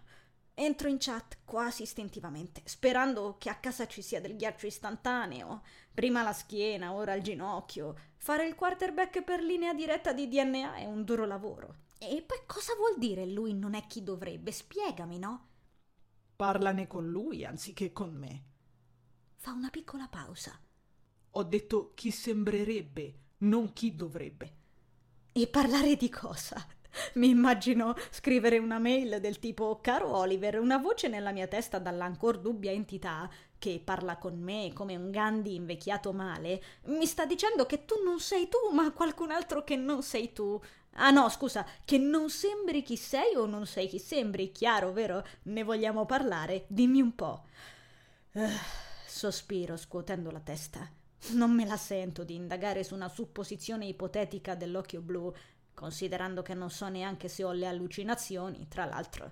Entro 0.55 0.87
in 0.87 0.97
chat 0.99 1.39
quasi 1.45 1.81
istintivamente, 1.81 2.61
sperando 2.65 3.37
che 3.39 3.49
a 3.49 3.55
casa 3.55 3.87
ci 3.87 4.01
sia 4.01 4.21
del 4.21 4.35
ghiaccio 4.35 4.67
istantaneo. 4.67 5.63
Prima 5.93 6.21
la 6.21 6.31
schiena, 6.31 6.93
ora 6.93 7.13
il 7.15 7.23
ginocchio. 7.23 7.95
Fare 8.17 8.45
il 8.45 8.55
quarterback 8.55 9.23
per 9.23 9.41
linea 9.41 9.73
diretta 9.73 10.13
di 10.13 10.27
DNA 10.27 10.75
è 10.75 10.85
un 10.85 11.03
duro 11.03 11.25
lavoro. 11.25 11.81
E 11.97 12.21
poi 12.21 12.39
cosa 12.45 12.75
vuol 12.75 12.97
dire 12.97 13.25
lui 13.25 13.53
non 13.53 13.73
è 13.73 13.87
chi 13.87 14.03
dovrebbe? 14.03 14.51
Spiegami, 14.51 15.17
no? 15.17 15.47
Parlane 16.35 16.87
con 16.87 17.09
lui 17.09 17.43
anziché 17.45 17.91
con 17.91 18.13
me. 18.13 18.43
Fa 19.35 19.51
una 19.51 19.69
piccola 19.69 20.07
pausa. 20.07 20.57
Ho 21.31 21.43
detto 21.43 21.93
chi 21.95 22.11
sembrerebbe, 22.11 23.19
non 23.39 23.73
chi 23.73 23.95
dovrebbe. 23.95 24.61
E 25.35 25.47
parlare 25.47 25.95
di 25.95 26.11
cosa? 26.11 26.63
Mi 27.13 27.29
immagino 27.29 27.95
scrivere 28.11 28.59
una 28.59 28.77
mail 28.77 29.19
del 29.19 29.39
tipo 29.39 29.79
Caro 29.81 30.15
Oliver, 30.15 30.59
una 30.59 30.77
voce 30.77 31.07
nella 31.07 31.31
mia 31.31 31.47
testa 31.47 31.79
dall'ancor 31.79 32.37
dubbia 32.37 32.69
entità 32.69 33.27
che 33.57 33.81
parla 33.83 34.17
con 34.17 34.39
me 34.39 34.71
come 34.75 34.95
un 34.95 35.09
Gandhi 35.09 35.55
invecchiato 35.55 36.13
male, 36.13 36.61
mi 36.83 37.07
sta 37.07 37.25
dicendo 37.25 37.65
che 37.65 37.83
tu 37.85 37.95
non 38.03 38.19
sei 38.19 38.47
tu, 38.47 38.75
ma 38.75 38.91
qualcun 38.91 39.31
altro 39.31 39.63
che 39.63 39.75
non 39.75 40.03
sei 40.03 40.33
tu. 40.33 40.61
Ah 40.97 41.09
no, 41.09 41.27
scusa, 41.29 41.65
che 41.83 41.97
non 41.97 42.29
sembri 42.29 42.83
chi 42.83 42.95
sei 42.95 43.33
o 43.35 43.47
non 43.47 43.65
sei 43.65 43.87
chi 43.87 43.97
sembri, 43.97 44.51
chiaro, 44.51 44.91
vero? 44.91 45.25
Ne 45.43 45.63
vogliamo 45.63 46.05
parlare? 46.05 46.65
Dimmi 46.67 47.01
un 47.01 47.15
po'. 47.15 47.45
Uh, 48.33 48.49
sospiro 49.07 49.77
scuotendo 49.77 50.29
la 50.29 50.41
testa. 50.41 50.87
Non 51.31 51.51
me 51.51 51.65
la 51.65 51.77
sento 51.77 52.23
di 52.23 52.35
indagare 52.35 52.83
su 52.83 52.93
una 52.93 53.07
supposizione 53.07 53.85
ipotetica 53.85 54.55
dell'occhio 54.55 55.01
blu, 55.01 55.33
considerando 55.73 56.41
che 56.41 56.53
non 56.53 56.69
so 56.69 56.87
neanche 56.89 57.27
se 57.29 57.43
ho 57.43 57.51
le 57.51 57.65
allucinazioni, 57.65 58.67
tra 58.67 58.85
l'altro. 58.85 59.31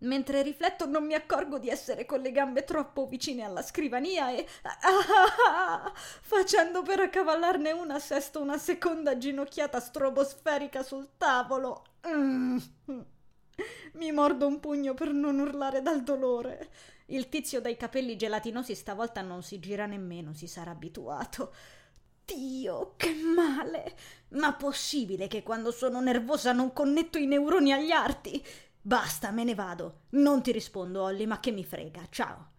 Mentre 0.00 0.42
rifletto 0.42 0.86
non 0.86 1.04
mi 1.04 1.14
accorgo 1.14 1.58
di 1.58 1.68
essere 1.68 2.06
con 2.06 2.20
le 2.20 2.32
gambe 2.32 2.64
troppo 2.64 3.06
vicine 3.06 3.42
alla 3.42 3.62
scrivania 3.62 4.30
e... 4.32 4.46
Ah, 4.62 5.92
facendo 6.22 6.82
per 6.82 7.00
accavallarne 7.00 7.72
una 7.72 7.98
sesto 7.98 8.40
una 8.40 8.56
seconda 8.56 9.18
ginocchiata 9.18 9.78
strobosferica 9.78 10.82
sul 10.82 11.10
tavolo. 11.18 11.84
Mm. 12.08 12.58
Mi 13.94 14.12
mordo 14.12 14.46
un 14.46 14.60
pugno 14.60 14.94
per 14.94 15.12
non 15.12 15.38
urlare 15.38 15.82
dal 15.82 16.02
dolore. 16.02 16.70
Il 17.06 17.28
tizio 17.28 17.60
dai 17.60 17.76
capelli 17.76 18.16
gelatinosi 18.16 18.74
stavolta 18.74 19.20
non 19.22 19.42
si 19.42 19.58
gira 19.58 19.86
nemmeno, 19.86 20.32
si 20.32 20.46
sarà 20.46 20.70
abituato. 20.70 21.52
Dio, 22.24 22.94
che 22.96 23.12
male! 23.14 23.96
Ma 24.30 24.54
possibile 24.54 25.26
che 25.26 25.42
quando 25.42 25.72
sono 25.72 26.00
nervosa 26.00 26.52
non 26.52 26.72
connetto 26.72 27.18
i 27.18 27.26
neuroni 27.26 27.72
agli 27.72 27.90
arti? 27.90 28.42
Basta, 28.80 29.30
me 29.30 29.44
ne 29.44 29.54
vado. 29.54 30.02
Non 30.10 30.42
ti 30.42 30.52
rispondo, 30.52 31.02
Olly, 31.02 31.26
ma 31.26 31.40
che 31.40 31.50
mi 31.50 31.64
frega. 31.64 32.06
Ciao. 32.08 32.49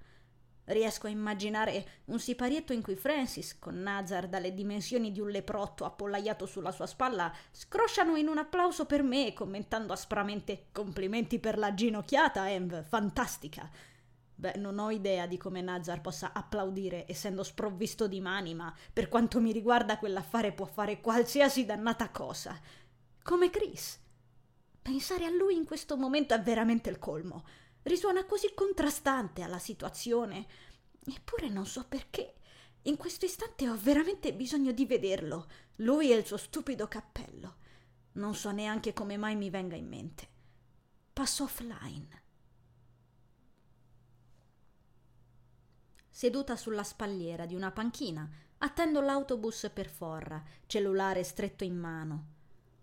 Riesco 0.72 1.08
a 1.08 1.10
immaginare 1.10 1.86
un 2.06 2.20
siparietto 2.20 2.74
in 2.74 2.82
cui 2.82 2.96
Francis, 2.96 3.60
con 3.60 3.82
Nazar 3.82 4.28
dalle 4.28 4.54
dimensioni 4.54 5.12
di 5.12 5.20
un 5.20 5.30
leprotto 5.30 5.86
appollaiato 5.86 6.46
sulla 6.46 6.72
sua 6.72 6.88
spalla, 6.88 7.32
scrosciano 7.52 8.16
in 8.16 8.28
un 8.28 8.38
applauso 8.38 8.86
per 8.86 9.04
me, 9.04 9.34
commentando 9.34 9.94
aspramente 9.94 10.68
complimenti 10.72 11.40
per 11.40 11.58
la 11.58 11.74
ginocchiata, 11.74 12.50
Env, 12.50 12.84
fantastica. 12.84 13.70
Beh, 14.34 14.56
non 14.56 14.80
ho 14.80 14.90
idea 14.90 15.28
di 15.28 15.38
come 15.38 15.62
Nazar 15.62 16.02
possa 16.02 16.32
applaudire 16.34 17.06
essendo 17.08 17.44
sprovvisto 17.44 18.08
di 18.08 18.20
mani, 18.20 18.56
ma 18.56 18.74
per 18.92 19.08
quanto 19.08 19.40
mi 19.40 19.52
riguarda 19.52 20.00
quell'affare 20.00 20.52
può 20.52 20.66
fare 20.66 21.00
qualsiasi 21.00 21.66
dannata 21.66 22.10
cosa. 22.10 22.60
Come 23.22 23.52
Chris. 23.52 24.00
Pensare 24.82 25.26
a 25.26 25.30
lui 25.30 25.56
in 25.56 25.66
questo 25.66 25.96
momento 25.96 26.34
è 26.34 26.42
veramente 26.42 26.90
il 26.90 26.98
colmo. 26.98 27.44
Risuona 27.84 28.26
così 28.26 28.54
contrastante 28.54 29.42
alla 29.42 29.60
situazione. 29.60 30.46
Eppure 31.06 31.50
non 31.50 31.66
so 31.66 31.86
perché. 31.88 32.36
In 32.84 32.98
questo 32.98 33.26
istante 33.26 33.70
ho 33.70 33.78
veramente 33.78 34.34
bisogno 34.34 34.72
di 34.72 34.86
vederlo. 34.86 35.48
Lui 35.78 36.12
e 36.12 36.16
il 36.16 36.26
suo 36.26 36.38
stupido 36.38 36.88
cappello. 36.88 37.56
Non 38.14 38.36
so 38.36 38.52
neanche 38.52 38.94
come 38.94 39.18
mai 39.18 39.36
mi 39.36 39.50
venga 39.50 39.76
in 39.76 39.88
mente. 39.88 40.28
Passo 41.14 41.44
offline. 41.44 42.22
seduta 46.22 46.56
sulla 46.56 46.84
spalliera 46.84 47.48
di 47.48 47.56
una 47.56 47.72
panchina, 47.72 48.30
attendo 48.60 49.02
l'autobus 49.02 49.72
per 49.74 49.88
Forra, 49.88 50.40
cellulare 50.68 51.24
stretto 51.24 51.64
in 51.64 51.76
mano. 51.76 52.26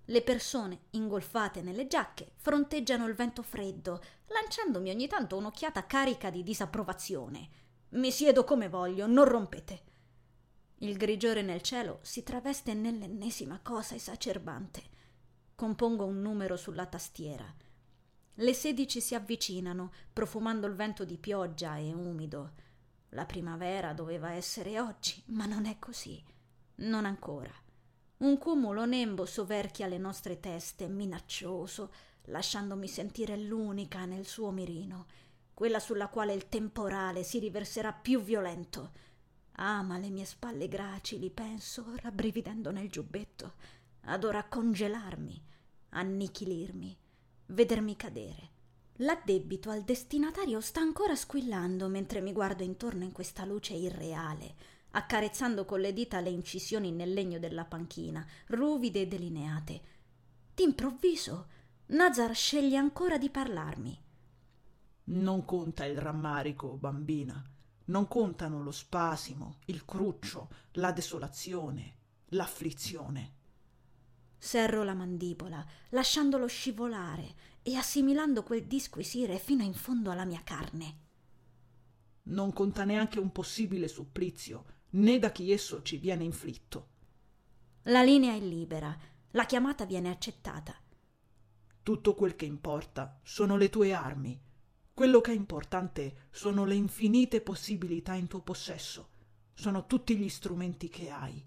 Le 0.07 0.23
persone, 0.23 0.81
ingolfate 0.91 1.63
nelle 1.63 1.87
giacche, 1.87 2.33
fronteggiano 2.35 3.07
il 3.07 3.15
vento 3.15 3.43
freddo, 3.43 4.03
lanciandomi 4.29 4.91
ogni 4.91 5.07
tanto 5.07 5.37
un'occhiata 5.37 5.87
carica 5.87 6.31
di 6.31 6.43
disapprovazione. 6.43 7.49
Mi 7.91 8.11
siedo 8.11 8.45
come 8.45 8.69
voglio, 8.69 9.07
non 9.07 9.25
rompete. 9.25 9.83
Il 10.79 10.97
grigiore 10.97 11.43
nel 11.43 11.63
cielo 11.63 11.99
si 12.03 12.23
traveste 12.23 12.75
nell'ennesima 12.75 13.61
cosa 13.63 13.95
esacerbante. 13.95 14.97
Compongo 15.55 16.05
un 16.05 16.21
numero 16.21 16.57
sulla 16.57 16.87
tastiera. 16.87 17.53
Le 18.35 18.55
sedici 18.55 19.01
si 19.01 19.17
avvicinano, 19.17 19.93
profumando 20.13 20.69
il 20.69 20.75
vento 20.75 21.05
di 21.05 21.17
pioggia 21.17 21.77
e 21.77 21.93
umido. 21.93 22.53
La 23.11 23.27
primavera 23.27 23.93
doveva 23.93 24.33
essere 24.33 24.79
oggi, 24.79 25.21
ma 25.27 25.47
non 25.47 25.67
è 25.67 25.79
così. 25.81 26.23
Non 26.77 27.05
ancora. 27.05 27.53
Un 28.19 28.39
cumulo 28.39 28.85
nembo 28.85 29.25
soverchia 29.25 29.89
le 29.89 29.99
nostre 29.99 30.39
teste, 30.39 30.87
minaccioso, 30.87 31.93
lasciandomi 32.29 32.89
sentire 32.89 33.37
l'unica 33.37 34.05
nel 34.05 34.27
suo 34.27 34.51
mirino, 34.51 35.07
quella 35.53 35.81
sulla 35.81 36.09
quale 36.09 36.33
il 36.33 36.49
temporale 36.49 37.23
si 37.23 37.39
riverserà 37.39 37.93
più 37.93 38.23
violento. 38.23 38.93
Ama 39.53 39.99
le 39.99 40.09
mie 40.09 40.25
spalle 40.25 40.69
gracili, 40.69 41.31
penso, 41.31 41.95
rabbrividendo 41.97 42.71
nel 42.71 42.89
giubbetto. 42.89 43.55
Adora 44.03 44.45
congelarmi, 44.45 45.43
annichilirmi, 45.91 46.97
vedermi 47.47 47.97
cadere. 47.97 48.51
L'addebito 49.01 49.71
al 49.71 49.83
destinatario 49.83 50.61
sta 50.61 50.81
ancora 50.81 51.17
squillando 51.17 51.89
mentre 51.89 52.21
mi 52.21 52.33
guardo 52.33 52.63
intorno 52.63 53.05
in 53.05 53.13
questa 53.13 53.45
luce 53.45 53.75
irreale 53.75 54.77
accarezzando 54.91 55.65
con 55.65 55.81
le 55.81 55.93
dita 55.93 56.21
le 56.21 56.31
incisioni 56.31 56.91
nel 56.91 57.13
legno 57.13 57.39
della 57.39 57.65
panchina, 57.65 58.27
ruvide 58.47 59.03
e 59.03 59.07
delineate. 59.07 59.81
D'improvviso 60.55 61.47
Nazar 61.91 62.35
sceglie 62.35 62.77
ancora 62.77 63.17
di 63.17 63.31
parlarmi. 63.31 63.99
Non 65.05 65.47
conta 65.47 65.87
il 65.87 65.97
rammarico, 65.97 66.77
bambina. 66.77 67.43
Non 67.87 68.07
contano 68.07 68.63
lo 68.63 68.73
spasimo, 68.73 69.61
il 69.67 69.87
cruccio, 69.87 70.51
la 70.73 70.93
desolazione, 70.93 71.97
l'afflizione. 72.27 73.37
Serro 74.37 74.85
la 74.85 74.93
mandibola, 74.93 75.65
lasciandolo 75.89 76.47
scivolare 76.47 77.35
e 77.63 77.75
assimilando 77.75 78.43
quel 78.43 78.67
disquisire 78.67 79.39
fino 79.39 79.63
in 79.63 79.73
fondo 79.73 80.11
alla 80.11 80.27
mia 80.27 80.43
carne. 80.45 80.99
Non 82.25 82.53
conta 82.53 82.85
neanche 82.85 83.19
un 83.19 83.33
possibile 83.33 83.89
supplizio, 83.89 84.65
né 84.91 85.19
da 85.19 85.33
chi 85.33 85.51
esso 85.53 85.81
ci 85.81 85.97
viene 85.97 86.25
inflitto. 86.25 86.89
La 87.85 88.03
linea 88.03 88.35
è 88.35 88.41
libera, 88.41 88.95
la 89.31 89.47
chiamata 89.47 89.87
viene 89.87 90.11
accettata. 90.11 90.79
Tutto 91.89 92.15
quel 92.15 92.37
che 92.37 92.45
importa 92.45 93.19
sono 93.25 93.57
le 93.57 93.71
tue 93.71 93.95
armi. 93.95 94.39
Quello 94.93 95.23
che 95.23 95.31
è 95.31 95.35
importante 95.35 96.27
sono 96.31 96.67
le 96.67 96.75
infinite 96.75 97.41
possibilità 97.41 98.13
in 98.13 98.27
tuo 98.27 98.43
possesso. 98.43 99.09
Sono 99.55 99.87
tutti 99.87 100.15
gli 100.15 100.29
strumenti 100.29 100.91
che 100.91 101.09
hai. 101.09 101.43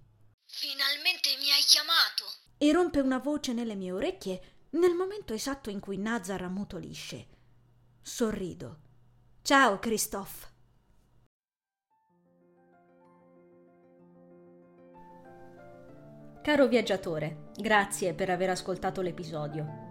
Finalmente 0.47 1.29
mi 1.37 1.51
hai 1.51 1.61
chiamato! 1.61 2.25
E 2.57 2.71
rompe 2.71 3.01
una 3.01 3.19
voce 3.19 3.53
nelle 3.53 3.75
mie 3.75 3.91
orecchie 3.91 4.41
nel 4.71 4.95
momento 4.95 5.35
esatto 5.35 5.69
in 5.69 5.79
cui 5.79 5.99
Nazar 5.99 6.41
ammutolisce. 6.41 7.27
Sorrido. 8.01 8.79
Ciao, 9.43 9.77
Christophe. 9.77 10.47
Caro 16.41 16.67
viaggiatore, 16.67 17.51
grazie 17.57 18.15
per 18.15 18.31
aver 18.31 18.49
ascoltato 18.49 19.01
l'episodio. 19.01 19.90